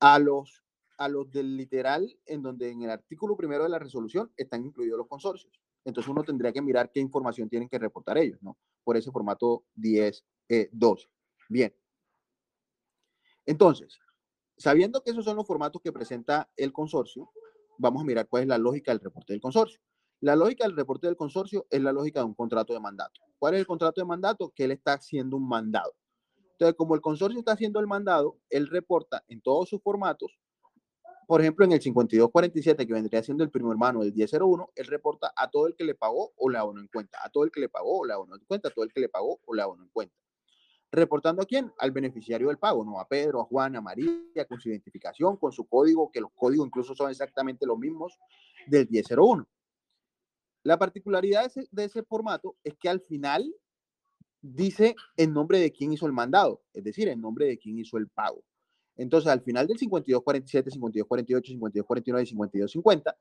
a 0.00 0.18
los, 0.18 0.61
a 1.04 1.08
los 1.08 1.30
del 1.30 1.56
literal 1.56 2.18
en 2.26 2.42
donde 2.42 2.70
en 2.70 2.82
el 2.82 2.90
artículo 2.90 3.36
primero 3.36 3.64
de 3.64 3.68
la 3.68 3.78
resolución 3.78 4.32
están 4.36 4.64
incluidos 4.64 4.98
los 4.98 5.08
consorcios. 5.08 5.60
entonces 5.84 6.08
uno 6.10 6.22
tendría 6.22 6.52
que 6.52 6.62
mirar 6.62 6.90
qué 6.92 7.00
información 7.00 7.48
tienen 7.48 7.68
que 7.68 7.78
reportar 7.78 8.18
ellos, 8.18 8.40
¿no? 8.42 8.56
Por 8.84 8.96
ese 8.96 9.10
formato 9.10 9.64
10, 9.74 10.24
12. 10.70 11.08
Bien. 11.48 11.74
Entonces, 13.44 13.98
sabiendo 14.56 15.02
que 15.02 15.10
esos 15.10 15.24
son 15.24 15.36
los 15.36 15.46
formatos 15.46 15.82
que 15.82 15.92
presenta 15.92 16.50
el 16.56 16.72
consorcio, 16.72 17.30
vamos 17.78 18.02
a 18.02 18.04
mirar 18.04 18.28
cuál 18.28 18.42
es 18.42 18.48
la 18.48 18.58
lógica 18.58 18.92
del 18.92 19.00
reporte 19.00 19.32
del 19.32 19.42
consorcio. 19.42 19.80
La 20.20 20.36
lógica 20.36 20.64
del 20.64 20.76
reporte 20.76 21.08
del 21.08 21.16
consorcio 21.16 21.66
es 21.68 21.82
la 21.82 21.92
lógica 21.92 22.20
de 22.20 22.26
un 22.26 22.34
contrato 22.34 22.72
de 22.72 22.80
mandato. 22.80 23.20
¿Cuál 23.38 23.54
es 23.54 23.60
el 23.60 23.66
contrato 23.66 24.00
de 24.00 24.06
mandato? 24.06 24.52
Que 24.54 24.64
él 24.64 24.70
está 24.70 24.92
haciendo 24.92 25.36
un 25.36 25.48
mandado. 25.48 25.96
Entonces, 26.52 26.76
como 26.76 26.94
el 26.94 27.00
consorcio 27.00 27.40
está 27.40 27.52
haciendo 27.52 27.80
el 27.80 27.88
mandado, 27.88 28.38
él 28.48 28.68
reporta 28.68 29.24
en 29.26 29.40
todos 29.40 29.68
sus 29.68 29.82
formatos 29.82 30.38
por 31.26 31.40
ejemplo, 31.40 31.64
en 31.64 31.72
el 31.72 31.80
5247, 31.80 32.86
que 32.86 32.92
vendría 32.92 33.22
siendo 33.22 33.44
el 33.44 33.50
primo 33.50 33.70
hermano 33.70 34.00
del 34.00 34.12
1001, 34.12 34.70
él 34.74 34.86
reporta 34.86 35.32
a 35.36 35.50
todo 35.50 35.66
el 35.66 35.74
que 35.74 35.84
le 35.84 35.94
pagó 35.94 36.32
o 36.36 36.50
le 36.50 36.58
abonó 36.58 36.80
en 36.80 36.88
cuenta, 36.88 37.18
a 37.22 37.30
todo 37.30 37.44
el 37.44 37.50
que 37.50 37.60
le 37.60 37.68
pagó 37.68 38.00
o 38.00 38.04
le 38.04 38.12
abonó 38.12 38.34
en 38.34 38.44
cuenta, 38.44 38.68
a 38.68 38.70
todo 38.70 38.84
el 38.84 38.92
que 38.92 39.00
le 39.00 39.08
pagó 39.08 39.40
o 39.44 39.54
le 39.54 39.62
abonó 39.62 39.82
en 39.82 39.88
cuenta. 39.90 40.14
¿Reportando 40.90 41.42
a 41.42 41.46
quién? 41.46 41.72
Al 41.78 41.90
beneficiario 41.90 42.48
del 42.48 42.58
pago, 42.58 42.84
no 42.84 43.00
a 43.00 43.08
Pedro, 43.08 43.40
a 43.40 43.44
Juan, 43.44 43.76
a 43.76 43.80
María, 43.80 44.44
con 44.46 44.60
su 44.60 44.68
identificación, 44.68 45.38
con 45.38 45.50
su 45.50 45.66
código, 45.66 46.10
que 46.12 46.20
los 46.20 46.30
códigos 46.34 46.66
incluso 46.66 46.94
son 46.94 47.10
exactamente 47.10 47.64
los 47.64 47.78
mismos 47.78 48.18
del 48.66 48.88
1001. 48.90 49.48
La 50.64 50.78
particularidad 50.78 51.40
de 51.40 51.46
ese, 51.46 51.68
de 51.70 51.84
ese 51.84 52.02
formato 52.02 52.56
es 52.62 52.76
que 52.76 52.90
al 52.90 53.00
final 53.00 53.54
dice 54.42 54.94
en 55.16 55.32
nombre 55.32 55.60
de 55.60 55.72
quién 55.72 55.92
hizo 55.92 56.06
el 56.06 56.12
mandado, 56.12 56.62
es 56.74 56.84
decir, 56.84 57.08
en 57.08 57.20
nombre 57.20 57.46
de 57.46 57.58
quién 57.58 57.78
hizo 57.78 57.96
el 57.96 58.08
pago. 58.08 58.44
Entonces, 58.96 59.30
al 59.30 59.40
final 59.40 59.66
del 59.66 59.78
5247, 59.78 60.70
5248, 60.70 61.52
5249 61.52 62.22
y 62.22 62.26
5250, 62.26 63.16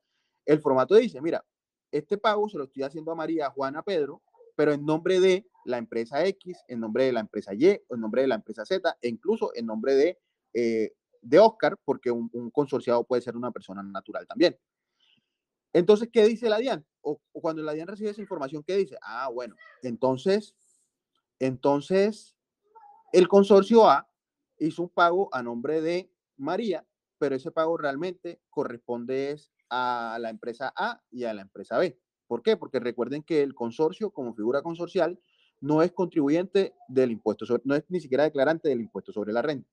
el 0.46 0.60
formato 0.60 0.96
dice, 0.96 1.22
mira, 1.22 1.46
este 1.92 2.18
pago 2.18 2.50
se 2.50 2.58
lo 2.58 2.66
estoy 2.66 2.84
haciendo 2.84 3.12
a 3.12 3.16
María, 3.16 3.48
a 3.48 3.52
Juan, 3.52 3.76
a 3.76 3.84
Pedro, 3.84 4.22
pero 4.56 4.74
en 4.74 4.86
nombre 4.86 5.20
de 5.20 5.48
la 5.66 5.78
empresa 5.78 6.26
X, 6.26 6.64
en 6.68 6.80
nombre 6.80 7.06
de 7.06 7.14
la 7.14 7.20
empresa 7.22 7.54
Y, 7.54 7.68
en 7.68 8.00
nombre 8.00 8.24
de 8.24 8.28
la 8.28 8.36
empresa 8.36 8.66
Z, 8.66 8.98
e 9.02 9.08
incluso 9.08 9.52
en 9.56 9.66
nombre 9.66 9.96
de, 9.96 10.20
eh, 10.54 10.94
de 11.22 11.40
Oscar, 11.40 11.78
porque 11.84 12.12
un, 12.12 12.30
consorciado 12.52 13.04
puede 13.04 13.22
ser 13.22 13.36
una 13.36 13.52
persona 13.52 13.84
natural 13.84 14.28
también. 14.28 14.58
Entonces, 15.74 16.10
¿qué 16.12 16.26
dice 16.26 16.50
la 16.50 16.58
DIAN? 16.58 16.86
O, 17.02 17.22
cuando 17.32 17.62
la 17.62 17.74
DIAN 17.74 17.88
recibe 17.88 18.10
esa 18.10 18.22
información, 18.22 18.64
¿qué 18.64 18.76
dice? 18.76 18.98
Ah, 19.02 19.30
bueno, 19.30 19.56
entonces, 19.84 20.56
entonces, 21.40 22.36
el 23.14 23.28
consorcio 23.28 23.90
A 23.90 24.11
hizo 24.68 24.84
un 24.84 24.90
pago 24.90 25.30
a 25.34 25.42
nombre 25.44 25.82
de 25.82 26.12
María, 26.38 26.86
pero 27.18 27.36
ese 27.36 27.52
pago 27.52 27.78
realmente 27.78 28.42
corresponde 28.50 29.36
a 29.70 30.18
la 30.20 30.30
empresa 30.30 30.74
A 30.76 31.02
y 31.10 31.24
a 31.24 31.34
la 31.34 31.42
empresa 31.42 31.78
B. 31.78 32.00
¿Por 32.28 32.42
qué? 32.44 32.58
Porque 32.58 32.80
recuerden 32.80 33.24
que 33.24 33.42
el 33.44 33.54
consorcio, 33.54 34.12
como 34.12 34.34
figura 34.34 34.62
consorcial, 34.62 35.20
no 35.60 35.82
es 35.82 35.92
contribuyente 35.92 36.74
del 36.88 37.12
impuesto, 37.12 37.46
no 37.66 37.76
es 37.76 37.84
ni 37.90 38.00
siquiera 38.00 38.24
declarante 38.24 38.70
del 38.70 38.82
impuesto 38.82 39.12
sobre 39.12 39.34
la 39.34 39.42
renta. 39.42 39.70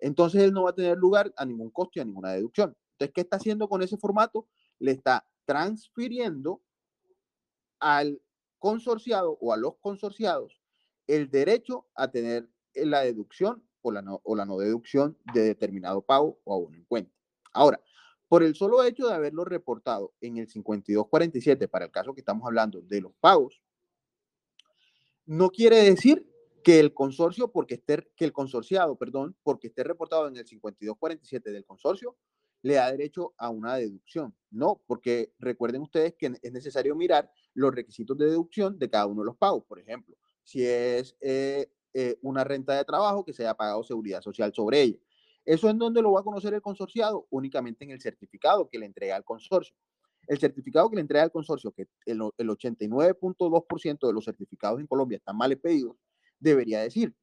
Entonces 0.00 0.42
él 0.42 0.52
no 0.52 0.64
va 0.64 0.70
a 0.70 0.74
tener 0.74 0.98
lugar 0.98 1.32
a 1.36 1.44
ningún 1.44 1.70
costo 1.70 1.92
y 1.98 2.00
a 2.00 2.04
ninguna 2.04 2.32
deducción. 2.32 2.76
Entonces, 2.92 3.12
¿qué 3.14 3.20
está 3.20 3.36
haciendo 3.36 3.68
con 3.68 3.82
ese 3.82 3.96
formato? 3.96 4.48
Le 4.78 4.90
está 4.90 5.26
transfiriendo 5.44 6.62
al 7.78 8.20
consorciado 8.58 9.38
o 9.40 9.52
a 9.52 9.56
los 9.56 9.76
consorciados 9.78 10.60
el 11.06 11.30
derecho 11.30 11.86
a 11.94 12.10
tener 12.10 12.48
la 12.74 13.02
deducción 13.02 13.62
o 13.84 13.92
la, 13.92 14.02
no, 14.46 14.58
deducción 14.58 15.16
de 15.32 15.42
determinado 15.42 16.02
pago 16.02 16.40
o 16.44 16.54
abono 16.54 16.76
en 16.76 16.84
cuenta. 16.84 17.12
Ahora, 17.52 17.80
por 18.28 18.42
el 18.42 18.54
solo 18.54 18.82
hecho 18.82 19.06
de 19.06 19.14
haberlo 19.14 19.44
reportado 19.44 20.14
en 20.20 20.38
el 20.38 20.48
5247, 20.48 21.68
para 21.68 21.84
el 21.84 21.90
caso 21.90 22.14
que 22.14 22.20
estamos 22.20 22.46
hablando 22.46 22.80
de 22.80 23.00
los 23.02 23.12
pagos, 23.20 23.62
no 25.26 25.50
quiere 25.50 25.76
decir 25.76 26.26
que 26.62 26.80
el 26.80 26.94
consorcio, 26.94 27.52
porque 27.52 27.74
esté, 27.74 28.08
que 28.16 28.24
el 28.24 28.32
consorciado, 28.32 28.96
perdón, 28.96 29.36
porque 29.42 29.68
esté 29.68 29.84
reportado 29.84 30.26
en 30.28 30.36
el 30.36 30.46
5247 30.46 31.52
del 31.52 31.66
consorcio, 31.66 32.16
le 32.62 32.74
da 32.74 32.90
derecho 32.90 33.34
a 33.36 33.50
una 33.50 33.76
deducción. 33.76 34.34
No, 34.50 34.82
porque 34.86 35.34
recuerden 35.38 35.82
ustedes 35.82 36.14
que 36.14 36.32
es 36.40 36.52
necesario 36.52 36.96
mirar 36.96 37.30
los 37.52 37.74
requisitos 37.74 38.16
de 38.16 38.26
deducción 38.26 38.78
de 38.78 38.88
cada 38.88 39.06
uno 39.06 39.20
de 39.20 39.26
los 39.26 39.36
pagos. 39.36 39.64
Por 39.64 39.78
ejemplo, 39.78 40.16
si 40.42 40.64
es 40.64 41.14
eh, 41.20 41.70
eh, 41.94 42.18
una 42.22 42.44
renta 42.44 42.74
de 42.74 42.84
trabajo 42.84 43.24
que 43.24 43.32
se 43.32 43.42
haya 43.44 43.54
pagado 43.54 43.82
seguridad 43.82 44.20
social 44.20 44.52
sobre 44.52 44.82
ella. 44.82 44.98
¿Eso 45.44 45.68
en 45.68 45.78
dónde 45.78 46.02
lo 46.02 46.12
va 46.12 46.20
a 46.20 46.24
conocer 46.24 46.54
el 46.54 46.62
consorciado? 46.62 47.26
Únicamente 47.30 47.84
en 47.84 47.90
el 47.90 48.00
certificado 48.00 48.68
que 48.68 48.78
le 48.78 48.86
entrega 48.86 49.16
al 49.16 49.24
consorcio. 49.24 49.76
El 50.26 50.38
certificado 50.38 50.88
que 50.88 50.96
le 50.96 51.02
entrega 51.02 51.24
al 51.24 51.32
consorcio, 51.32 51.70
que 51.72 51.86
el, 52.06 52.20
el 52.38 52.48
89.2% 52.48 54.06
de 54.06 54.12
los 54.12 54.24
certificados 54.24 54.80
en 54.80 54.86
Colombia 54.86 55.16
están 55.16 55.36
mal 55.36 55.56
pedidos, 55.58 55.96
debería 56.40 56.80
decir 56.80 57.14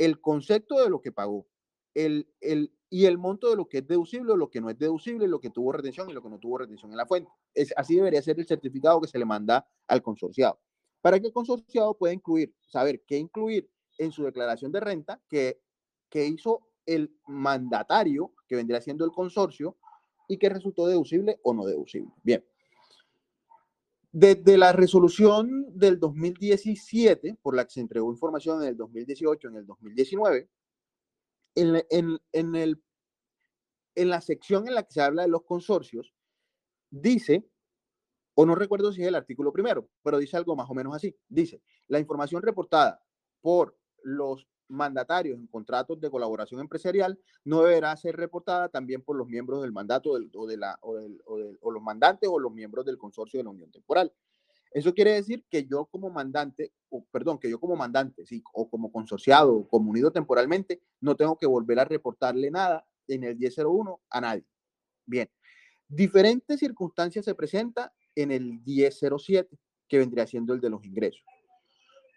el 0.00 0.18
concepto 0.18 0.80
de 0.82 0.88
lo 0.88 1.02
que 1.02 1.12
pagó, 1.12 1.46
el, 1.92 2.26
el, 2.40 2.72
y 2.88 3.04
el 3.04 3.18
monto 3.18 3.50
de 3.50 3.56
lo 3.56 3.68
que 3.68 3.78
es 3.78 3.86
deducible 3.86 4.34
lo 4.34 4.48
que 4.48 4.62
no 4.62 4.70
es 4.70 4.78
deducible, 4.78 5.28
lo 5.28 5.40
que 5.40 5.50
tuvo 5.50 5.72
retención 5.72 6.08
y 6.08 6.14
lo 6.14 6.22
que 6.22 6.30
no 6.30 6.38
tuvo 6.38 6.56
retención 6.56 6.90
en 6.90 6.96
la 6.96 7.04
fuente. 7.04 7.30
Es, 7.52 7.74
así 7.76 7.96
debería 7.96 8.22
ser 8.22 8.38
el 8.40 8.46
certificado 8.46 8.98
que 9.02 9.08
se 9.08 9.18
le 9.18 9.26
manda 9.26 9.68
al 9.86 10.02
consorciado. 10.02 10.58
Para 11.02 11.20
que 11.20 11.26
el 11.26 11.32
consorciado 11.34 11.98
pueda 11.98 12.14
incluir, 12.14 12.54
saber 12.66 13.02
qué 13.06 13.18
incluir 13.18 13.70
en 14.00 14.12
su 14.12 14.24
declaración 14.24 14.72
de 14.72 14.80
renta 14.80 15.20
que, 15.28 15.60
que 16.08 16.26
hizo 16.26 16.66
el 16.86 17.14
mandatario, 17.26 18.32
que 18.48 18.56
vendría 18.56 18.80
siendo 18.80 19.04
el 19.04 19.12
consorcio, 19.12 19.76
y 20.26 20.38
que 20.38 20.48
resultó 20.48 20.86
deducible 20.86 21.38
o 21.42 21.52
no 21.52 21.66
deducible. 21.66 22.10
Bien. 22.22 22.44
Desde 24.10 24.56
la 24.56 24.72
resolución 24.72 25.66
del 25.76 26.00
2017, 26.00 27.36
por 27.42 27.54
la 27.54 27.64
que 27.64 27.72
se 27.72 27.80
entregó 27.80 28.10
información 28.10 28.62
en 28.62 28.68
el 28.68 28.76
2018, 28.76 29.48
en 29.48 29.56
el 29.56 29.66
2019, 29.66 30.48
en, 31.56 31.84
en, 31.90 32.18
en, 32.32 32.54
el, 32.56 32.82
en 33.94 34.08
la 34.08 34.20
sección 34.20 34.66
en 34.66 34.74
la 34.74 34.84
que 34.84 34.92
se 34.92 35.02
habla 35.02 35.22
de 35.22 35.28
los 35.28 35.42
consorcios, 35.42 36.14
dice, 36.90 37.46
o 38.34 38.46
no 38.46 38.54
recuerdo 38.54 38.92
si 38.92 39.02
es 39.02 39.08
el 39.08 39.14
artículo 39.14 39.52
primero, 39.52 39.90
pero 40.02 40.18
dice 40.18 40.36
algo 40.36 40.56
más 40.56 40.70
o 40.70 40.74
menos 40.74 40.94
así. 40.94 41.14
Dice, 41.28 41.60
la 41.88 41.98
información 41.98 42.40
reportada 42.40 43.04
por 43.40 43.79
los 44.02 44.46
mandatarios 44.70 45.38
en 45.38 45.46
contratos 45.46 46.00
de 46.00 46.10
colaboración 46.10 46.60
empresarial 46.60 47.18
no 47.44 47.62
deberá 47.62 47.96
ser 47.96 48.16
reportada 48.16 48.68
también 48.68 49.02
por 49.02 49.16
los 49.16 49.26
miembros 49.26 49.62
del 49.62 49.72
mandato 49.72 50.12
o, 50.34 50.46
de 50.46 50.56
la, 50.56 50.78
o, 50.82 51.70
los 51.70 51.82
mandantes 51.82 52.30
o 52.32 52.38
los 52.38 52.52
miembros 52.52 52.86
del 52.86 52.96
consorcio 52.96 53.38
de 53.38 53.44
la 53.44 53.50
unión 53.50 53.70
temporal. 53.70 54.12
Eso 54.72 54.94
quiere 54.94 55.14
decir 55.14 55.44
que 55.50 55.66
yo 55.66 55.86
como 55.86 56.10
mandante, 56.10 56.72
o 56.90 57.04
perdón, 57.10 57.40
que 57.40 57.50
yo 57.50 57.58
como 57.58 57.74
mandante, 57.74 58.24
sí, 58.24 58.42
o 58.52 58.70
como 58.70 58.92
consorciado, 58.92 59.52
o 59.52 59.68
como 59.68 59.90
unido 59.90 60.12
temporalmente, 60.12 60.80
no 61.00 61.16
tengo 61.16 61.36
que 61.36 61.46
volver 61.46 61.80
a 61.80 61.84
reportarle 61.84 62.52
nada 62.52 62.86
en 63.08 63.24
el 63.24 63.36
1001 63.36 64.00
a 64.08 64.20
nadie. 64.20 64.46
Bien, 65.04 65.28
diferentes 65.88 66.60
circunstancias 66.60 67.24
se 67.24 67.34
presentan 67.34 67.90
en 68.14 68.30
el 68.30 68.60
1007, 68.64 69.58
que 69.88 69.98
vendría 69.98 70.26
siendo 70.28 70.54
el 70.54 70.60
de 70.60 70.70
los 70.70 70.84
ingresos. 70.84 71.24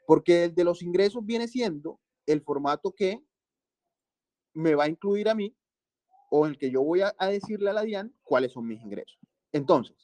Porque 0.06 0.46
el 0.46 0.56
de 0.56 0.64
los 0.64 0.82
ingresos 0.82 1.26
viene 1.26 1.48
siendo 1.48 2.00
el 2.26 2.42
formato 2.42 2.92
que 2.92 3.24
me 4.54 4.76
va 4.76 4.86
a 4.86 4.90
incluir 4.90 5.30
a 5.30 5.36
mí 5.36 5.56
o 6.30 6.48
el 6.48 6.58
que 6.58 6.72
yo 6.72 6.82
voy 6.82 7.02
a, 7.02 7.14
decirle 7.28 7.70
a 7.70 7.74
la 7.74 7.84
DIAN 7.84 8.16
cuáles 8.24 8.54
son 8.54 8.68
mis 8.68 8.82
ingresos. 8.82 9.20
Entonces, 9.52 9.96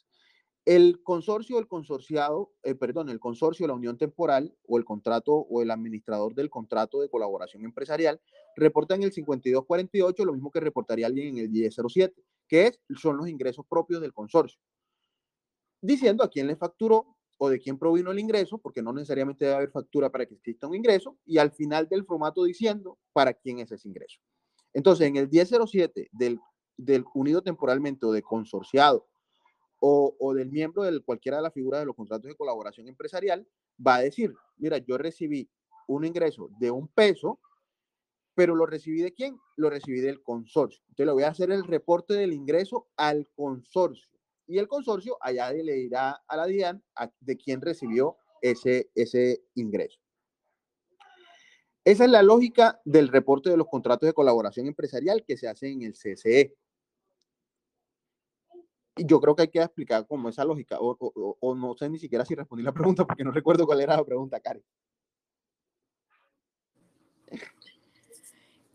el 0.64 1.02
consorcio, 1.02 1.58
el 1.58 1.66
consorciado, 1.66 2.52
eh, 2.62 2.74
perdón, 2.74 3.08
el 3.08 3.18
consorcio, 3.18 3.66
la 3.66 3.74
unión 3.74 3.98
temporal 3.98 4.54
o 4.68 4.78
el 4.78 4.84
contrato 4.84 5.32
o 5.32 5.62
el 5.62 5.70
administrador 5.70 6.34
del 6.34 6.50
contrato 6.50 7.00
de 7.00 7.08
colaboración 7.08 7.64
empresarial 7.64 8.20
reporta 8.54 8.94
en 8.94 9.02
el 9.02 9.12
5248 9.12 10.24
lo 10.24 10.32
mismo 10.32 10.50
que 10.50 10.60
reportaría 10.60 11.06
alguien 11.06 11.36
en 11.36 11.38
el 11.38 11.50
1007, 11.50 12.22
que 12.46 12.78
son 12.96 13.16
los 13.16 13.28
ingresos 13.28 13.64
propios 13.68 14.00
del 14.00 14.12
consorcio, 14.12 14.60
diciendo 15.80 16.22
a 16.22 16.30
quién 16.30 16.46
le 16.46 16.56
facturó, 16.56 17.16
o 17.42 17.48
de 17.48 17.58
quién 17.58 17.78
provino 17.78 18.10
el 18.10 18.18
ingreso, 18.18 18.58
porque 18.58 18.82
no 18.82 18.92
necesariamente 18.92 19.46
debe 19.46 19.56
haber 19.56 19.70
factura 19.70 20.10
para 20.10 20.26
que 20.26 20.34
exista 20.34 20.66
un 20.66 20.74
ingreso, 20.74 21.16
y 21.24 21.38
al 21.38 21.50
final 21.52 21.88
del 21.88 22.04
formato 22.04 22.44
diciendo 22.44 22.98
para 23.14 23.32
quién 23.32 23.60
es 23.60 23.72
ese 23.72 23.88
ingreso. 23.88 24.20
Entonces, 24.74 25.08
en 25.08 25.16
el 25.16 25.26
1007 25.26 26.10
del, 26.12 26.38
del 26.76 27.02
unido 27.14 27.40
temporalmente 27.40 28.04
o 28.04 28.12
de 28.12 28.20
consorciado 28.20 29.08
o, 29.80 30.14
o 30.20 30.34
del 30.34 30.50
miembro 30.50 30.82
de 30.82 31.00
cualquiera 31.00 31.38
de 31.38 31.44
las 31.44 31.54
figuras 31.54 31.80
de 31.80 31.86
los 31.86 31.96
contratos 31.96 32.28
de 32.28 32.36
colaboración 32.36 32.88
empresarial, 32.88 33.48
va 33.84 33.96
a 33.96 34.02
decir, 34.02 34.34
mira, 34.58 34.76
yo 34.76 34.98
recibí 34.98 35.48
un 35.88 36.04
ingreso 36.04 36.50
de 36.58 36.70
un 36.70 36.88
peso, 36.88 37.40
pero 38.34 38.54
lo 38.54 38.66
recibí 38.66 39.00
de 39.00 39.14
quién? 39.14 39.38
Lo 39.56 39.70
recibí 39.70 40.00
del 40.00 40.22
consorcio. 40.22 40.82
Entonces 40.88 41.06
le 41.06 41.12
voy 41.12 41.22
a 41.22 41.28
hacer 41.28 41.50
el 41.50 41.64
reporte 41.64 42.12
del 42.12 42.34
ingreso 42.34 42.86
al 42.98 43.26
consorcio 43.34 44.10
y 44.50 44.58
el 44.58 44.66
consorcio 44.66 45.16
allá 45.20 45.52
le 45.52 45.74
dirá 45.74 46.20
a 46.26 46.36
la 46.36 46.44
DIAN 46.44 46.82
de 47.20 47.36
quién 47.36 47.60
recibió 47.60 48.16
ese, 48.42 48.90
ese 48.96 49.44
ingreso. 49.54 50.00
Esa 51.84 52.04
es 52.04 52.10
la 52.10 52.22
lógica 52.22 52.80
del 52.84 53.08
reporte 53.08 53.48
de 53.48 53.56
los 53.56 53.68
contratos 53.68 54.08
de 54.08 54.12
colaboración 54.12 54.66
empresarial 54.66 55.24
que 55.24 55.36
se 55.36 55.46
hace 55.46 55.70
en 55.70 55.82
el 55.82 55.94
CCE. 55.94 56.56
y 58.96 59.06
yo 59.06 59.20
creo 59.20 59.36
que 59.36 59.42
hay 59.42 59.48
que 59.48 59.62
explicar 59.62 60.04
como 60.08 60.28
esa 60.28 60.44
lógica, 60.44 60.78
o, 60.80 61.54
no 61.54 61.76
sé 61.76 61.88
ni 61.88 62.00
siquiera 62.00 62.24
si 62.24 62.34
respondí 62.34 62.64
la 62.64 62.72
pregunta 62.72 63.06
porque 63.06 63.22
no 63.22 63.30
recuerdo 63.30 63.66
cuál 63.66 63.80
era 63.80 63.96
la 63.96 64.04
pregunta, 64.04 64.40
Karen. 64.40 64.64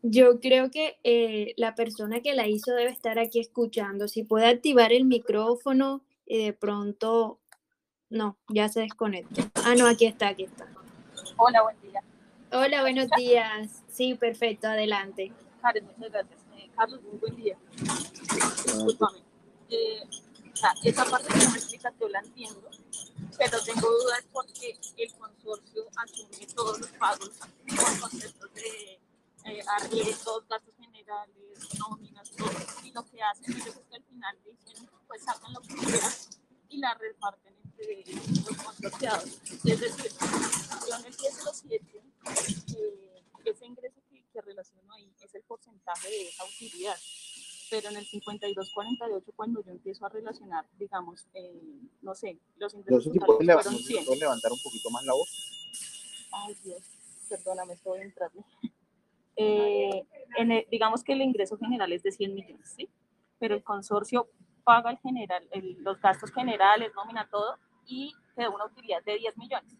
Yo 0.07 0.39
creo 0.39 0.69
que 0.69 0.99
eh, 1.03 1.55
la 1.57 1.73
persona 1.73 2.21
que 2.21 2.35
la 2.35 2.47
hizo 2.47 2.73
debe 2.73 2.91
estar 2.91 3.17
aquí 3.17 3.39
escuchando. 3.39 4.07
Si 4.07 4.23
puede 4.23 4.45
activar 4.45 4.93
el 4.93 5.05
micrófono 5.05 6.03
y 6.27 6.45
de 6.45 6.53
pronto... 6.53 7.39
No, 8.07 8.37
ya 8.47 8.69
se 8.69 8.81
desconectó. 8.81 9.41
Ah, 9.55 9.73
no, 9.75 9.87
aquí 9.87 10.05
está, 10.05 10.27
aquí 10.27 10.43
está. 10.43 10.67
Hola, 11.37 11.63
buen 11.63 11.81
día. 11.81 12.03
Hola, 12.51 12.81
buenos 12.81 13.07
días. 13.17 13.81
Sí, 13.89 14.13
perfecto, 14.13 14.67
adelante. 14.67 15.33
Karen, 15.63 15.85
muchas 15.85 16.11
gracias. 16.11 16.39
Eh, 16.55 16.69
Carlos, 16.75 17.01
muy 17.01 17.17
buen 17.17 17.35
día. 17.35 17.57
Discúlpame. 17.71 19.17
Eh, 19.71 20.03
esa 20.83 21.05
parte 21.05 21.33
que 21.33 21.47
me 21.47 21.57
explicas 21.57 21.93
yo 21.99 22.09
la 22.09 22.19
entiendo, 22.19 22.69
pero 23.39 23.57
tengo 23.63 23.89
dudas 23.89 24.23
porque 24.31 24.77
el 24.97 25.13
consorcio 25.15 25.83
asume 25.97 26.45
todos 26.55 26.79
los 26.79 26.89
pagos 26.91 27.31
con 27.39 27.99
conceptos 27.99 28.53
de 28.53 28.99
eh, 29.45 29.61
arriendos, 29.67 30.47
gastos 30.47 30.75
generales, 30.77 31.35
nóminas, 31.79 32.31
todo. 32.31 32.51
Y 32.83 32.91
lo 32.91 33.05
que 33.05 33.21
hacen 33.21 33.53
ellos 33.53 33.67
es 33.67 33.85
que 33.89 33.95
al 33.95 34.03
final 34.03 34.37
dicen, 34.45 34.89
pues 35.07 35.23
sacan 35.23 35.53
lo 35.53 35.61
que 35.61 35.75
quieran 35.75 36.11
y 36.69 36.77
la 36.77 36.93
reparten 36.95 37.53
entre 37.63 38.03
los 38.13 38.57
consorciados. 38.63 39.25
Es 39.25 39.79
decir, 39.79 40.11
yo 40.87 40.95
en 40.95 41.05
el 41.05 41.15
1007, 41.17 42.03
eh, 42.77 43.23
ese 43.45 43.65
ingreso 43.65 44.01
que, 44.09 44.23
que 44.33 44.41
relaciono 44.41 44.93
ahí 44.93 45.13
es 45.21 45.35
el 45.35 45.43
porcentaje 45.43 46.09
de 46.09 46.29
esa 46.29 46.43
utilidad 46.45 46.97
pero 47.69 47.89
en 47.89 47.97
el 47.97 48.07
52-48 48.07 49.23
cuando 49.35 49.63
yo 49.63 49.71
empiezo 49.71 50.05
a 50.05 50.09
relacionar, 50.09 50.65
digamos, 50.77 51.25
eh, 51.33 51.61
no 52.01 52.13
sé, 52.15 52.39
los 52.57 52.73
ingresos 52.73 53.03
si 53.03 53.19
totales 53.19 53.37
puedes, 53.37 53.63
fueron 53.63 53.79
100. 53.79 54.05
puedes 54.05 54.19
levantar 54.19 54.51
un 54.51 54.59
poquito 54.61 54.89
más 54.91 55.03
la 55.03 55.13
voz. 55.13 55.29
Ay, 56.31 56.55
Dios, 56.63 56.81
perdóname, 57.29 57.73
estoy 57.73 58.01
entrando. 58.01 58.45
Eh, 59.35 60.05
en 60.37 60.51
el- 60.51 60.67
digamos 60.69 61.03
que 61.03 61.13
el 61.13 61.21
ingreso 61.21 61.57
general 61.57 61.91
es 61.93 62.03
de 62.03 62.11
100 62.11 62.33
millones, 62.33 62.73
¿sí? 62.75 62.89
Pero 63.39 63.55
el 63.55 63.63
consorcio 63.63 64.29
paga 64.63 64.91
el 64.91 64.97
general, 64.99 65.47
el- 65.51 65.81
los 65.83 65.99
gastos 66.01 66.31
generales, 66.31 66.91
nómina, 66.95 67.27
todo, 67.29 67.57
y 67.85 68.13
te 68.35 68.43
da 68.43 68.49
una 68.49 68.65
utilidad 68.65 69.03
de 69.03 69.17
10 69.17 69.37
millones. 69.37 69.73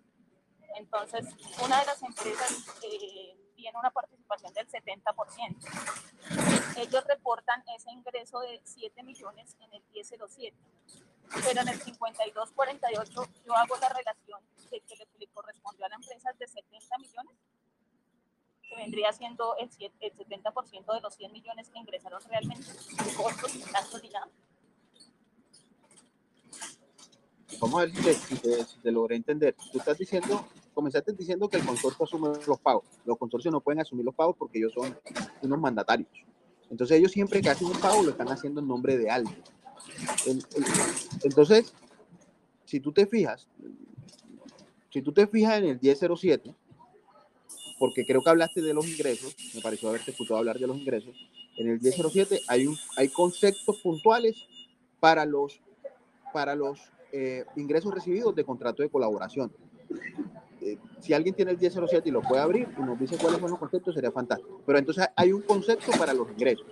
Entonces, 0.77 1.25
una 1.63 1.79
de 1.79 1.85
las 1.85 2.03
empresas 2.03 2.67
eh, 2.83 3.35
tiene 3.55 3.77
una 3.79 3.89
participación 3.91 4.53
del 4.53 4.67
70%. 4.67 5.67
Ellos 6.77 7.03
reportan 7.07 7.63
ese 7.75 7.91
ingreso 7.91 8.39
de 8.41 8.59
7 8.63 9.01
millones 9.03 9.55
en 9.61 9.73
el 9.73 9.81
1007. 9.93 10.55
Pero 11.43 11.61
en 11.61 11.67
el 11.69 11.81
5248 11.81 13.25
yo 13.45 13.53
hago 13.55 13.75
la 13.77 13.89
relación 13.89 14.39
de 14.69 14.81
que 14.81 14.95
le, 15.19 15.27
correspondió 15.27 15.85
a 15.85 15.89
la 15.89 15.95
empresa 15.95 16.31
de 16.37 16.47
70 16.47 16.97
millones, 16.97 17.33
vendría 18.85 19.11
siendo 19.11 19.55
el, 19.57 19.69
siete- 19.71 19.95
el 19.99 20.13
70% 20.13 20.93
de 20.93 21.01
los 21.01 21.15
100 21.15 21.31
millones 21.31 21.69
que 21.69 21.79
ingresaron 21.79 22.21
realmente, 22.29 22.67
costos 23.17 23.55
y 23.55 23.59
gastos 23.71 24.03
nada. 24.09 24.29
Vamos 27.59 27.81
a 27.81 27.85
ver 27.85 28.13
si 28.15 28.35
te, 28.35 28.63
si 28.63 28.91
logré 28.91 29.15
entender. 29.15 29.55
Tú 29.71 29.79
estás 29.79 29.97
diciendo, 29.97 30.45
comenzaste 30.73 31.13
diciendo 31.13 31.49
que 31.49 31.57
el 31.57 31.65
consorcio 31.65 32.03
asume 32.05 32.29
los 32.45 32.59
pagos. 32.59 32.83
Los 33.05 33.17
consorcios 33.17 33.51
no 33.51 33.61
pueden 33.61 33.81
asumir 33.81 34.05
los 34.05 34.13
pagos 34.13 34.35
porque 34.37 34.59
ellos 34.59 34.73
son 34.73 34.95
unos 35.41 35.59
mandatarios. 35.59 36.09
Entonces 36.69 36.97
ellos 36.99 37.11
siempre 37.11 37.41
que 37.41 37.49
hacen 37.49 37.67
un 37.67 37.79
pago 37.79 38.03
lo 38.03 38.11
están 38.11 38.27
haciendo 38.29 38.61
en 38.61 38.67
nombre 38.67 38.97
de 38.97 39.09
alguien. 39.09 39.41
En- 40.27 40.37
en- 40.37 40.65
Entonces, 41.23 41.73
si 42.65 42.79
tú 42.79 42.91
te 42.91 43.07
fijas, 43.07 43.47
si 44.91 45.01
tú 45.01 45.11
te 45.13 45.25
fijas 45.27 45.57
en 45.59 45.65
el 45.65 45.79
1007, 45.81 46.53
porque 47.79 48.05
creo 48.05 48.21
que 48.21 48.29
hablaste 48.29 48.61
de 48.61 48.73
los 48.73 48.87
ingresos, 48.87 49.35
me 49.53 49.61
pareció 49.61 49.89
haberte 49.89 50.11
escuchado 50.11 50.39
hablar 50.39 50.59
de 50.59 50.67
los 50.67 50.77
ingresos, 50.77 51.15
en 51.57 51.69
el 51.69 51.79
1007 51.79 52.41
hay, 52.47 52.67
un, 52.67 52.77
hay 52.97 53.09
conceptos 53.09 53.79
puntuales 53.81 54.35
para 54.99 55.25
los, 55.25 55.61
para 56.33 56.55
los 56.55 56.79
eh, 57.11 57.45
ingresos 57.55 57.93
recibidos 57.93 58.35
de 58.35 58.43
contrato 58.43 58.83
de 58.83 58.89
colaboración. 58.89 59.51
Eh, 60.61 60.77
si 60.99 61.13
alguien 61.13 61.35
tiene 61.35 61.51
el 61.51 61.57
1007 61.57 62.09
y 62.09 62.11
lo 62.11 62.21
puede 62.21 62.41
abrir 62.41 62.67
y 62.77 62.81
nos 62.81 62.99
dice 62.99 63.17
cuáles 63.17 63.39
son 63.39 63.51
los 63.51 63.59
conceptos, 63.59 63.93
sería 63.93 64.11
fantástico. 64.11 64.61
Pero 64.65 64.79
entonces 64.79 65.07
hay 65.15 65.31
un 65.31 65.41
concepto 65.41 65.91
para 65.97 66.13
los 66.13 66.29
ingresos. 66.31 66.65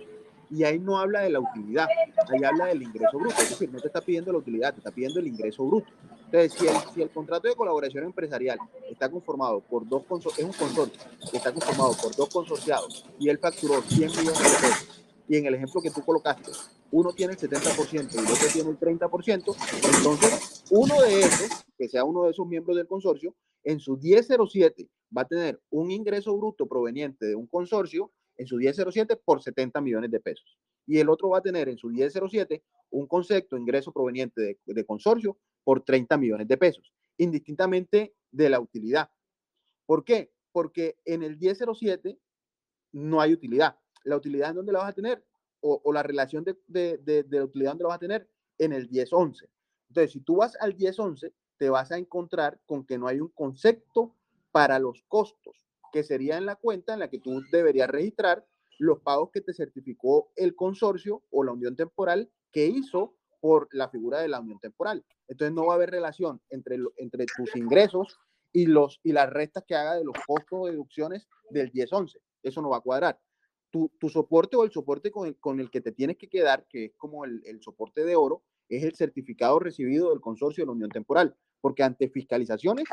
Y 0.50 0.64
ahí 0.64 0.78
no 0.78 0.98
habla 0.98 1.20
de 1.20 1.30
la 1.30 1.40
utilidad, 1.40 1.88
ahí 2.28 2.44
habla 2.44 2.66
del 2.66 2.82
ingreso 2.82 3.18
bruto. 3.18 3.36
Es 3.40 3.50
decir, 3.50 3.72
no 3.72 3.80
te 3.80 3.86
está 3.86 4.00
pidiendo 4.00 4.32
la 4.32 4.38
utilidad, 4.38 4.72
te 4.72 4.80
está 4.80 4.90
pidiendo 4.90 5.20
el 5.20 5.28
ingreso 5.28 5.64
bruto. 5.64 5.88
Entonces, 6.34 6.58
si 6.58 6.66
el, 6.66 6.74
si 6.92 7.02
el 7.02 7.10
contrato 7.10 7.46
de 7.46 7.54
colaboración 7.54 8.02
empresarial 8.02 8.58
está 8.90 9.08
conformado 9.08 9.60
por 9.60 9.88
dos 9.88 10.02
es 10.36 10.44
un 10.44 10.52
consorcio 10.52 11.00
está 11.32 11.52
conformado 11.52 11.94
por 12.02 12.16
dos 12.16 12.28
consorciados 12.28 13.06
y 13.20 13.28
él 13.28 13.38
facturó 13.38 13.80
100 13.82 14.10
millones 14.10 14.42
de 14.42 14.68
pesos, 14.68 15.04
y 15.28 15.36
en 15.36 15.46
el 15.46 15.54
ejemplo 15.54 15.80
que 15.80 15.92
tú 15.92 16.04
colocaste, 16.04 16.50
uno 16.90 17.12
tiene 17.12 17.34
el 17.34 17.38
70% 17.38 18.14
y 18.14 18.18
el 18.18 18.24
otro 18.24 18.48
tiene 18.52 18.70
el 18.70 18.80
30%, 18.80 19.56
entonces 19.96 20.64
uno 20.70 21.00
de 21.02 21.20
esos, 21.20 21.64
que 21.78 21.88
sea 21.88 22.02
uno 22.02 22.24
de 22.24 22.32
esos 22.32 22.48
miembros 22.48 22.76
del 22.78 22.88
consorcio, 22.88 23.32
en 23.62 23.78
su 23.78 23.96
1007 23.96 24.88
va 25.16 25.22
a 25.22 25.28
tener 25.28 25.60
un 25.70 25.92
ingreso 25.92 26.36
bruto 26.36 26.66
proveniente 26.66 27.26
de 27.26 27.36
un 27.36 27.46
consorcio 27.46 28.10
en 28.38 28.48
su 28.48 28.56
1007 28.56 29.20
por 29.24 29.40
70 29.40 29.80
millones 29.80 30.10
de 30.10 30.18
pesos. 30.18 30.58
Y 30.84 30.98
el 30.98 31.10
otro 31.10 31.28
va 31.28 31.38
a 31.38 31.42
tener 31.42 31.68
en 31.68 31.78
su 31.78 31.90
1007 31.90 32.60
un 32.90 33.06
concepto 33.06 33.56
ingreso 33.56 33.92
proveniente 33.92 34.40
de, 34.42 34.58
de 34.66 34.84
consorcio 34.84 35.38
por 35.64 35.82
30 35.82 36.16
millones 36.18 36.48
de 36.48 36.56
pesos, 36.56 36.92
indistintamente 37.16 38.14
de 38.30 38.50
la 38.50 38.60
utilidad. 38.60 39.10
¿Por 39.86 40.04
qué? 40.04 40.32
Porque 40.52 40.98
en 41.04 41.22
el 41.22 41.38
1007 41.38 42.18
no 42.92 43.20
hay 43.20 43.32
utilidad. 43.32 43.78
La 44.04 44.16
utilidad 44.16 44.50
en 44.50 44.56
dónde 44.56 44.72
la 44.72 44.80
vas 44.80 44.90
a 44.90 44.94
tener 44.94 45.24
o, 45.60 45.92
la 45.92 46.02
relación 46.02 46.44
de, 46.44 46.58
de, 46.66 46.98
de, 46.98 47.22
de 47.22 47.38
la 47.38 47.44
utilidad 47.44 47.70
dónde 47.70 47.84
la 47.84 47.88
vas 47.88 47.96
a 47.96 48.00
tener 48.00 48.28
en 48.58 48.72
el 48.74 48.88
1011. 48.90 49.48
Entonces, 49.88 50.12
si 50.12 50.20
tú 50.20 50.36
vas 50.36 50.56
al 50.60 50.74
1011, 50.76 51.32
te 51.56 51.70
vas 51.70 51.90
a 51.90 51.98
encontrar 51.98 52.60
con 52.66 52.84
que 52.84 52.98
no 52.98 53.06
hay 53.06 53.20
un 53.20 53.28
concepto 53.28 54.14
para 54.52 54.78
los 54.78 55.02
costos, 55.08 55.56
que 55.92 56.02
sería 56.02 56.36
en 56.36 56.46
la 56.46 56.56
cuenta 56.56 56.92
en 56.92 57.00
la 57.00 57.08
que 57.08 57.18
tú 57.18 57.42
deberías 57.50 57.88
registrar 57.88 58.46
los 58.78 59.00
pagos 59.00 59.30
que 59.32 59.40
te 59.40 59.54
certificó 59.54 60.32
el 60.36 60.54
consorcio 60.54 61.22
o 61.30 61.44
la 61.44 61.52
unión 61.52 61.76
temporal 61.76 62.30
que 62.50 62.66
hizo 62.66 63.14
por 63.44 63.68
la 63.72 63.90
figura 63.90 64.22
de 64.22 64.28
la 64.28 64.40
unión 64.40 64.58
temporal. 64.58 65.04
Entonces 65.28 65.54
no 65.54 65.66
va 65.66 65.74
a 65.74 65.76
haber 65.76 65.90
relación 65.90 66.40
entre, 66.48 66.78
entre 66.96 67.26
tus 67.26 67.54
ingresos 67.56 68.18
y, 68.54 68.64
los, 68.64 69.00
y 69.02 69.12
las 69.12 69.28
restas 69.28 69.64
que 69.68 69.74
haga 69.74 69.96
de 69.96 70.02
los 70.02 70.14
costos 70.26 70.60
o 70.62 70.66
deducciones 70.66 71.28
del 71.50 71.70
1011. 71.70 72.20
Eso 72.42 72.62
no 72.62 72.70
va 72.70 72.78
a 72.78 72.80
cuadrar. 72.80 73.20
Tu, 73.68 73.92
tu 74.00 74.08
soporte 74.08 74.56
o 74.56 74.64
el 74.64 74.70
soporte 74.70 75.10
con 75.10 75.28
el, 75.28 75.36
con 75.36 75.60
el 75.60 75.70
que 75.70 75.82
te 75.82 75.92
tienes 75.92 76.16
que 76.16 76.30
quedar, 76.30 76.64
que 76.70 76.86
es 76.86 76.92
como 76.96 77.26
el, 77.26 77.42
el 77.44 77.60
soporte 77.60 78.02
de 78.02 78.16
oro, 78.16 78.42
es 78.70 78.82
el 78.82 78.94
certificado 78.94 79.58
recibido 79.58 80.08
del 80.08 80.22
consorcio 80.22 80.62
de 80.62 80.66
la 80.68 80.72
unión 80.72 80.88
temporal. 80.88 81.36
Porque 81.60 81.82
ante 81.82 82.08
fiscalizaciones, 82.08 82.86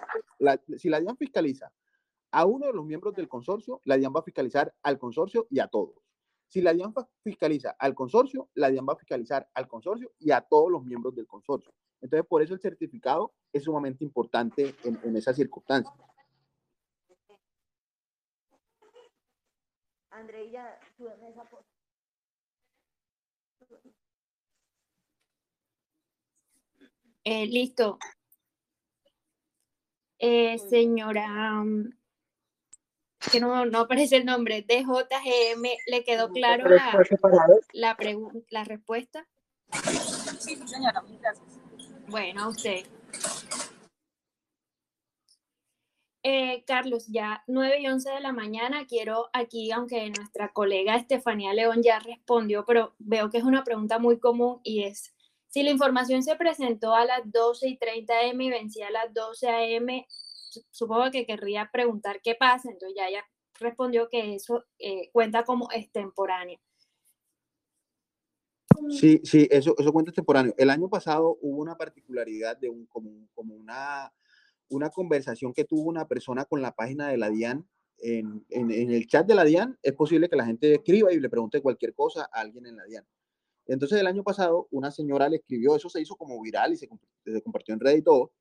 si 0.75 0.89
la 0.89 0.99
DIAN 0.99 1.15
fiscaliza 1.15 1.71
a 2.31 2.45
uno 2.45 2.67
de 2.67 2.73
los 2.73 2.85
miembros 2.85 3.15
del 3.15 3.29
consorcio, 3.29 3.79
la 3.85 3.95
DIAN 3.95 4.11
va 4.13 4.19
a 4.19 4.23
fiscalizar 4.23 4.73
al 4.83 4.99
consorcio 4.99 5.47
y 5.49 5.61
a 5.61 5.67
todos. 5.67 5.95
Si 6.51 6.59
la 6.59 6.73
DIAN 6.73 6.93
fiscaliza 7.23 7.77
al 7.79 7.95
consorcio, 7.95 8.49
la 8.55 8.69
DIAN 8.69 8.85
va 8.85 8.91
a 8.91 8.97
fiscalizar 8.97 9.49
al 9.53 9.69
consorcio 9.69 10.11
y 10.19 10.31
a 10.31 10.41
todos 10.41 10.69
los 10.69 10.83
miembros 10.83 11.15
del 11.15 11.25
consorcio. 11.25 11.71
Entonces, 12.01 12.27
por 12.27 12.41
eso 12.41 12.53
el 12.53 12.59
certificado 12.59 13.31
es 13.53 13.63
sumamente 13.63 14.03
importante 14.03 14.75
en, 14.83 14.99
en 15.01 15.15
esas 15.15 15.37
circunstancias. 15.37 15.95
Andreilla, 20.09 20.77
tú 20.97 21.07
en 21.07 21.23
esa 21.23 21.45
foto. 21.45 21.65
Eh, 27.23 27.47
listo. 27.47 27.97
Eh, 30.19 30.57
señora, 30.57 31.63
mm, 31.63 32.00
que 33.29 33.39
no, 33.39 33.65
no 33.65 33.79
aparece 33.79 34.17
el 34.17 34.25
nombre, 34.25 34.65
DJGM, 34.67 35.63
¿le 35.87 36.03
quedó 36.03 36.29
claro 36.29 36.67
la, 36.69 36.97
la, 37.73 37.97
la 38.49 38.63
respuesta? 38.63 39.27
Sí, 40.39 40.55
sí, 40.55 40.67
señora, 40.67 41.01
muchas 41.01 41.21
gracias. 41.21 41.61
Bueno, 42.07 42.43
a 42.43 42.49
usted. 42.49 42.85
Eh, 46.23 46.63
Carlos, 46.67 47.07
ya 47.07 47.43
9 47.47 47.79
y 47.79 47.87
11 47.87 48.11
de 48.11 48.19
la 48.19 48.31
mañana, 48.31 48.85
quiero 48.85 49.29
aquí, 49.33 49.71
aunque 49.71 50.09
nuestra 50.11 50.49
colega 50.49 50.95
Estefanía 50.95 51.53
León 51.53 51.81
ya 51.81 51.99
respondió, 51.99 52.63
pero 52.65 52.93
veo 52.99 53.31
que 53.31 53.39
es 53.39 53.43
una 53.43 53.63
pregunta 53.63 53.97
muy 53.97 54.19
común 54.19 54.59
y 54.63 54.83
es, 54.83 55.15
si 55.47 55.63
la 55.63 55.71
información 55.71 56.21
se 56.21 56.35
presentó 56.35 56.93
a 56.93 57.05
las 57.05 57.21
12 57.31 57.69
y 57.69 57.77
30 57.77 58.13
am 58.29 58.41
y 58.41 58.49
vencía 58.51 58.89
a 58.89 58.91
las 58.91 59.13
12 59.13 59.77
am, 59.77 59.87
supongo 60.69 61.11
que 61.11 61.25
querría 61.25 61.69
preguntar 61.71 62.21
qué 62.21 62.35
pasa, 62.35 62.69
entonces 62.69 62.95
ya 62.97 63.07
ella 63.07 63.25
respondió 63.59 64.09
que 64.09 64.35
eso 64.35 64.65
eh, 64.79 65.09
cuenta 65.11 65.43
como 65.43 65.69
extemporáneo. 65.71 66.59
Sí, 68.89 69.21
sí, 69.23 69.47
eso, 69.51 69.75
eso 69.77 69.93
cuenta 69.93 70.11
extemporáneo. 70.11 70.53
El 70.57 70.69
año 70.69 70.89
pasado 70.89 71.37
hubo 71.41 71.61
una 71.61 71.75
particularidad 71.75 72.57
de 72.57 72.69
un, 72.69 72.85
como, 72.87 73.27
como 73.33 73.55
una, 73.55 74.11
una 74.69 74.89
conversación 74.89 75.53
que 75.53 75.65
tuvo 75.65 75.83
una 75.83 76.07
persona 76.07 76.45
con 76.45 76.61
la 76.61 76.73
página 76.73 77.09
de 77.09 77.17
la 77.17 77.29
DIAN. 77.29 77.67
En, 78.03 78.43
en, 78.49 78.71
en, 78.71 78.91
el 78.91 79.05
chat 79.07 79.27
de 79.27 79.35
la 79.35 79.43
DIAN 79.43 79.77
es 79.83 79.93
posible 79.93 80.27
que 80.27 80.35
la 80.35 80.45
gente 80.45 80.73
escriba 80.73 81.13
y 81.13 81.19
le 81.19 81.29
pregunte 81.29 81.61
cualquier 81.61 81.93
cosa 81.93 82.27
a 82.33 82.39
alguien 82.39 82.65
en 82.65 82.77
la 82.77 82.85
DIAN. 82.85 83.05
Entonces 83.67 83.99
el 83.99 84.07
año 84.07 84.23
pasado 84.23 84.67
una 84.71 84.89
señora 84.89 85.29
le 85.29 85.37
escribió, 85.37 85.75
eso 85.75 85.87
se 85.87 86.01
hizo 86.01 86.15
como 86.15 86.41
viral 86.41 86.73
y 86.73 86.77
se, 86.77 86.89
se 87.25 87.41
compartió 87.41 87.73
en 87.73 87.79
red 87.79 87.97
y 87.97 88.01
todo. 88.01 88.31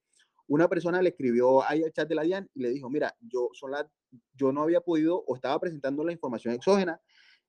Una 0.50 0.68
persona 0.68 1.00
le 1.00 1.10
escribió 1.10 1.62
ahí 1.62 1.82
al 1.82 1.92
chat 1.92 2.08
de 2.08 2.14
la 2.14 2.22
DIAN 2.22 2.50
y 2.54 2.62
le 2.62 2.70
dijo, 2.70 2.90
mira, 2.90 3.16
yo, 3.20 3.48
son 3.52 3.70
la, 3.70 3.88
yo 4.34 4.52
no 4.52 4.62
había 4.62 4.80
podido 4.80 5.22
o 5.26 5.36
estaba 5.36 5.58
presentando 5.60 6.04
la 6.04 6.12
información 6.12 6.54
exógena 6.54 7.00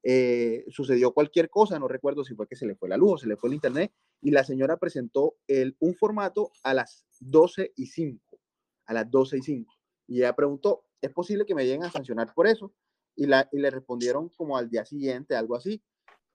eh, 0.04 0.66
sucedió 0.70 1.14
cualquier 1.14 1.50
cosa, 1.50 1.78
no 1.78 1.88
recuerdo 1.88 2.24
si 2.24 2.34
fue 2.34 2.48
que 2.48 2.56
se 2.56 2.66
le 2.66 2.76
fue 2.76 2.90
la 2.90 2.98
luz 2.98 3.14
o 3.14 3.18
se 3.18 3.28
le 3.28 3.38
fue 3.38 3.50
el 3.50 3.56
internet, 3.56 3.94
y 4.22 4.32
la 4.32 4.44
señora 4.44 4.78
presentó 4.78 5.36
el, 5.48 5.76
un 5.80 5.96
formato 5.96 6.52
a 6.64 6.74
las 6.74 7.06
12 7.20 7.74
y 7.76 7.86
5, 7.88 8.40
a 8.86 8.94
las 8.94 9.10
12 9.10 9.38
y 9.38 9.42
5. 9.42 9.74
Y 10.08 10.18
ella 10.18 10.36
preguntó, 10.36 10.86
¿es 11.02 11.12
posible 11.12 11.46
que 11.46 11.56
me 11.56 11.66
lleguen 11.66 11.84
a 11.84 11.92
sancionar 11.92 12.34
por 12.34 12.48
eso? 12.48 12.74
Y, 13.16 13.28
la, 13.28 13.48
y 13.52 13.60
le 13.60 13.70
respondieron 13.70 14.30
como 14.30 14.58
al 14.58 14.70
día 14.70 14.86
siguiente, 14.86 15.36
algo 15.36 15.56
así, 15.56 15.84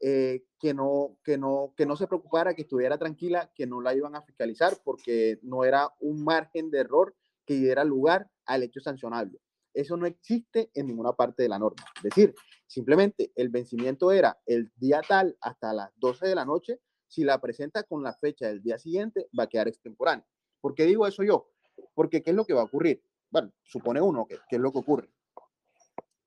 eh, 0.01 0.45
que, 0.59 0.75
no, 0.75 1.19
que, 1.25 1.39
no, 1.39 1.73
que 1.77 1.87
no 1.87 1.97
se 1.97 2.07
preocupara, 2.07 2.55
que 2.55 2.63
estuviera 2.63 2.99
tranquila, 2.99 3.51
que 3.55 3.67
no 3.67 3.81
la 3.81 3.95
iban 3.95 4.15
a 4.15 4.23
fiscalizar 4.23 4.77
porque 4.85 5.39
no 5.43 5.65
era 5.65 5.91
un 6.01 6.23
margen 6.23 6.71
de 6.71 6.81
error 6.81 7.15
que 7.47 7.55
diera 7.55 7.85
lugar 7.85 8.31
al 8.45 8.63
hecho 8.63 8.81
sancionable. 8.81 9.41
Eso 9.73 9.97
no 9.97 10.07
existe 10.07 10.71
en 10.75 10.87
ninguna 10.87 11.13
parte 11.13 11.43
de 11.43 11.49
la 11.49 11.59
norma. 11.59 11.85
Es 11.97 12.03
decir, 12.03 12.35
simplemente 12.67 13.33
el 13.35 13.49
vencimiento 13.49 14.11
era 14.11 14.39
el 14.47 14.73
día 14.77 15.01
tal 15.07 15.37
hasta 15.41 15.73
las 15.73 15.91
12 15.97 16.29
de 16.29 16.35
la 16.35 16.45
noche. 16.45 16.81
Si 17.07 17.25
la 17.25 17.41
presenta 17.41 17.83
con 17.85 18.03
la 18.03 18.15
fecha 18.15 18.49
del 18.49 18.63
día 18.63 18.79
siguiente, 18.79 19.29
va 19.39 19.45
a 19.45 19.49
quedar 19.49 19.69
extemporáneo. 19.69 20.27
¿Por 20.61 20.75
qué 20.75 20.85
digo 20.85 21.07
eso 21.07 21.23
yo? 21.23 21.51
Porque 21.95 22.23
¿qué 22.23 22.31
es 22.31 22.37
lo 22.37 22.45
que 22.45 22.55
va 22.55 22.63
a 22.63 22.65
ocurrir? 22.65 23.03
Bueno, 23.31 23.53
supone 23.63 24.01
uno 24.01 24.27
que, 24.27 24.39
¿qué 24.49 24.57
es 24.57 24.63
lo 24.63 24.73
que 24.73 24.79
ocurre? 24.79 25.11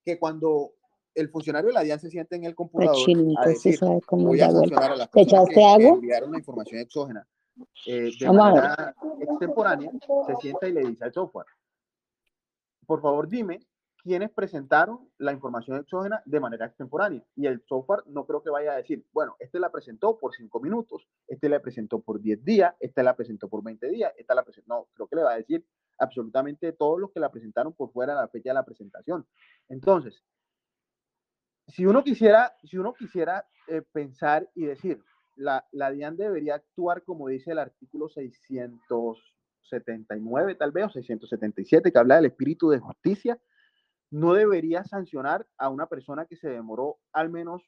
Que 0.06 0.20
cuando 0.20 0.74
el 1.20 1.30
funcionario 1.30 1.68
de 1.68 1.74
la 1.74 1.82
DIAN 1.82 2.00
se 2.00 2.10
siente 2.10 2.36
en 2.36 2.46
el 2.46 2.56
computador 2.56 2.96
a 3.38 3.48
decir, 3.48 3.80
voy 4.10 4.41
a 4.41 4.52
sancionar 4.52 4.91
a 4.91 4.96
las 4.96 5.08
personas 5.10 5.46
que, 5.48 5.56
que 5.56 5.88
enviaron 5.88 6.32
la 6.32 6.38
información 6.38 6.80
exógena 6.80 7.28
eh, 7.86 8.12
de 8.20 8.32
manera 8.32 8.96
extemporánea, 9.20 9.91
se 10.28 10.36
sienta 10.38 10.68
y 10.68 10.74
le 10.74 10.82
dice 10.82 11.04
al 11.04 11.14
software, 11.14 11.48
por 12.86 13.02
favor 13.02 13.28
dime 13.28 13.60
quiénes 14.02 14.32
presentaron 14.32 15.10
la 15.18 15.34
información 15.34 15.78
exógena 15.78 16.22
de 16.26 16.40
manera 16.40 16.66
extemporánea. 16.66 17.24
Y 17.36 17.46
el 17.48 17.62
software 17.68 18.04
no 18.08 18.26
creo 18.26 18.41
que 18.41 18.50
vaya 18.50 18.72
a 18.72 18.78
decir, 18.78 19.06
bueno, 19.12 19.36
este 19.40 19.60
la 19.60 19.72
presentó 19.72 20.18
por 20.18 20.34
5 20.34 20.60
minutos, 20.62 21.08
este 21.28 21.50
la 21.50 21.60
presentó 21.60 22.00
por 22.00 22.22
10 22.22 22.44
días, 22.44 22.74
este 22.80 23.04
la 23.04 23.16
presentó 23.16 23.50
por 23.50 23.64
20 23.64 23.90
días, 23.90 24.14
esta 24.18 24.36
la 24.36 24.44
presentó. 24.44 24.74
No, 24.74 24.88
creo 24.94 25.08
que 25.08 25.16
le 25.18 25.24
va 25.24 25.34
a 25.34 25.38
decir 25.38 25.66
absolutamente 25.98 26.72
todos 26.72 27.00
los 27.00 27.12
que 27.12 27.20
la 27.20 27.30
presentaron 27.30 27.74
por 27.74 27.91
fuera 27.91 28.14
de 28.16 28.22
la 28.22 28.28
fecha 28.30 28.52
de 28.52 28.54
la 28.56 28.66
presentación. 28.66 29.28
Entonces, 29.68 30.24
si 31.70 31.86
uno 31.86 32.04
quisiera, 32.04 32.54
si 32.64 32.78
uno 32.78 32.94
quisiera 32.94 33.46
eh, 33.68 33.82
pensar 33.91 34.50
y 34.56 34.66
decir, 34.66 35.02
la, 35.36 35.66
la 35.72 35.91
DIAN 35.91 36.18
debería 36.18 36.56
actuar 36.56 37.04
como 37.04 37.30
dice 37.30 37.52
el 37.52 37.60
artículo 37.60 38.10
600 38.10 39.18
79 39.70 40.56
tal 40.56 40.72
vez, 40.72 40.86
o 40.86 40.90
677, 40.90 41.91
que 41.91 41.98
habla 41.98 42.16
del 42.16 42.26
espíritu 42.26 42.70
de 42.70 42.80
justicia, 42.80 43.40
no 44.12 44.34
debería 44.34 44.84
sancionar 44.84 45.46
a 45.58 45.70
una 45.70 45.88
persona 45.88 46.26
que 46.26 46.36
se 46.36 46.50
demoró 46.50 46.98
al 47.14 47.30
menos, 47.30 47.62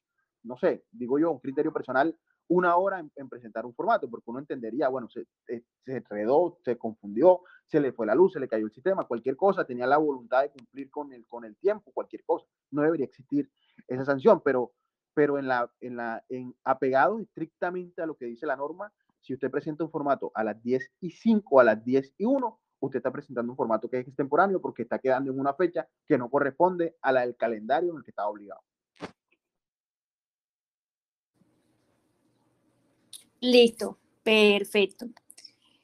no 0.44 0.58
sé, 0.58 0.84
digo 0.92 1.20
yo, 1.20 1.32
un 1.32 1.40
criterio 1.40 1.72
personal, 1.72 2.18
una 2.48 2.76
hora 2.76 3.00
en, 3.16 3.30
presentar 3.30 3.66
un 3.66 3.74
formato, 3.74 4.10
porque 4.10 4.30
uno 4.30 4.40
entendería, 4.40 4.90
bueno, 4.90 5.08
se, 5.10 5.26
eh, 5.48 5.64
se 5.86 5.98
enredó, 5.98 6.58
se 6.66 6.78
confundió, 6.78 7.42
se 7.66 7.80
le 7.80 7.94
fue 7.94 8.06
la 8.06 8.16
luz, 8.16 8.34
se 8.34 8.42
le 8.42 8.50
cayó 8.50 8.66
el 8.66 8.74
sistema, 8.74 9.06
cualquier 9.06 9.38
cosa, 9.38 9.64
tenía 9.64 9.88
la 9.88 9.98
voluntad 9.98 10.42
de 10.42 10.50
cumplir 10.50 10.90
con 10.90 11.14
el, 11.14 11.26
con 11.28 11.46
el 11.46 11.56
tiempo, 11.56 11.92
cualquier 11.94 12.26
cosa. 12.26 12.46
No 12.72 12.82
debería 12.82 13.06
existir 13.06 13.50
esa 13.88 14.06
sanción, 14.06 14.42
pero, 14.44 14.74
pero 15.14 15.38
en 15.38 15.48
la, 15.48 15.72
en 15.82 15.98
la, 15.98 16.24
en 16.30 16.56
apegado 16.64 17.20
estrictamente 17.20 18.02
a 18.02 18.06
lo 18.06 18.16
que 18.16 18.26
dice 18.26 18.46
la 18.46 18.56
norma, 18.56 18.92
si 19.22 19.34
usted 19.34 19.52
presenta 19.52 19.84
un 19.84 19.92
formato 19.92 20.32
a 20.34 20.44
las 20.44 20.62
10 20.62 20.92
y 21.02 21.12
5, 21.12 21.60
a 21.60 21.64
las 21.64 21.84
10 21.84 22.14
y 22.18 22.26
1, 22.26 22.60
usted 22.80 22.98
está 22.98 23.12
presentando 23.12 23.52
un 23.52 23.58
formato 23.58 23.90
que 23.90 24.00
es 24.00 24.08
extemporáneo 24.08 24.60
porque 24.60 24.84
está 24.84 25.00
quedando 25.00 25.32
en 25.32 25.40
una 25.40 25.54
fecha 25.54 25.88
que 26.08 26.18
no 26.18 26.30
corresponde 26.30 26.96
a 27.02 27.12
la 27.12 27.22
del 27.22 27.36
calendario 27.36 27.92
en 27.92 27.98
el 27.98 28.04
que 28.04 28.12
está 28.12 28.28
obligado. 28.28 28.62
Listo, 33.40 33.98
perfecto. 34.24 35.08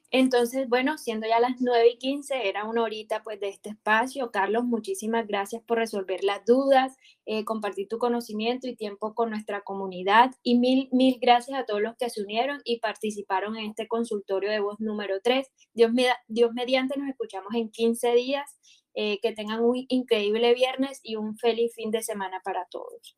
Entonces, 0.09 0.69
bueno, 0.69 0.97
siendo 0.97 1.27
ya 1.27 1.39
las 1.41 1.59
9 1.59 1.89
y 1.89 1.97
15, 1.97 2.47
era 2.47 2.63
una 2.63 2.83
horita 2.83 3.23
pues 3.23 3.39
de 3.41 3.49
este 3.49 3.69
espacio. 3.69 4.31
Carlos, 4.31 4.63
muchísimas 4.63 5.27
gracias 5.27 5.61
por 5.63 5.79
resolver 5.79 6.23
las 6.23 6.45
dudas, 6.45 6.95
eh, 7.25 7.43
compartir 7.43 7.89
tu 7.89 7.97
conocimiento 7.97 8.67
y 8.67 8.75
tiempo 8.75 9.13
con 9.13 9.29
nuestra 9.31 9.61
comunidad 9.61 10.31
y 10.43 10.57
mil, 10.59 10.87
mil 10.93 11.17
gracias 11.21 11.59
a 11.59 11.65
todos 11.65 11.81
los 11.81 11.97
que 11.97 12.09
se 12.09 12.21
unieron 12.21 12.61
y 12.63 12.79
participaron 12.79 13.57
en 13.57 13.71
este 13.71 13.87
consultorio 13.87 14.49
de 14.49 14.61
voz 14.61 14.79
número 14.79 15.19
3. 15.21 15.45
Dios, 15.73 15.91
Dios 16.27 16.53
mediante, 16.53 16.97
nos 16.97 17.09
escuchamos 17.09 17.53
en 17.53 17.69
15 17.69 18.13
días. 18.13 18.57
Eh, 18.99 19.19
que 19.21 19.31
tengan 19.31 19.63
un 19.63 19.85
increíble 19.89 20.55
viernes 20.55 21.01
y 21.03 21.17
un 21.17 21.37
feliz 21.37 21.71
fin 21.75 21.91
de 21.91 22.01
semana 22.01 22.41
para 22.43 22.65
todos. 22.71 23.15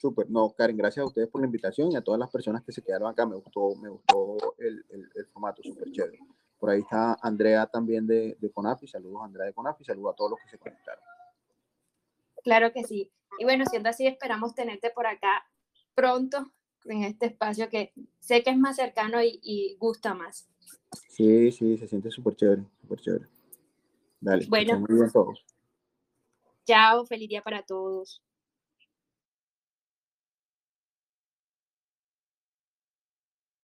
Súper, 0.00 0.30
no, 0.30 0.50
Karen, 0.56 0.78
gracias 0.78 1.04
a 1.04 1.06
ustedes 1.06 1.28
por 1.28 1.42
la 1.42 1.46
invitación 1.46 1.92
y 1.92 1.96
a 1.96 2.00
todas 2.00 2.18
las 2.18 2.30
personas 2.30 2.64
que 2.64 2.72
se 2.72 2.80
quedaron 2.80 3.10
acá. 3.10 3.26
Me 3.26 3.36
gustó, 3.36 3.76
me 3.76 3.90
gustó 3.90 4.54
el, 4.56 4.82
el, 4.88 5.10
el 5.14 5.26
formato, 5.26 5.62
súper 5.62 5.92
chévere. 5.92 6.18
Por 6.58 6.70
ahí 6.70 6.80
está 6.80 7.18
Andrea 7.20 7.66
también 7.66 8.06
de, 8.06 8.34
de 8.40 8.50
Conafi. 8.50 8.86
Saludos, 8.88 9.20
Andrea 9.22 9.46
de 9.46 9.52
Conafi. 9.52 9.84
Saludos 9.84 10.14
a 10.14 10.16
todos 10.16 10.30
los 10.30 10.40
que 10.40 10.48
se 10.48 10.58
conectaron. 10.58 11.04
Claro 12.42 12.72
que 12.72 12.82
sí. 12.84 13.12
Y 13.38 13.44
bueno, 13.44 13.66
siendo 13.66 13.90
así, 13.90 14.06
esperamos 14.06 14.54
tenerte 14.54 14.90
por 14.90 15.06
acá 15.06 15.44
pronto 15.94 16.50
en 16.86 17.04
este 17.04 17.26
espacio 17.26 17.68
que 17.68 17.92
sé 18.20 18.42
que 18.42 18.48
es 18.50 18.56
más 18.56 18.76
cercano 18.76 19.22
y, 19.22 19.38
y 19.42 19.76
gusta 19.76 20.14
más. 20.14 20.48
Sí, 21.10 21.52
sí, 21.52 21.76
se 21.76 21.86
siente 21.86 22.10
súper 22.10 22.36
chévere, 22.36 22.62
súper 22.80 23.00
chévere. 23.00 23.26
Dale, 24.18 24.46
bueno, 24.48 24.80
muy 24.80 24.94
bien 24.94 25.12
todos. 25.12 25.44
Chao, 26.64 27.04
feliz 27.04 27.28
día 27.28 27.42
para 27.42 27.62
todos. 27.62 28.22